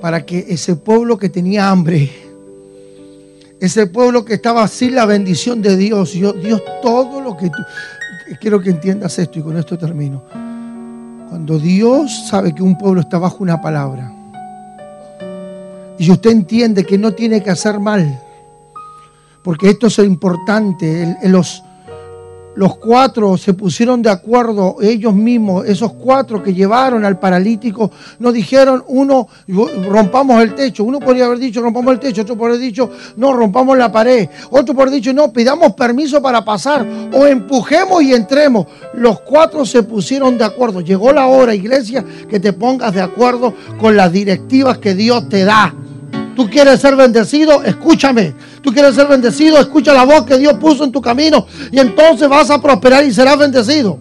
para 0.00 0.24
que 0.24 0.46
ese 0.48 0.76
pueblo 0.76 1.18
que 1.18 1.28
tenía 1.28 1.68
hambre, 1.70 2.10
ese 3.60 3.86
pueblo 3.86 4.24
que 4.24 4.34
estaba 4.34 4.66
sin 4.68 4.94
la 4.94 5.04
bendición 5.04 5.60
de 5.60 5.76
Dios, 5.76 6.12
Dios, 6.12 6.62
todo 6.82 7.20
lo 7.20 7.36
que 7.36 7.48
tú... 7.48 7.62
Quiero 8.40 8.60
que 8.60 8.70
entiendas 8.70 9.18
esto 9.18 9.40
y 9.40 9.42
con 9.42 9.56
esto 9.56 9.76
termino. 9.76 10.22
Cuando 11.28 11.58
Dios 11.58 12.28
sabe 12.28 12.54
que 12.54 12.62
un 12.62 12.78
pueblo 12.78 13.00
está 13.00 13.18
bajo 13.18 13.38
una 13.40 13.60
palabra 13.60 14.12
y 15.98 16.10
usted 16.10 16.30
entiende 16.30 16.86
que 16.86 16.96
no 16.96 17.12
tiene 17.12 17.42
que 17.42 17.50
hacer 17.50 17.78
mal, 17.78 18.20
porque 19.42 19.70
esto 19.70 19.88
es 19.88 19.98
importante, 19.98 21.02
en 21.20 21.32
los 21.32 21.62
los 22.60 22.76
cuatro 22.76 23.38
se 23.38 23.54
pusieron 23.54 24.02
de 24.02 24.10
acuerdo, 24.10 24.76
ellos 24.82 25.14
mismos, 25.14 25.64
esos 25.64 25.94
cuatro 25.94 26.42
que 26.42 26.52
llevaron 26.52 27.06
al 27.06 27.18
paralítico, 27.18 27.90
no 28.18 28.32
dijeron, 28.32 28.84
uno, 28.88 29.28
rompamos 29.88 30.42
el 30.42 30.54
techo, 30.54 30.84
uno 30.84 31.00
podría 31.00 31.24
haber 31.24 31.38
dicho, 31.38 31.62
rompamos 31.62 31.94
el 31.94 32.00
techo, 32.00 32.20
otro 32.20 32.36
podría 32.36 32.56
haber 32.56 32.68
dicho, 32.68 32.90
no, 33.16 33.32
rompamos 33.32 33.78
la 33.78 33.90
pared, 33.90 34.28
otro 34.50 34.74
podría 34.74 34.90
haber 34.90 34.94
dicho, 34.96 35.14
no, 35.14 35.32
pidamos 35.32 35.72
permiso 35.72 36.20
para 36.20 36.44
pasar 36.44 36.86
o 37.14 37.26
empujemos 37.26 38.02
y 38.02 38.12
entremos. 38.12 38.66
Los 38.92 39.22
cuatro 39.22 39.64
se 39.64 39.82
pusieron 39.82 40.36
de 40.36 40.44
acuerdo. 40.44 40.82
Llegó 40.82 41.14
la 41.14 41.28
hora, 41.28 41.54
iglesia, 41.54 42.04
que 42.28 42.40
te 42.40 42.52
pongas 42.52 42.92
de 42.92 43.00
acuerdo 43.00 43.54
con 43.80 43.96
las 43.96 44.12
directivas 44.12 44.76
que 44.76 44.94
Dios 44.94 45.30
te 45.30 45.46
da. 45.46 45.74
Tú 46.36 46.50
quieres 46.50 46.78
ser 46.78 46.94
bendecido, 46.94 47.62
escúchame. 47.62 48.34
Tú 48.62 48.72
quieres 48.72 48.94
ser 48.94 49.06
bendecido, 49.06 49.58
escucha 49.58 49.92
la 49.92 50.04
voz 50.04 50.24
que 50.24 50.36
Dios 50.38 50.54
puso 50.54 50.84
en 50.84 50.92
tu 50.92 51.00
camino 51.00 51.46
y 51.72 51.78
entonces 51.78 52.28
vas 52.28 52.50
a 52.50 52.60
prosperar 52.60 53.04
y 53.04 53.12
serás 53.12 53.38
bendecido. 53.38 53.98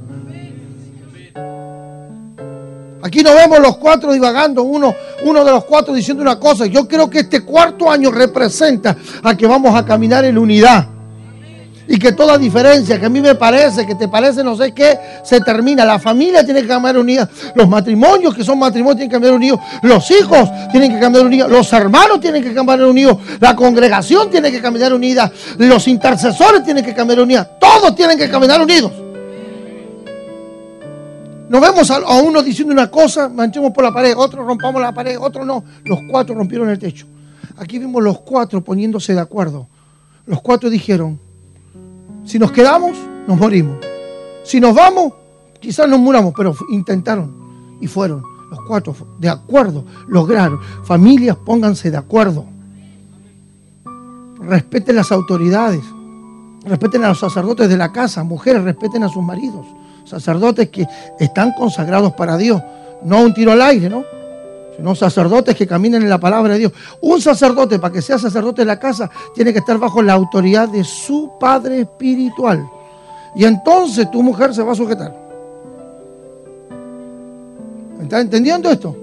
Aquí 3.02 3.24
no 3.24 3.34
vemos 3.34 3.60
los 3.60 3.78
cuatro 3.78 4.12
divagando, 4.12 4.64
uno, 4.64 4.94
uno 5.24 5.46
de 5.46 5.52
los 5.52 5.64
cuatro 5.64 5.94
diciendo 5.94 6.22
una 6.22 6.38
cosa. 6.38 6.66
Yo 6.66 6.88
creo 6.88 7.10
que 7.10 7.20
este 7.20 7.46
cuarto 7.46 7.90
año 7.90 8.12
representa 8.12 8.98
a 9.24 9.36
que 9.36 9.48
vamos 9.48 9.74
a 9.74 9.86
caminar 9.86 10.26
en 10.26 10.38
unidad 10.38 10.99
y 11.92 11.98
que 11.98 12.12
toda 12.12 12.38
diferencia 12.38 13.00
que 13.00 13.08
a 13.08 13.10
mí 13.10 13.20
me 13.20 13.34
parece, 13.34 13.84
que 13.88 13.96
te 13.96 14.08
parece 14.08 14.44
no 14.44 14.56
sé 14.56 14.72
qué, 14.74 15.00
se 15.24 15.42
termina. 15.42 15.84
La 15.84 15.98
familia 15.98 16.46
tiene 16.46 16.62
que 16.62 16.68
cambiar 16.68 17.00
unida. 17.00 17.28
Los 17.56 17.68
matrimonios 17.68 18.36
que 18.36 18.44
son 18.44 18.60
matrimonios 18.60 18.98
tienen 18.98 19.10
que 19.10 19.16
cambiar 19.16 19.34
unidos. 19.34 19.60
Los 19.82 20.10
hijos 20.12 20.52
tienen 20.72 20.94
que 20.94 21.00
cambiar 21.00 21.26
unidos. 21.26 21.50
Los 21.50 21.74
hermanos 21.74 22.22
tienen 22.22 22.44
que 22.44 22.54
cambiar 22.54 22.84
unidos. 22.84 23.18
La 23.40 23.56
congregación 23.56 24.30
tiene 24.30 24.52
que 24.52 24.62
caminar 24.62 24.94
unida. 24.94 25.32
Los 25.58 25.88
intercesores 25.88 26.64
tienen 26.64 26.86
que 26.86 26.94
cambiar 26.94 27.22
unidos. 27.22 27.48
Todos 27.60 27.96
tienen 27.96 28.20
que 28.20 28.30
caminar 28.30 28.62
unidos. 28.62 28.92
No 31.50 31.60
vemos 31.60 31.90
a, 31.90 32.22
uno 32.22 32.44
diciendo 32.44 32.72
una 32.72 32.92
cosa, 32.92 33.30
manchemos 33.30 33.72
por 33.72 33.84
la 33.84 33.92
pared, 33.92 34.14
otro 34.16 34.46
rompamos 34.46 34.80
la 34.80 34.94
pared, 34.94 35.18
otro 35.20 35.44
no. 35.44 35.64
Los 35.86 36.02
cuatro 36.08 36.36
rompieron 36.36 36.70
el 36.70 36.78
techo. 36.78 37.08
Aquí 37.58 37.80
vimos 37.80 38.04
los 38.04 38.20
cuatro 38.20 38.64
poniéndose 38.64 39.16
de 39.16 39.22
acuerdo. 39.22 39.68
Los 40.28 40.40
cuatro 40.44 40.70
dijeron, 40.70 41.20
si 42.26 42.40
nos 42.40 42.52
quedamos, 42.52 42.98
nos 43.28 43.38
morimos. 43.38 43.78
Si 44.44 44.60
nos 44.60 44.74
vamos, 44.74 45.14
quizás 45.60 45.88
nos 45.88 46.00
muramos, 46.00 46.34
pero 46.36 46.56
intentaron 46.70 47.78
y 47.82 47.88
fueron. 47.88 48.24
Los 48.50 48.62
cuatro 48.68 48.96
de 49.20 49.30
acuerdo, 49.30 49.86
lograron. 50.08 50.60
Familias, 50.84 51.38
pónganse 51.38 51.92
de 51.92 51.98
acuerdo. 51.98 52.46
Respeten 54.40 54.96
las 54.96 55.12
autoridades. 55.12 55.84
Respeten 56.66 57.04
a 57.04 57.10
los 57.10 57.20
sacerdotes 57.20 57.70
de 57.70 57.78
la 57.78 57.92
casa. 57.92 58.24
Mujeres, 58.24 58.64
respeten 58.64 59.04
a 59.04 59.10
sus 59.10 59.24
maridos. 59.24 59.66
Sacerdotes 60.06 60.70
que 60.70 60.88
están 61.20 61.54
consagrados 61.54 62.14
para 62.14 62.38
Dios. 62.38 62.62
No 63.04 63.22
un 63.22 63.34
tiro 63.34 63.52
al 63.52 63.62
aire, 63.62 63.90
¿no? 63.90 64.04
No 64.82 64.96
sacerdotes 64.96 65.56
que 65.56 65.68
caminen 65.68 66.04
en 66.04 66.10
la 66.10 66.20
palabra 66.20 66.54
de 66.54 66.60
Dios. 66.60 66.74
Un 67.02 67.22
sacerdote, 67.22 67.80
para 67.80 67.94
que 67.94 68.02
sea 68.02 68.18
sacerdote 68.18 68.62
de 68.62 68.66
la 68.66 68.80
casa, 68.80 69.10
tiene 69.34 69.54
que 69.54 69.60
estar 69.60 69.78
bajo 69.78 70.02
la 70.02 70.14
autoridad 70.14 70.70
de 70.70 70.84
su 70.84 71.32
padre 71.40 71.82
espiritual. 71.82 72.68
Y 73.36 73.46
entonces 73.46 74.10
tu 74.12 74.24
mujer 74.24 74.54
se 74.54 74.64
va 74.64 74.72
a 74.72 74.76
sujetar. 74.76 75.16
¿Está 78.02 78.22
entendiendo 78.22 78.72
esto? 78.72 78.96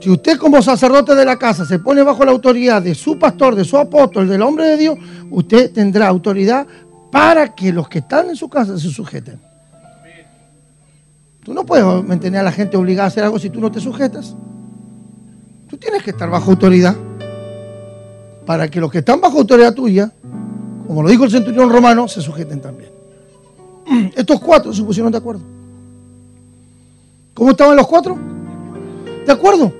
Si 0.00 0.10
usted 0.10 0.36
como 0.36 0.60
sacerdote 0.60 1.14
de 1.14 1.24
la 1.24 1.38
casa 1.38 1.64
se 1.64 1.78
pone 1.78 2.02
bajo 2.02 2.24
la 2.24 2.30
autoridad 2.30 2.82
de 2.82 2.94
su 2.94 3.18
pastor, 3.18 3.54
de 3.54 3.64
su 3.64 3.78
apóstol, 3.78 4.28
del 4.28 4.42
hombre 4.42 4.68
de 4.68 4.76
Dios, 4.76 4.98
usted 5.30 5.72
tendrá 5.72 6.08
autoridad 6.08 6.66
para 7.10 7.54
que 7.54 7.72
los 7.72 7.88
que 7.88 8.00
están 8.00 8.28
en 8.28 8.36
su 8.36 8.48
casa 8.48 8.78
se 8.78 8.90
sujeten. 8.90 9.53
Tú 11.44 11.52
no 11.52 11.66
puedes 11.66 11.84
mantener 12.04 12.40
a 12.40 12.44
la 12.44 12.52
gente 12.52 12.76
obligada 12.78 13.04
a 13.04 13.08
hacer 13.08 13.22
algo 13.22 13.38
si 13.38 13.50
tú 13.50 13.60
no 13.60 13.70
te 13.70 13.78
sujetas. 13.78 14.34
Tú 15.68 15.76
tienes 15.76 16.02
que 16.02 16.10
estar 16.10 16.30
bajo 16.30 16.50
autoridad 16.50 16.96
para 18.46 18.68
que 18.68 18.80
los 18.80 18.90
que 18.90 18.98
están 18.98 19.20
bajo 19.20 19.38
autoridad 19.38 19.74
tuya, 19.74 20.10
como 20.86 21.02
lo 21.02 21.08
dijo 21.10 21.24
el 21.24 21.30
centurión 21.30 21.70
romano, 21.70 22.08
se 22.08 22.22
sujeten 22.22 22.62
también. 22.62 22.90
Estos 24.16 24.40
cuatro 24.40 24.72
se 24.72 24.82
pusieron 24.82 25.12
de 25.12 25.18
acuerdo. 25.18 25.42
¿Cómo 27.34 27.50
estaban 27.50 27.76
los 27.76 27.86
cuatro? 27.86 28.16
De 29.26 29.32
acuerdo. 29.32 29.70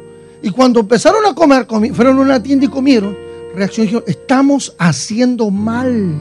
Y 0.42 0.50
cuando 0.50 0.80
empezaron 0.80 1.24
a 1.24 1.34
comer, 1.34 1.66
fueron 1.94 2.18
a 2.18 2.20
una 2.20 2.42
tienda 2.42 2.66
y 2.66 2.68
comieron, 2.68 3.16
reaccionaron, 3.54 4.04
estamos 4.06 4.74
haciendo 4.78 5.50
mal. 5.50 6.14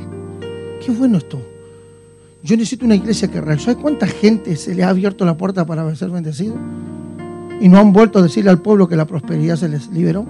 Qué 0.86 0.92
bueno 0.94 1.18
esto. 1.18 1.53
Yo 2.44 2.56
necesito 2.58 2.86
una 2.86 2.96
iglesia 2.96 3.30
que 3.30 3.42
reaccione. 3.42 3.74
¿Sabes 3.74 3.82
cuánta 3.82 4.06
gente 4.06 4.56
se 4.56 4.76
le 4.76 4.84
ha 4.84 4.90
abierto 4.90 5.26
la 5.26 5.38
puerta 5.38 5.66
para 5.66 5.96
ser 5.96 6.10
bendecido? 6.10 6.56
y 7.64 7.70
no 7.70 7.80
han 7.80 7.94
vuelto 7.94 8.20
a 8.20 8.22
decirle 8.22 8.50
al 8.50 8.62
pueblo 8.62 8.90
que 8.90 8.98
la 8.98 9.06
prosperidad 9.06 9.56
se 9.56 9.70
les 9.70 9.88
liberó. 9.88 10.26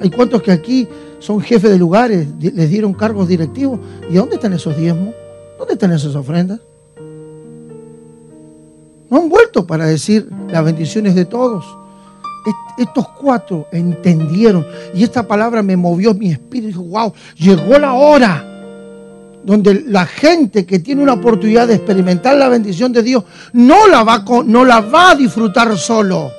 Hay 0.00 0.10
cuantos 0.10 0.42
que 0.42 0.52
aquí 0.52 0.86
son 1.18 1.40
jefes 1.40 1.70
de 1.70 1.78
lugares, 1.78 2.28
les 2.38 2.68
dieron 2.68 2.92
cargos 2.92 3.26
directivos. 3.26 3.80
¿Y 4.10 4.14
dónde 4.16 4.34
están 4.34 4.52
esos 4.52 4.76
diezmos? 4.76 5.14
¿Dónde 5.58 5.72
están 5.72 5.92
esas 5.92 6.14
ofrendas? 6.14 6.60
No 9.08 9.16
han 9.16 9.30
vuelto 9.30 9.66
para 9.66 9.86
decir 9.86 10.28
las 10.50 10.62
bendiciones 10.62 11.14
de 11.14 11.24
todos. 11.24 11.64
Estos 12.76 13.08
cuatro 13.08 13.66
entendieron 13.72 14.66
y 14.94 15.04
esta 15.04 15.26
palabra 15.26 15.62
me 15.62 15.76
movió 15.76 16.12
mi 16.12 16.32
espíritu. 16.32 16.66
Dijo, 16.66 16.82
wow, 16.82 17.14
llegó 17.36 17.78
la 17.78 17.94
hora 17.94 18.44
donde 19.44 19.84
la 19.86 20.06
gente 20.06 20.64
que 20.64 20.78
tiene 20.78 21.02
una 21.02 21.14
oportunidad 21.14 21.68
de 21.68 21.74
experimentar 21.74 22.36
la 22.36 22.48
bendición 22.48 22.92
de 22.92 23.02
Dios 23.02 23.24
no 23.52 23.88
la 23.88 24.04
va, 24.04 24.24
no 24.44 24.64
la 24.64 24.80
va 24.80 25.10
a 25.10 25.14
disfrutar 25.14 25.76
solo. 25.76 26.32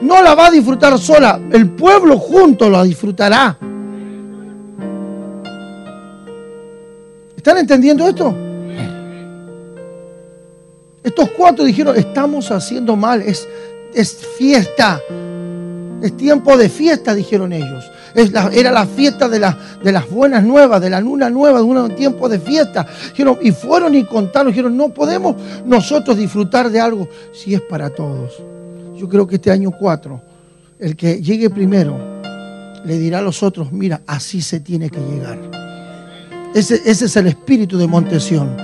No 0.00 0.22
la 0.22 0.34
va 0.34 0.46
a 0.46 0.50
disfrutar 0.50 0.98
sola. 0.98 1.40
El 1.50 1.70
pueblo 1.70 2.18
junto 2.18 2.70
la 2.70 2.84
disfrutará. 2.84 3.58
¿Están 7.36 7.58
entendiendo 7.58 8.06
esto? 8.06 8.34
Estos 11.02 11.30
cuatro 11.30 11.64
dijeron, 11.64 11.96
estamos 11.96 12.50
haciendo 12.50 12.94
mal, 12.94 13.22
es, 13.22 13.48
es 13.94 14.14
fiesta. 14.36 15.00
Es 16.02 16.16
tiempo 16.16 16.56
de 16.56 16.68
fiesta, 16.68 17.14
dijeron 17.14 17.52
ellos 17.52 17.84
era 18.52 18.72
la 18.72 18.86
fiesta 18.86 19.28
de, 19.28 19.38
de, 19.82 19.92
las 19.92 20.10
buenas 20.10 20.42
nuevas, 20.42 20.80
de 20.80 20.90
la 20.90 21.00
luna 21.00 21.30
nueva, 21.30 21.58
de 21.58 21.64
un 21.64 21.94
tiempo 21.94 22.28
de 22.28 22.38
fiesta. 22.38 22.86
y 23.42 23.52
fueron 23.52 23.94
y 23.94 24.04
contaron, 24.04 24.48
dijeron, 24.48 24.76
no 24.76 24.88
podemos 24.88 25.36
nosotros 25.64 26.16
disfrutar 26.16 26.70
de 26.70 26.80
algo 26.80 27.08
si 27.32 27.54
es 27.54 27.60
para 27.62 27.90
todos. 27.90 28.32
Yo 28.96 29.08
creo 29.08 29.26
que 29.26 29.36
este 29.36 29.50
año 29.50 29.70
4, 29.70 30.20
el 30.80 30.96
que 30.96 31.22
llegue 31.22 31.50
primero, 31.50 31.96
le 32.84 32.98
dirá 32.98 33.18
a 33.18 33.22
los 33.22 33.42
otros, 33.42 33.72
mira, 33.72 34.00
así 34.06 34.40
se 34.40 34.60
tiene 34.60 34.90
que 34.90 35.00
llegar. 35.00 35.38
Ese, 36.54 36.80
ese 36.84 37.04
es 37.04 37.16
el 37.16 37.28
espíritu 37.28 37.78
de 37.78 37.86
Montesión. 37.86 38.56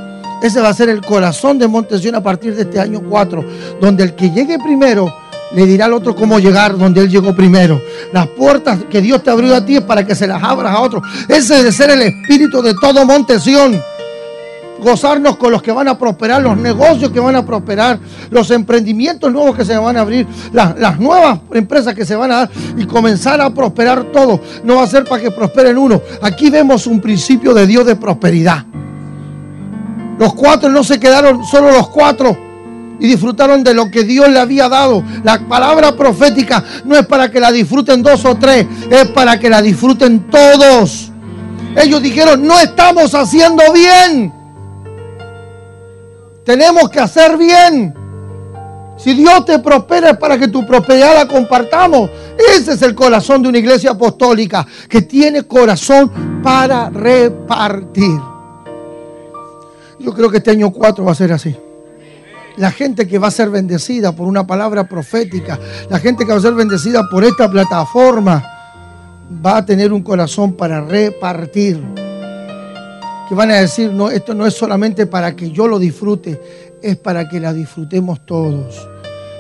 Ese 0.43 0.61
va 0.61 0.71
a 0.71 0.75
ser 0.75 0.89
el 0.89 1.01
corazón 1.01 1.59
de 1.59 1.69
Montesión 1.69 2.15
a 2.15 2.23
partir 2.23 2.55
de 2.55 2.63
este 2.63 2.81
año 2.81 3.03
4, 3.09 3.45
donde 3.81 4.03
el 4.03 4.15
que 4.15 4.31
llegue 4.31 4.59
primero 4.59 5.13
le 5.53 5.67
dirá 5.67 5.87
al 5.87 5.93
otro 5.93 6.15
cómo 6.15 6.39
llegar 6.39 6.77
donde 6.77 7.01
él 7.03 7.09
llegó 7.09 7.35
primero. 7.35 7.81
Las 8.13 8.27
puertas 8.29 8.81
que 8.91 9.01
Dios 9.01 9.23
te 9.23 9.31
abrió 9.31 9.55
a 9.55 9.65
ti 9.65 9.77
es 9.77 9.83
para 9.83 10.07
que 10.07 10.15
se 10.15 10.27
las 10.27 10.43
abras 10.43 10.75
a 10.75 10.81
otro. 10.81 11.03
Ese 11.29 11.57
debe 11.57 11.73
ser 11.73 11.91
el 11.91 12.03
espíritu 12.03 12.63
de 12.63 12.75
todo 12.75 13.05
Montesión. 13.05 13.81
Gozarnos 14.81 15.37
con 15.37 15.51
los 15.53 15.63
que 15.63 15.73
van 15.73 15.89
a 15.89 15.97
prosperar, 15.97 16.43
los 16.43 16.57
negocios 16.59 17.11
que 17.11 17.21
van 17.21 17.37
a 17.37 17.47
prosperar, 17.47 17.99
los 18.31 18.51
emprendimientos 18.51 19.33
nuevos 19.33 19.57
que 19.57 19.65
se 19.65 19.77
van 19.77 19.97
a 19.97 20.01
abrir, 20.01 20.27
las, 20.53 20.79
las 20.79 20.99
nuevas 20.99 21.39
empresas 21.53 21.95
que 21.95 22.05
se 22.05 22.17
van 22.17 22.33
a 22.33 22.37
dar 22.37 22.51
y 22.77 22.85
comenzar 22.85 23.41
a 23.41 23.49
prosperar 23.51 24.05
todo. 24.13 24.41
No 24.65 24.77
va 24.77 24.83
a 24.83 24.87
ser 24.87 25.05
para 25.05 25.23
que 25.23 25.31
prosperen 25.31 25.79
uno. 25.79 26.03
Aquí 26.21 26.51
vemos 26.51 26.87
un 26.87 27.01
principio 27.01 27.55
de 27.55 27.67
Dios 27.67 27.87
de 27.87 27.97
prosperidad. 27.97 28.65
Los 30.19 30.35
cuatro 30.35 30.69
no 30.69 30.85
se 30.85 31.01
quedaron 31.01 31.45
solo 31.45 31.73
los 31.73 31.89
cuatro 31.89 32.44
y 32.99 33.09
disfrutaron 33.09 33.65
de 33.65 33.75
lo 33.75 33.91
que 33.91 34.05
Dios 34.05 34.29
le 34.29 34.39
había 34.39 34.69
dado. 34.69 35.03
La 35.23 35.39
palabra 35.41 35.97
profética 35.97 36.65
no 36.85 36.97
es 36.97 37.07
para 37.07 37.31
que 37.31 37.41
la 37.41 37.51
disfruten 37.51 38.03
dos 38.03 38.25
o 38.25 38.37
tres, 38.37 38.67
es 38.91 39.09
para 39.09 39.39
que 39.39 39.51
la 39.51 39.63
disfruten 39.63 40.31
todos. 40.31 41.11
Ellos 41.77 42.03
dijeron, 42.03 42.47
no 42.47 42.59
estamos 42.61 43.15
haciendo 43.15 43.63
bien. 43.73 44.33
Tenemos 46.45 46.89
que 46.91 47.01
hacer 47.01 47.37
bien. 47.37 47.95
Si 48.97 49.13
Dios 49.13 49.45
te 49.45 49.59
prospera 49.59 50.11
es 50.11 50.17
para 50.19 50.39
que 50.39 50.47
tu 50.47 50.65
prosperidad 50.65 51.15
la 51.15 51.27
compartamos. 51.27 52.11
Ese 52.57 52.75
es 52.75 52.83
el 52.83 52.95
corazón 52.95 53.43
de 53.43 53.49
una 53.49 53.59
iglesia 53.59 53.91
apostólica 53.91 54.65
que 54.89 55.03
tiene 55.03 55.43
corazón 55.43 56.41
para 56.43 56.91
repartir. 56.91 58.21
Yo 59.99 60.13
creo 60.13 60.31
que 60.31 60.37
este 60.37 60.53
año 60.53 60.71
4 60.71 61.05
va 61.05 61.13
a 61.13 61.15
ser 61.15 61.33
así 61.33 61.57
la 62.57 62.71
gente 62.71 63.07
que 63.07 63.19
va 63.19 63.29
a 63.29 63.33
ser 63.33 63.51
bendecida 63.51 64.15
por 64.15 64.29
una 64.29 64.47
palabra 64.47 64.85
profética, 64.89 65.59
la 65.91 65.99
gente 65.99 66.25
que 66.25 66.33
va 66.33 66.39
a 66.39 66.43
ser 66.43 66.55
bendecida 66.55 67.09
por 67.11 67.25
esta 67.25 67.51
plataforma, 67.51 68.43
va 69.45 69.59
a 69.59 69.67
tener 69.67 69.93
un 69.93 70.03
corazón 70.03 70.55
para 70.55 70.81
repartir. 70.81 71.81
Que 73.29 73.35
van 73.35 73.51
a 73.51 73.55
decir, 73.55 73.91
no, 73.91 74.11
esto 74.11 74.35
no 74.35 74.47
es 74.47 74.55
solamente 74.55 75.07
para 75.07 75.35
que 75.35 75.51
yo 75.51 75.67
lo 75.67 75.79
disfrute, 75.79 76.41
es 76.83 76.97
para 76.97 77.29
que 77.29 77.41
la 77.41 77.53
disfrutemos 77.53 78.25
todos. 78.27 78.89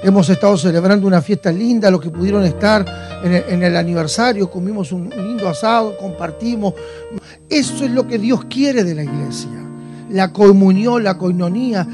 Hemos 0.03 0.29
estado 0.29 0.57
celebrando 0.57 1.07
una 1.07 1.23
fiesta 1.23 1.51
linda, 1.53 1.91
los 1.91 2.01
que 2.01 2.11
pudieron 2.11 2.45
estar 2.45 2.85
en 3.23 3.62
el, 3.62 3.77
aniversario, 3.77 4.51
comimos 4.51 4.93
un 4.93 5.09
lindo 5.09 5.49
asado, 5.49 5.97
compartimos. 5.97 6.75
Eso 7.49 7.85
es 7.85 7.91
lo 7.91 8.07
que 8.07 8.19
Dios 8.19 8.45
quiere 8.45 8.85
de 8.85 8.95
la 8.95 9.05
iglesia. 9.05 9.51
La 10.11 10.31
comunión, 10.31 11.05
la 11.05 11.17
coinonía. 11.17 11.87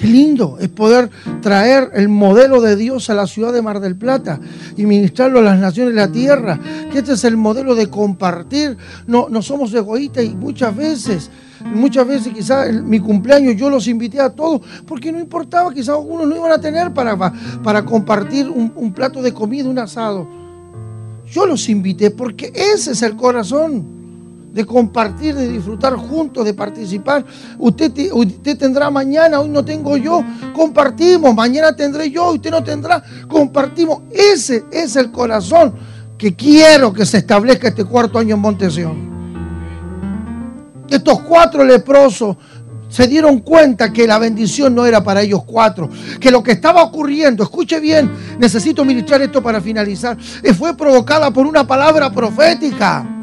Qué 0.00 0.06
lindo 0.06 0.56
es 0.58 0.70
poder 0.70 1.10
traer 1.42 1.90
el 1.92 2.08
modelo 2.08 2.62
de 2.62 2.74
Dios 2.74 3.10
a 3.10 3.14
la 3.14 3.26
ciudad 3.26 3.52
de 3.52 3.60
Mar 3.60 3.80
del 3.80 3.96
Plata 3.96 4.40
y 4.78 4.86
ministrarlo 4.86 5.40
a 5.40 5.42
las 5.42 5.58
naciones 5.58 5.94
de 5.94 6.00
la 6.00 6.10
tierra. 6.10 6.58
Que 6.90 7.00
este 7.00 7.12
es 7.12 7.24
el 7.24 7.36
modelo 7.36 7.74
de 7.74 7.90
compartir. 7.90 8.78
No, 9.06 9.28
no 9.28 9.42
somos 9.42 9.74
egoístas 9.74 10.24
y 10.24 10.34
muchas 10.34 10.74
veces, 10.74 11.30
muchas 11.74 12.06
veces 12.06 12.32
quizás 12.32 12.72
mi 12.82 12.98
cumpleaños 12.98 13.56
yo 13.56 13.68
los 13.68 13.88
invité 13.88 14.20
a 14.20 14.30
todos 14.30 14.62
porque 14.86 15.12
no 15.12 15.20
importaba, 15.20 15.70
quizás 15.70 15.90
algunos 15.90 16.26
no 16.26 16.34
iban 16.34 16.52
a 16.52 16.58
tener 16.58 16.94
para, 16.94 17.18
para 17.62 17.84
compartir 17.84 18.48
un, 18.48 18.72
un 18.74 18.94
plato 18.94 19.20
de 19.20 19.34
comida, 19.34 19.68
un 19.68 19.78
asado. 19.78 20.26
Yo 21.30 21.44
los 21.44 21.68
invité 21.68 22.10
porque 22.10 22.50
ese 22.54 22.92
es 22.92 23.02
el 23.02 23.16
corazón 23.16 23.99
de 24.52 24.64
compartir, 24.64 25.34
de 25.34 25.48
disfrutar 25.48 25.94
juntos, 25.94 26.44
de 26.44 26.54
participar. 26.54 27.24
Usted, 27.58 27.92
usted 28.12 28.58
tendrá 28.58 28.90
mañana, 28.90 29.40
hoy 29.40 29.48
no 29.48 29.64
tengo 29.64 29.96
yo, 29.96 30.24
compartimos, 30.54 31.34
mañana 31.34 31.74
tendré 31.74 32.10
yo, 32.10 32.32
usted 32.32 32.50
no 32.50 32.62
tendrá, 32.62 33.02
compartimos. 33.28 34.02
Ese 34.10 34.64
es 34.70 34.96
el 34.96 35.10
corazón 35.10 35.74
que 36.18 36.34
quiero 36.34 36.92
que 36.92 37.06
se 37.06 37.18
establezca 37.18 37.68
este 37.68 37.84
cuarto 37.84 38.18
año 38.18 38.34
en 38.34 38.40
Montesión. 38.40 39.10
Estos 40.88 41.20
cuatro 41.20 41.62
leprosos 41.64 42.36
se 42.88 43.06
dieron 43.06 43.38
cuenta 43.38 43.92
que 43.92 44.06
la 44.06 44.18
bendición 44.18 44.74
no 44.74 44.84
era 44.84 45.02
para 45.04 45.22
ellos 45.22 45.44
cuatro, 45.44 45.88
que 46.18 46.32
lo 46.32 46.42
que 46.42 46.52
estaba 46.52 46.82
ocurriendo, 46.82 47.44
escuche 47.44 47.78
bien, 47.78 48.10
necesito 48.40 48.84
ministrar 48.84 49.22
esto 49.22 49.40
para 49.40 49.60
finalizar, 49.60 50.18
fue 50.58 50.76
provocada 50.76 51.30
por 51.30 51.46
una 51.46 51.64
palabra 51.64 52.10
profética. 52.10 53.19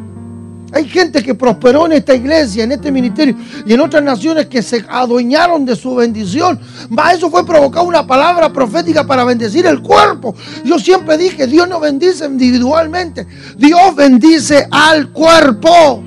Hay 0.74 0.88
gente 0.90 1.24
que 1.24 1.34
prosperó 1.34 1.86
en 1.86 1.94
esta 1.94 2.14
iglesia, 2.14 2.66
en 2.66 2.74
este 2.74 2.92
ministerio 2.92 3.36
y 3.66 3.74
en 3.74 3.80
otras 3.80 4.04
naciones 4.04 4.48
que 4.48 4.62
se 4.62 4.84
adueñaron 4.90 5.66
de 5.66 5.76
su 5.76 5.96
bendición. 5.96 6.60
Eso 7.14 7.30
fue 7.30 7.46
provocado 7.46 7.86
una 7.86 8.06
palabra 8.06 8.52
profética 8.52 9.06
para 9.06 9.24
bendecir 9.24 9.66
el 9.66 9.82
cuerpo. 9.82 10.36
Yo 10.66 10.78
siempre 10.78 11.18
dije, 11.18 11.48
Dios 11.48 11.70
no 11.70 11.80
bendice 11.80 12.26
individualmente, 12.26 13.26
Dios 13.56 13.96
bendice 13.96 14.68
al 14.70 15.10
cuerpo. 15.12 16.04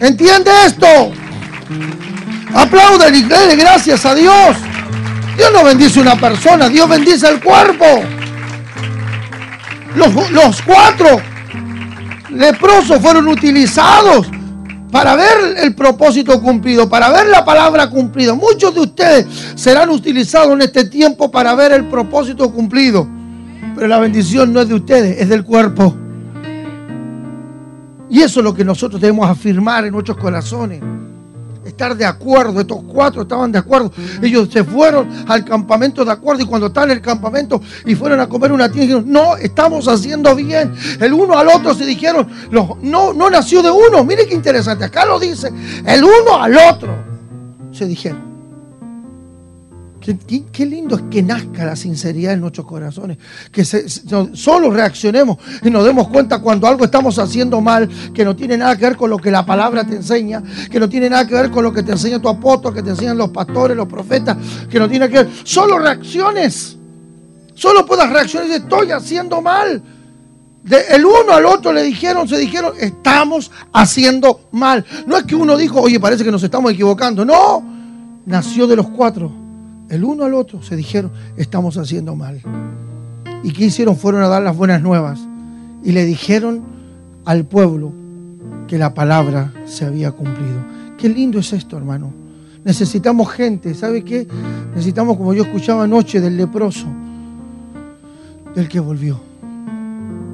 ¿Entiende 0.00 0.50
esto? 0.66 0.86
Aplauden 2.54 3.14
y 3.14 3.22
denle 3.22 3.56
gracias 3.56 4.06
a 4.06 4.14
Dios. 4.14 4.56
Dios 5.36 5.50
no 5.52 5.64
bendice 5.64 6.00
una 6.00 6.18
persona, 6.18 6.68
Dios 6.70 6.88
bendice 6.88 7.28
el 7.28 7.42
cuerpo. 7.42 7.84
Los 9.96 10.62
cuatro 10.62 11.20
leprosos 12.34 13.00
fueron 13.00 13.28
utilizados 13.28 14.26
para 14.90 15.16
ver 15.16 15.58
el 15.58 15.74
propósito 15.74 16.40
cumplido, 16.40 16.88
para 16.88 17.10
ver 17.10 17.26
la 17.28 17.44
palabra 17.44 17.90
cumplida. 17.90 18.34
Muchos 18.34 18.74
de 18.74 18.80
ustedes 18.80 19.26
serán 19.54 19.90
utilizados 19.90 20.52
en 20.52 20.62
este 20.62 20.84
tiempo 20.84 21.30
para 21.30 21.54
ver 21.54 21.72
el 21.72 21.86
propósito 21.86 22.52
cumplido. 22.52 23.08
Pero 23.74 23.88
la 23.88 23.98
bendición 23.98 24.52
no 24.52 24.60
es 24.60 24.68
de 24.68 24.74
ustedes, 24.74 25.20
es 25.20 25.28
del 25.28 25.44
cuerpo. 25.44 25.94
Y 28.08 28.22
eso 28.22 28.40
es 28.40 28.44
lo 28.44 28.54
que 28.54 28.64
nosotros 28.64 29.00
debemos 29.00 29.28
afirmar 29.28 29.84
en 29.84 29.92
nuestros 29.92 30.16
corazones 30.16 30.80
estar 31.64 31.96
de 31.96 32.04
acuerdo. 32.04 32.60
Estos 32.60 32.82
cuatro 32.86 33.22
estaban 33.22 33.52
de 33.52 33.58
acuerdo. 33.58 33.92
Ellos 34.22 34.48
se 34.52 34.64
fueron 34.64 35.08
al 35.28 35.44
campamento 35.44 36.04
de 36.04 36.12
acuerdo 36.12 36.42
y 36.42 36.46
cuando 36.46 36.68
están 36.68 36.90
en 36.90 36.98
el 36.98 37.00
campamento 37.00 37.60
y 37.84 37.94
fueron 37.94 38.20
a 38.20 38.28
comer 38.28 38.52
una 38.52 38.70
tienda, 38.70 38.94
dijeron, 38.94 39.04
no, 39.10 39.36
estamos 39.36 39.88
haciendo 39.88 40.34
bien. 40.34 40.74
El 41.00 41.12
uno 41.12 41.38
al 41.38 41.48
otro 41.48 41.74
se 41.74 41.86
dijeron, 41.86 42.28
no, 42.50 43.12
no 43.12 43.30
nació 43.30 43.62
de 43.62 43.70
uno. 43.70 44.04
Mire 44.04 44.26
qué 44.26 44.34
interesante. 44.34 44.84
Acá 44.84 45.04
lo 45.04 45.18
dice, 45.18 45.50
el 45.86 46.04
uno 46.04 46.40
al 46.40 46.56
otro 46.56 46.94
se 47.72 47.86
dijeron. 47.86 48.33
Qué, 50.04 50.66
lindo 50.66 50.96
es 50.96 51.02
que 51.10 51.22
nazca 51.22 51.64
la 51.64 51.74
sinceridad 51.74 52.34
en 52.34 52.40
nuestros 52.42 52.66
corazones. 52.66 53.16
Que 53.50 53.64
solo 53.64 54.70
reaccionemos 54.70 55.38
y 55.62 55.70
nos 55.70 55.82
demos 55.82 56.08
cuenta 56.08 56.40
cuando 56.40 56.66
algo 56.66 56.84
estamos 56.84 57.18
haciendo 57.18 57.62
mal, 57.62 57.88
que 58.12 58.22
no 58.22 58.36
tiene 58.36 58.58
nada 58.58 58.76
que 58.76 58.84
ver 58.84 58.96
con 58.98 59.08
lo 59.08 59.16
que 59.16 59.30
la 59.30 59.46
palabra 59.46 59.82
te 59.84 59.96
enseña, 59.96 60.42
que 60.70 60.78
no 60.78 60.90
tiene 60.90 61.08
nada 61.08 61.26
que 61.26 61.32
ver 61.32 61.50
con 61.50 61.64
lo 61.64 61.72
que 61.72 61.82
te 61.82 61.92
enseña 61.92 62.20
tu 62.20 62.28
apóstol, 62.28 62.74
que 62.74 62.82
te 62.82 62.90
enseñan 62.90 63.16
los 63.16 63.30
pastores, 63.30 63.74
los 63.74 63.88
profetas, 63.88 64.36
que 64.68 64.78
no 64.78 64.90
tiene 64.90 65.08
que 65.08 65.24
ver. 65.24 65.28
Solo 65.42 65.78
reacciones. 65.78 66.76
Solo 67.54 67.86
puedas 67.86 68.10
reaccionar 68.10 68.48
y 68.48 68.52
estoy 68.52 68.90
haciendo 68.90 69.40
mal. 69.40 69.82
El 70.70 71.06
uno 71.06 71.32
al 71.32 71.46
otro 71.46 71.72
le 71.72 71.82
dijeron, 71.82 72.28
se 72.28 72.36
dijeron, 72.36 72.74
estamos 72.78 73.50
haciendo 73.72 74.48
mal. 74.52 74.84
No 75.06 75.16
es 75.16 75.24
que 75.24 75.34
uno 75.34 75.56
dijo, 75.56 75.80
oye, 75.80 75.98
parece 75.98 76.24
que 76.24 76.30
nos 76.30 76.42
estamos 76.42 76.72
equivocando. 76.72 77.24
No, 77.24 77.64
nació 78.26 78.66
de 78.66 78.76
los 78.76 78.90
cuatro. 78.90 79.43
El 79.94 80.02
uno 80.02 80.24
al 80.24 80.34
otro 80.34 80.60
se 80.60 80.74
dijeron, 80.74 81.12
estamos 81.36 81.78
haciendo 81.78 82.16
mal. 82.16 82.42
¿Y 83.44 83.52
qué 83.52 83.66
hicieron? 83.66 83.96
Fueron 83.96 84.24
a 84.24 84.28
dar 84.28 84.42
las 84.42 84.56
buenas 84.56 84.82
nuevas. 84.82 85.20
Y 85.84 85.92
le 85.92 86.04
dijeron 86.04 86.62
al 87.24 87.44
pueblo 87.44 87.92
que 88.66 88.76
la 88.76 88.92
palabra 88.92 89.52
se 89.66 89.84
había 89.84 90.10
cumplido. 90.10 90.64
Qué 90.98 91.08
lindo 91.08 91.38
es 91.38 91.52
esto, 91.52 91.76
hermano. 91.76 92.12
Necesitamos 92.64 93.30
gente, 93.30 93.72
¿sabe 93.74 94.02
qué? 94.02 94.26
Necesitamos, 94.70 95.16
como 95.16 95.32
yo 95.32 95.44
escuchaba 95.44 95.84
anoche, 95.84 96.20
del 96.20 96.36
leproso, 96.36 96.86
del 98.52 98.68
que 98.68 98.80
volvió. 98.80 99.20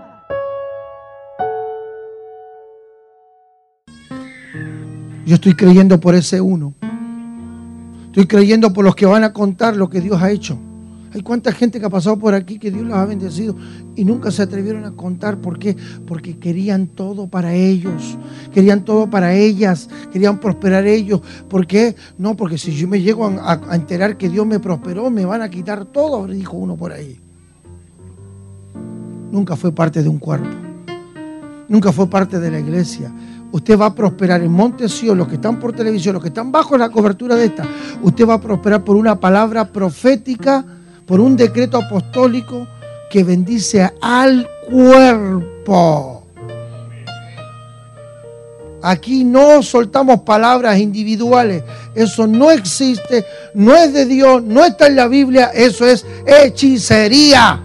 Yo 5.25 5.35
estoy 5.35 5.53
creyendo 5.53 5.99
por 5.99 6.15
ese 6.15 6.41
uno. 6.41 6.73
Estoy 8.07 8.27
creyendo 8.27 8.73
por 8.73 8.83
los 8.83 8.95
que 8.95 9.05
van 9.05 9.23
a 9.23 9.31
contar 9.31 9.75
lo 9.75 9.89
que 9.89 10.01
Dios 10.01 10.21
ha 10.21 10.29
hecho. 10.31 10.59
Hay 11.13 11.21
cuánta 11.21 11.51
gente 11.51 11.79
que 11.79 11.85
ha 11.85 11.89
pasado 11.89 12.17
por 12.17 12.33
aquí 12.33 12.57
que 12.57 12.71
Dios 12.71 12.85
los 12.85 12.97
ha 12.97 13.05
bendecido 13.05 13.55
y 13.95 14.03
nunca 14.03 14.31
se 14.31 14.41
atrevieron 14.41 14.83
a 14.83 14.91
contar. 14.91 15.37
¿Por 15.37 15.59
qué? 15.59 15.77
Porque 16.07 16.37
querían 16.39 16.87
todo 16.87 17.27
para 17.27 17.53
ellos, 17.53 18.17
querían 18.51 18.83
todo 18.83 19.09
para 19.09 19.33
ellas, 19.33 19.89
querían 20.11 20.39
prosperar 20.39 20.85
ellos. 20.87 21.21
¿Por 21.47 21.67
qué? 21.67 21.95
No, 22.17 22.35
porque 22.35 22.57
si 22.57 22.73
yo 22.73 22.87
me 22.87 23.01
llego 23.01 23.25
a, 23.25 23.75
enterar 23.75 24.17
que 24.17 24.27
Dios 24.27 24.45
me 24.45 24.59
prosperó, 24.59 25.09
me 25.09 25.23
van 25.23 25.41
a 25.41 25.49
quitar 25.49 25.85
todo, 25.85 26.27
dijo 26.27 26.57
uno 26.57 26.75
por 26.75 26.91
ahí. 26.91 27.19
Nunca 29.31 29.55
fue 29.55 29.71
parte 29.71 30.03
de 30.03 30.09
un 30.09 30.17
cuerpo, 30.17 30.49
nunca 31.67 31.91
fue 31.91 32.09
parte 32.09 32.39
de 32.39 32.51
la 32.51 32.59
iglesia 32.59 33.13
usted 33.53 33.79
va 33.79 33.85
a 33.85 33.95
prosperar 33.95 34.41
en 34.41 34.51
Montesio, 34.51 35.13
los 35.13 35.27
que 35.27 35.35
están 35.35 35.59
por 35.59 35.73
televisión, 35.73 36.13
los 36.13 36.23
que 36.23 36.29
están 36.29 36.51
bajo 36.51 36.75
la 36.75 36.89
cobertura 36.89 37.35
de 37.35 37.45
esta, 37.45 37.65
usted 38.01 38.27
va 38.27 38.33
a 38.33 38.41
prosperar 38.41 38.83
por 38.83 38.95
una 38.95 39.19
palabra 39.19 39.71
profética 39.71 40.65
por 41.05 41.19
un 41.19 41.37
decreto 41.37 41.77
apostólico 41.77 42.67
que 43.11 43.23
bendice 43.23 43.93
al 44.01 44.49
cuerpo. 44.69 46.23
Aquí 48.81 49.23
no 49.23 49.61
soltamos 49.61 50.21
palabras 50.21 50.79
individuales. 50.79 51.63
Eso 51.93 52.25
no 52.25 52.49
existe, 52.49 53.23
no 53.53 53.75
es 53.75 53.93
de 53.93 54.07
Dios, 54.07 54.43
no 54.43 54.65
está 54.65 54.87
en 54.87 54.95
la 54.95 55.07
Biblia, 55.07 55.51
eso 55.53 55.85
es 55.85 56.03
hechicería. 56.25 57.61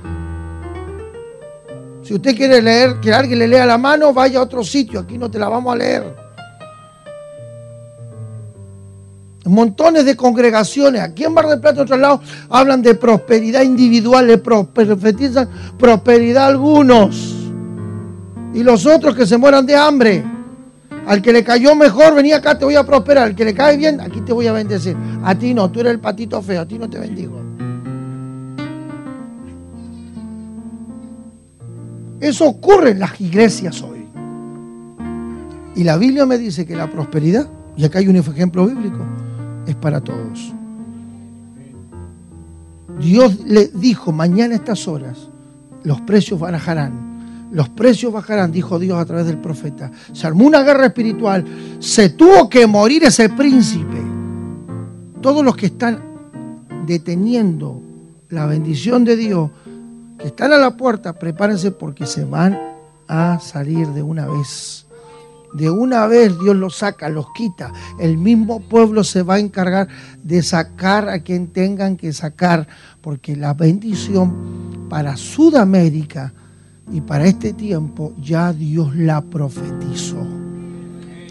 Si 2.08 2.14
usted 2.14 2.34
quiere 2.34 2.62
leer, 2.62 3.00
que 3.00 3.12
alguien 3.12 3.38
le 3.38 3.46
lea 3.46 3.66
la 3.66 3.76
mano, 3.76 4.14
vaya 4.14 4.38
a 4.38 4.42
otro 4.42 4.64
sitio, 4.64 5.00
aquí 5.00 5.18
no 5.18 5.30
te 5.30 5.38
la 5.38 5.50
vamos 5.50 5.74
a 5.74 5.76
leer. 5.76 6.16
montones 9.44 10.06
de 10.06 10.16
congregaciones, 10.16 11.02
aquí 11.02 11.24
en 11.24 11.34
Bar 11.34 11.48
del 11.48 11.60
Plata, 11.60 11.76
en 11.76 11.82
otros 11.82 12.00
lados, 12.00 12.20
hablan 12.48 12.80
de 12.80 12.94
prosperidad 12.94 13.60
individual, 13.60 14.26
le 14.26 14.38
profetizan 14.38 15.50
prosperidad 15.78 16.44
a 16.44 16.46
algunos. 16.46 17.34
Y 18.54 18.62
los 18.62 18.86
otros 18.86 19.14
que 19.14 19.26
se 19.26 19.36
mueran 19.36 19.66
de 19.66 19.76
hambre. 19.76 20.24
Al 21.06 21.20
que 21.20 21.30
le 21.30 21.44
cayó 21.44 21.74
mejor, 21.74 22.14
venía 22.14 22.38
acá, 22.38 22.58
te 22.58 22.64
voy 22.64 22.76
a 22.76 22.84
prosperar. 22.84 23.24
Al 23.24 23.36
que 23.36 23.44
le 23.44 23.52
cae 23.52 23.76
bien, 23.76 24.00
aquí 24.00 24.22
te 24.22 24.32
voy 24.32 24.46
a 24.46 24.52
bendecir. 24.52 24.96
A 25.22 25.34
ti 25.34 25.52
no, 25.52 25.70
tú 25.70 25.80
eres 25.80 25.92
el 25.92 26.00
patito 26.00 26.40
feo, 26.40 26.62
a 26.62 26.66
ti 26.66 26.78
no 26.78 26.88
te 26.88 26.98
bendigo. 26.98 27.47
Eso 32.20 32.46
ocurre 32.46 32.90
en 32.90 33.00
las 33.00 33.20
iglesias 33.20 33.82
hoy. 33.82 34.06
Y 35.76 35.84
la 35.84 35.96
Biblia 35.96 36.26
me 36.26 36.38
dice 36.38 36.66
que 36.66 36.74
la 36.74 36.90
prosperidad, 36.90 37.48
y 37.76 37.84
acá 37.84 38.00
hay 38.00 38.08
un 38.08 38.16
ejemplo 38.16 38.66
bíblico, 38.66 38.98
es 39.66 39.76
para 39.76 40.00
todos. 40.00 40.52
Dios 42.98 43.38
le 43.46 43.68
dijo, 43.68 44.10
mañana 44.10 44.54
a 44.54 44.56
estas 44.56 44.88
horas, 44.88 45.28
los 45.84 46.00
precios 46.00 46.40
bajarán. 46.40 47.48
Los 47.52 47.68
precios 47.68 48.12
bajarán, 48.12 48.52
dijo 48.52 48.78
Dios 48.78 48.98
a 48.98 49.04
través 49.04 49.26
del 49.26 49.38
profeta. 49.38 49.90
Se 50.12 50.26
armó 50.26 50.46
una 50.46 50.62
guerra 50.62 50.86
espiritual. 50.86 51.44
Se 51.78 52.10
tuvo 52.10 52.48
que 52.48 52.66
morir 52.66 53.04
ese 53.04 53.28
príncipe. 53.30 54.02
Todos 55.22 55.44
los 55.44 55.56
que 55.56 55.66
están 55.66 56.02
deteniendo 56.86 57.80
la 58.28 58.46
bendición 58.46 59.04
de 59.04 59.16
Dios, 59.16 59.50
que 60.18 60.28
están 60.28 60.52
a 60.52 60.58
la 60.58 60.76
puerta, 60.76 61.12
prepárense 61.12 61.70
porque 61.70 62.06
se 62.06 62.24
van 62.24 62.58
a 63.06 63.38
salir 63.40 63.88
de 63.88 64.02
una 64.02 64.26
vez. 64.26 64.86
De 65.54 65.70
una 65.70 66.06
vez 66.06 66.38
Dios 66.40 66.54
los 66.56 66.76
saca, 66.76 67.08
los 67.08 67.26
quita. 67.34 67.72
El 67.98 68.18
mismo 68.18 68.60
pueblo 68.60 69.02
se 69.02 69.22
va 69.22 69.34
a 69.34 69.38
encargar 69.38 69.88
de 70.22 70.42
sacar 70.42 71.08
a 71.08 71.20
quien 71.20 71.48
tengan 71.48 71.96
que 71.96 72.12
sacar, 72.12 72.68
porque 73.00 73.34
la 73.34 73.54
bendición 73.54 74.86
para 74.90 75.16
Sudamérica 75.16 76.34
y 76.92 77.00
para 77.00 77.26
este 77.26 77.54
tiempo 77.54 78.12
ya 78.20 78.52
Dios 78.52 78.94
la 78.94 79.22
profetizó. 79.22 80.26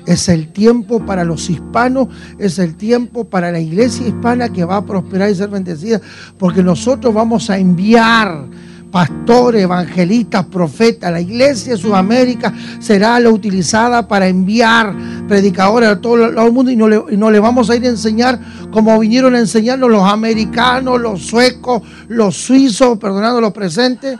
Es 0.07 0.29
el 0.29 0.53
tiempo 0.53 1.05
para 1.05 1.25
los 1.25 1.49
hispanos, 1.49 2.07
es 2.39 2.59
el 2.59 2.75
tiempo 2.75 3.25
para 3.25 3.51
la 3.51 3.59
iglesia 3.59 4.07
hispana 4.07 4.49
que 4.49 4.63
va 4.63 4.77
a 4.77 4.85
prosperar 4.85 5.29
y 5.29 5.35
ser 5.35 5.49
bendecida, 5.49 5.99
porque 6.39 6.63
nosotros 6.63 7.13
vamos 7.13 7.49
a 7.49 7.57
enviar 7.57 8.47
pastores, 8.91 9.63
evangelistas, 9.63 10.45
profetas. 10.45 11.11
La 11.11 11.21
iglesia 11.21 11.73
de 11.73 11.77
Sudamérica 11.77 12.53
será 12.79 13.19
la 13.19 13.29
utilizada 13.29 14.07
para 14.07 14.27
enviar 14.27 14.95
predicadores 15.27 15.89
a 15.89 16.01
todo 16.01 16.25
el 16.25 16.51
mundo 16.51 16.71
y 16.71 16.75
no, 16.75 16.87
le, 16.87 17.01
y 17.09 17.17
no 17.17 17.29
le 17.31 17.39
vamos 17.39 17.69
a 17.69 17.75
ir 17.75 17.83
a 17.83 17.89
enseñar 17.89 18.39
como 18.71 18.97
vinieron 18.99 19.35
a 19.35 19.39
enseñarnos 19.39 19.89
los 19.89 20.03
americanos, 20.03 20.99
los 20.99 21.21
suecos, 21.25 21.81
los 22.07 22.35
suizos, 22.35 22.97
perdonando 22.97 23.41
los 23.41 23.53
presentes 23.53 24.17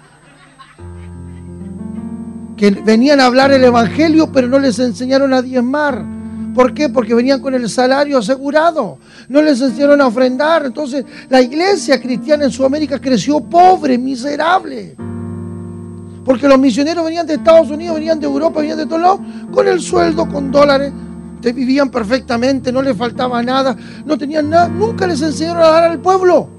que 2.58 2.72
venían 2.72 3.20
a 3.20 3.28
hablar 3.28 3.52
el 3.52 3.64
Evangelio, 3.64 4.32
pero 4.32 4.48
no 4.48 4.58
les 4.60 4.80
enseñaron 4.80 5.34
a 5.34 5.42
diezmar. 5.42 6.17
¿Por 6.58 6.74
qué? 6.74 6.90
Porque 6.90 7.14
venían 7.14 7.40
con 7.40 7.54
el 7.54 7.70
salario 7.70 8.18
asegurado. 8.18 8.98
No 9.30 9.44
les 9.44 9.62
enseñaron 9.62 10.02
a 10.02 10.08
ofrendar. 10.08 10.66
Entonces 10.66 11.06
la 11.30 11.40
iglesia 11.40 12.02
cristiana 12.02 12.46
en 12.46 12.52
Sudamérica 12.52 13.00
creció 13.00 13.40
pobre, 13.42 13.96
miserable. 13.96 14.96
Porque 16.26 16.48
los 16.48 16.58
misioneros 16.58 17.06
venían 17.06 17.28
de 17.28 17.36
Estados 17.36 17.70
Unidos, 17.70 17.98
venían 17.98 18.20
de 18.20 18.26
Europa, 18.26 18.62
venían 18.62 18.80
de 18.80 18.88
todos 18.88 19.00
lados, 19.00 19.20
con 19.54 19.68
el 19.68 19.80
sueldo, 19.80 20.28
con 20.28 20.52
dólares. 20.52 20.92
Te 21.44 21.54
vivían 21.54 21.92
perfectamente, 21.92 22.72
no 22.72 22.82
les 22.82 22.98
faltaba 22.98 23.44
nada, 23.44 23.78
no 24.04 24.18
tenían 24.18 24.50
nada. 24.50 24.68
Nunca 24.68 25.06
les 25.06 25.22
enseñaron 25.22 25.62
a 25.62 25.68
dar 25.68 25.84
al 25.84 26.00
pueblo. 26.00 26.50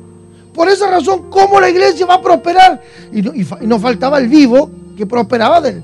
Por 0.54 0.68
esa 0.68 0.88
razón, 0.88 1.28
¿cómo 1.28 1.60
la 1.60 1.70
iglesia 1.70 2.06
va 2.06 2.14
a 2.14 2.22
prosperar? 2.22 2.80
Y, 3.12 3.20
no, 3.66 3.80
faltaba 3.80 4.18
el 4.18 4.28
vivo 4.28 4.70
que 4.96 5.06
prosperaba 5.06 5.60
del, 5.60 5.82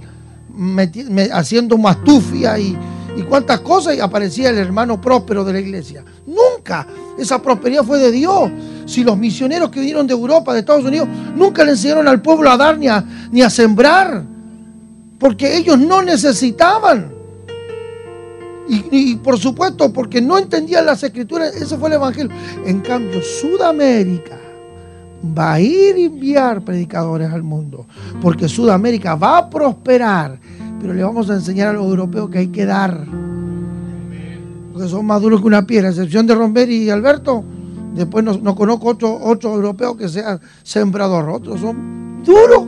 haciendo 1.33 1.77
mastufia 1.77 2.57
y, 2.61 2.79
y 3.17 3.23
cuántas 3.23 3.61
cosas 3.61 3.97
y 3.97 4.01
aparecía 4.01 4.51
el 4.51 4.59
hermano 4.59 5.01
próspero 5.01 5.45
de 5.45 5.53
la 5.53 5.61
iglesia. 5.61 6.05
Nunca 6.27 6.87
esa 7.19 7.41
prosperidad 7.41 7.85
fue 7.85 7.99
de 7.99 8.11
Dios. 8.11 8.51
Si 8.87 9.05
los 9.05 9.17
misioneros 9.17 9.71
que 9.71 9.81
vinieron 9.81 10.07
de 10.07 10.13
Europa, 10.13 10.53
de 10.53 10.61
Estados 10.61 10.85
Unidos, 10.85 11.09
nunca 11.37 11.65
le 11.65 11.73
enseñaron 11.73 12.09
al 12.09 12.21
pueblo 12.21 12.51
a 12.51 12.57
dar 12.57 12.79
ni 12.79 12.89
a, 12.89 13.51
sembrar, 13.51 14.25
porque 15.19 15.57
ellos 15.57 15.79
no 15.79 16.03
necesitaban. 16.03 17.13
Y, 18.69 18.85
y, 18.91 19.17
por 19.17 19.39
supuesto, 19.39 19.93
porque 19.93 20.21
no 20.21 20.39
entendían 20.39 20.87
las 20.87 21.03
escrituras, 21.03 21.55
ese 21.55 21.77
fue 21.77 21.89
el 21.91 21.95
Evangelio. 21.95 22.35
En 22.65 22.81
cambio, 22.81 23.21
Sudamérica 23.23 24.39
va 25.39 25.55
a 25.55 25.61
ir 25.61 25.95
a 25.95 26.01
enviar 26.01 26.63
predicadores 26.63 27.31
al 27.31 27.43
mundo, 27.43 27.87
porque 28.21 28.49
Sudamérica 28.49 29.15
va 29.15 29.39
a 29.39 29.51
prosperar 29.51 30.39
pero 30.85 30.93
le 30.93 31.03
vamos 31.03 31.31
a 31.31 31.35
enseñar 31.37 31.69
a 31.69 31.73
los 31.73 31.87
europeos 31.87 32.29
que 32.29 32.41
hay 32.41 32.49
que 32.49 32.67
dar. 32.67 33.07
Porque 34.71 34.87
son 34.87 35.07
más 35.07 35.23
duros 35.23 35.41
que 35.41 35.47
una 35.47 35.67
piedra, 35.67 35.89
a 35.89 35.91
excepción 35.91 36.27
de 36.27 36.35
Romber 36.35 36.69
y 36.69 36.91
Alberto, 36.91 37.43
Después 37.95 38.23
no, 38.23 38.55
conozco 38.55 38.89
otro, 38.89 39.19
otro 39.19 39.55
europeo 39.55 39.97
que 39.97 40.11
sea 40.11 40.39
sembrador. 40.63 41.31
Otros 41.31 41.59
son 41.59 42.23
duros. 42.23 42.67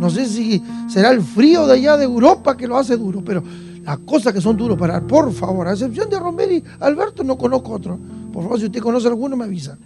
No 0.00 0.08
sé 0.08 0.24
si 0.24 0.62
será 0.88 1.10
el 1.10 1.20
frío 1.20 1.66
de 1.66 1.74
allá 1.74 1.98
de 1.98 2.04
Europa 2.04 2.56
que 2.56 2.66
lo 2.66 2.78
hace 2.78 2.96
duro, 2.96 3.22
pero 3.22 3.42
las 3.84 3.98
cosas 3.98 4.32
que 4.32 4.40
son 4.40 4.56
duros 4.56 4.78
para, 4.78 5.02
por 5.02 5.30
favor, 5.30 5.68
a 5.68 5.72
excepción 5.72 6.08
de 6.08 6.18
Romero 6.18 6.64
Alberto, 6.80 7.22
no 7.22 7.36
conozco 7.36 7.72
otro. 7.72 7.98
Por 8.32 8.44
favor, 8.44 8.58
si 8.58 8.64
usted 8.64 8.80
conoce 8.80 9.08
alguno, 9.08 9.36
me 9.36 9.44
avisa. 9.44 9.76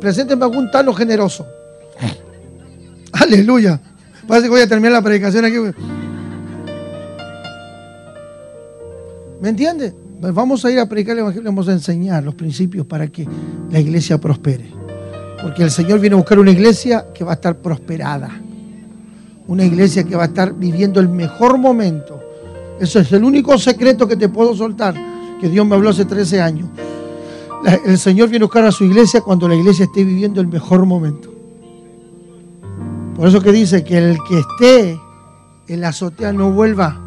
presénteme 0.00 0.44
algún 0.44 0.70
tano 0.70 0.94
generoso. 0.94 1.44
Aleluya. 3.12 3.78
Parece 4.28 4.44
que 4.44 4.50
voy 4.50 4.60
a 4.60 4.68
terminar 4.68 4.92
la 4.92 5.00
predicación 5.00 5.46
aquí. 5.46 5.56
¿Me 9.40 9.48
entiende? 9.48 9.94
Pues 10.20 10.34
vamos 10.34 10.62
a 10.66 10.70
ir 10.70 10.78
a 10.78 10.86
predicar 10.86 11.14
el 11.14 11.20
Evangelio, 11.20 11.48
vamos 11.48 11.66
a 11.68 11.72
enseñar 11.72 12.22
los 12.22 12.34
principios 12.34 12.84
para 12.84 13.08
que 13.08 13.26
la 13.70 13.80
iglesia 13.80 14.18
prospere. 14.18 14.70
Porque 15.40 15.62
el 15.62 15.70
Señor 15.70 15.98
viene 15.98 16.14
a 16.14 16.18
buscar 16.18 16.38
una 16.38 16.50
iglesia 16.50 17.06
que 17.14 17.24
va 17.24 17.32
a 17.32 17.34
estar 17.36 17.56
prosperada. 17.56 18.28
Una 19.46 19.64
iglesia 19.64 20.04
que 20.04 20.14
va 20.14 20.24
a 20.24 20.26
estar 20.26 20.52
viviendo 20.52 21.00
el 21.00 21.08
mejor 21.08 21.56
momento. 21.56 22.20
Eso 22.78 23.00
es 23.00 23.10
el 23.12 23.24
único 23.24 23.56
secreto 23.56 24.06
que 24.06 24.16
te 24.16 24.28
puedo 24.28 24.54
soltar, 24.54 24.94
que 25.40 25.48
Dios 25.48 25.66
me 25.66 25.74
habló 25.74 25.88
hace 25.88 26.04
13 26.04 26.42
años. 26.42 26.68
El 27.86 27.96
Señor 27.96 28.28
viene 28.28 28.42
a 28.42 28.46
buscar 28.46 28.66
a 28.66 28.72
su 28.72 28.84
iglesia 28.84 29.22
cuando 29.22 29.48
la 29.48 29.54
iglesia 29.54 29.86
esté 29.86 30.04
viviendo 30.04 30.42
el 30.42 30.48
mejor 30.48 30.84
momento. 30.84 31.37
Por 33.18 33.26
eso 33.26 33.42
que 33.42 33.50
dice 33.50 33.82
que 33.82 33.98
el 33.98 34.16
que 34.28 34.38
esté 34.38 35.00
en 35.66 35.80
la 35.80 35.88
azotea 35.88 36.32
no 36.32 36.52
vuelva 36.52 37.04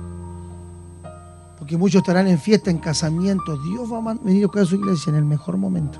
porque 1.57 1.77
muchos 1.77 1.99
estarán 1.99 2.27
en 2.27 2.39
fiesta, 2.39 2.69
en 2.71 2.79
casamiento. 2.79 3.55
Dios 3.61 3.89
va 3.93 3.99
a 4.11 4.15
venir 4.15 4.49
a 4.51 4.65
su 4.65 4.75
iglesia 4.75 5.11
en 5.11 5.15
el 5.15 5.25
mejor 5.25 5.55
momento. 5.57 5.99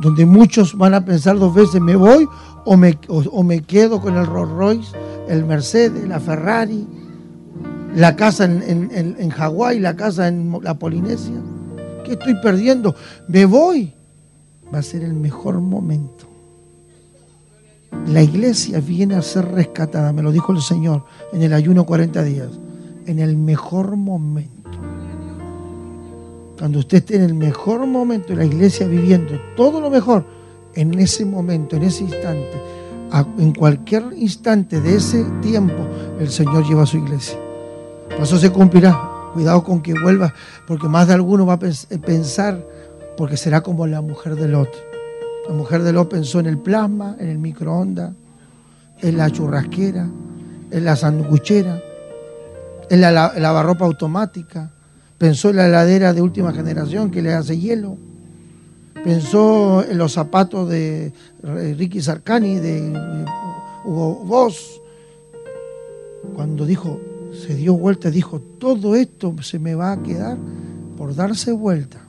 Donde 0.00 0.26
muchos 0.26 0.76
van 0.76 0.92
a 0.92 1.04
pensar 1.04 1.38
dos 1.38 1.54
veces, 1.54 1.80
¿me 1.80 1.94
voy 1.94 2.28
o 2.66 2.76
me, 2.76 3.62
quedo 3.62 4.00
con 4.00 4.16
el 4.16 4.26
Rolls 4.26 4.52
Royce, 4.52 4.96
el 5.28 5.46
Mercedes, 5.46 6.06
la 6.08 6.18
Ferrari, 6.18 6.84
la 7.94 8.16
casa 8.16 8.44
en, 8.44 8.90
en 8.92 9.30
Hawái, 9.30 9.78
la 9.78 9.94
casa 9.94 10.26
en 10.26 10.58
la 10.60 10.74
Polinesia? 10.74 11.40
¿Qué 12.04 12.14
estoy 12.14 12.34
perdiendo? 12.42 12.94
¿Me 13.28 13.46
voy? 13.46 13.94
Va 14.74 14.80
a 14.80 14.82
ser 14.82 15.04
el 15.04 15.14
mejor 15.14 15.60
momento. 15.60 16.23
La 18.06 18.22
iglesia 18.22 18.80
viene 18.80 19.14
a 19.14 19.22
ser 19.22 19.50
rescatada, 19.52 20.12
me 20.12 20.22
lo 20.22 20.30
dijo 20.30 20.52
el 20.52 20.60
Señor 20.60 21.04
en 21.32 21.42
el 21.42 21.52
ayuno 21.52 21.84
40 21.86 22.22
días 22.22 22.48
en 23.06 23.18
el 23.18 23.36
mejor 23.36 23.96
momento. 23.96 24.52
Cuando 26.58 26.78
usted 26.78 26.98
esté 26.98 27.16
en 27.16 27.22
el 27.22 27.34
mejor 27.34 27.86
momento 27.86 28.34
la 28.34 28.44
iglesia 28.44 28.86
viviendo 28.86 29.34
todo 29.56 29.80
lo 29.80 29.90
mejor, 29.90 30.24
en 30.74 30.98
ese 30.98 31.24
momento, 31.24 31.76
en 31.76 31.82
ese 31.84 32.04
instante, 32.04 32.60
en 33.38 33.52
cualquier 33.52 34.04
instante 34.16 34.80
de 34.80 34.96
ese 34.96 35.24
tiempo, 35.40 35.86
el 36.18 36.30
Señor 36.30 36.66
lleva 36.66 36.82
a 36.82 36.86
su 36.86 36.98
iglesia. 36.98 37.38
Por 38.10 38.22
eso 38.22 38.38
se 38.38 38.50
cumplirá. 38.50 39.10
Cuidado 39.34 39.64
con 39.64 39.82
que 39.82 39.94
vuelva, 39.94 40.32
porque 40.64 40.86
más 40.86 41.08
de 41.08 41.14
alguno 41.14 41.44
va 41.44 41.54
a 41.54 41.58
pensar, 41.58 42.64
porque 43.16 43.36
será 43.36 43.62
como 43.62 43.84
la 43.84 44.00
mujer 44.00 44.36
de 44.36 44.46
Lot. 44.46 44.93
La 45.48 45.54
mujer 45.54 45.82
de 45.82 45.92
Lot 45.92 46.10
pensó 46.10 46.40
en 46.40 46.46
el 46.46 46.58
plasma, 46.58 47.16
en 47.18 47.28
el 47.28 47.38
microondas, 47.38 48.12
en 49.00 49.16
la 49.16 49.30
churrasquera, 49.30 50.08
en 50.70 50.84
la 50.84 50.96
sanduchera 50.96 51.80
en 52.90 53.00
la, 53.00 53.10
lavarropa 53.10 53.84
automática, 53.84 54.70
pensó 55.18 55.50
en 55.50 55.56
la 55.56 55.66
heladera 55.66 56.12
de 56.12 56.22
última 56.22 56.52
generación 56.52 57.10
que 57.10 57.22
le 57.22 57.32
hace 57.32 57.58
hielo, 57.58 57.96
pensó 59.02 59.84
en 59.84 59.98
los 59.98 60.12
zapatos 60.12 60.68
de 60.68 61.12
Ricky 61.42 62.00
Sarcani, 62.00 62.56
de 62.56 62.92
Hugo 63.84 64.24
Boss, 64.24 64.80
cuando 66.34 66.64
dijo, 66.64 67.00
se 67.32 67.54
dio 67.54 67.74
vuelta, 67.74 68.10
dijo, 68.10 68.40
todo 68.40 68.94
esto 68.94 69.34
se 69.42 69.58
me 69.58 69.74
va 69.74 69.92
a 69.92 70.02
quedar 70.02 70.38
por 70.96 71.14
darse 71.14 71.52
vuelta. 71.52 72.00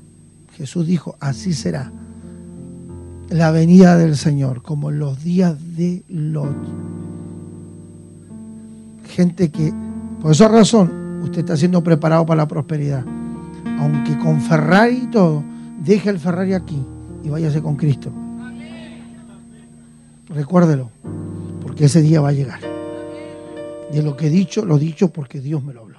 Jesús 0.54 0.88
dijo, 0.88 1.18
así 1.20 1.54
será 1.54 1.92
la 3.30 3.52
venida 3.52 3.98
del 3.98 4.16
Señor, 4.16 4.62
como 4.62 4.90
en 4.90 5.00
los 5.00 5.24
días 5.24 5.56
de 5.76 6.04
Lot. 6.08 6.56
Gente 9.08 9.50
que 9.50 9.74
por 10.26 10.32
esa 10.32 10.48
razón, 10.48 11.22
usted 11.22 11.42
está 11.42 11.56
siendo 11.56 11.84
preparado 11.84 12.26
para 12.26 12.38
la 12.38 12.48
prosperidad. 12.48 13.06
Aunque 13.78 14.18
con 14.18 14.42
Ferrari 14.42 15.02
y 15.04 15.08
todo, 15.08 15.44
deje 15.84 16.10
el 16.10 16.18
Ferrari 16.18 16.54
aquí 16.54 16.84
y 17.24 17.30
váyase 17.30 17.62
con 17.62 17.76
Cristo. 17.76 18.12
Recuérdelo, 20.30 20.90
porque 21.62 21.86
ese 21.86 22.02
día 22.02 22.22
va 22.22 22.30
a 22.30 22.32
llegar. 22.32 22.60
De 23.92 24.02
lo 24.02 24.18
que 24.18 24.26
he 24.26 24.30
dicho, 24.32 24.66
lo 24.66 24.78
he 24.78 24.80
dicho 24.80 25.10
porque 25.10 25.40
Dios 25.40 25.64
me 25.64 25.74
lo 25.74 25.82
habló. 25.82 25.95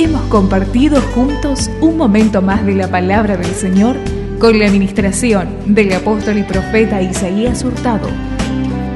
Hemos 0.00 0.22
compartido 0.30 1.00
juntos 1.14 1.70
un 1.82 1.98
momento 1.98 2.40
más 2.40 2.64
de 2.64 2.74
la 2.74 2.88
palabra 2.88 3.36
del 3.36 3.54
Señor 3.54 3.96
con 4.38 4.58
la 4.58 4.64
administración 4.64 5.50
del 5.66 5.92
apóstol 5.92 6.38
y 6.38 6.42
profeta 6.42 7.02
Isaías 7.02 7.62
Hurtado 7.62 8.08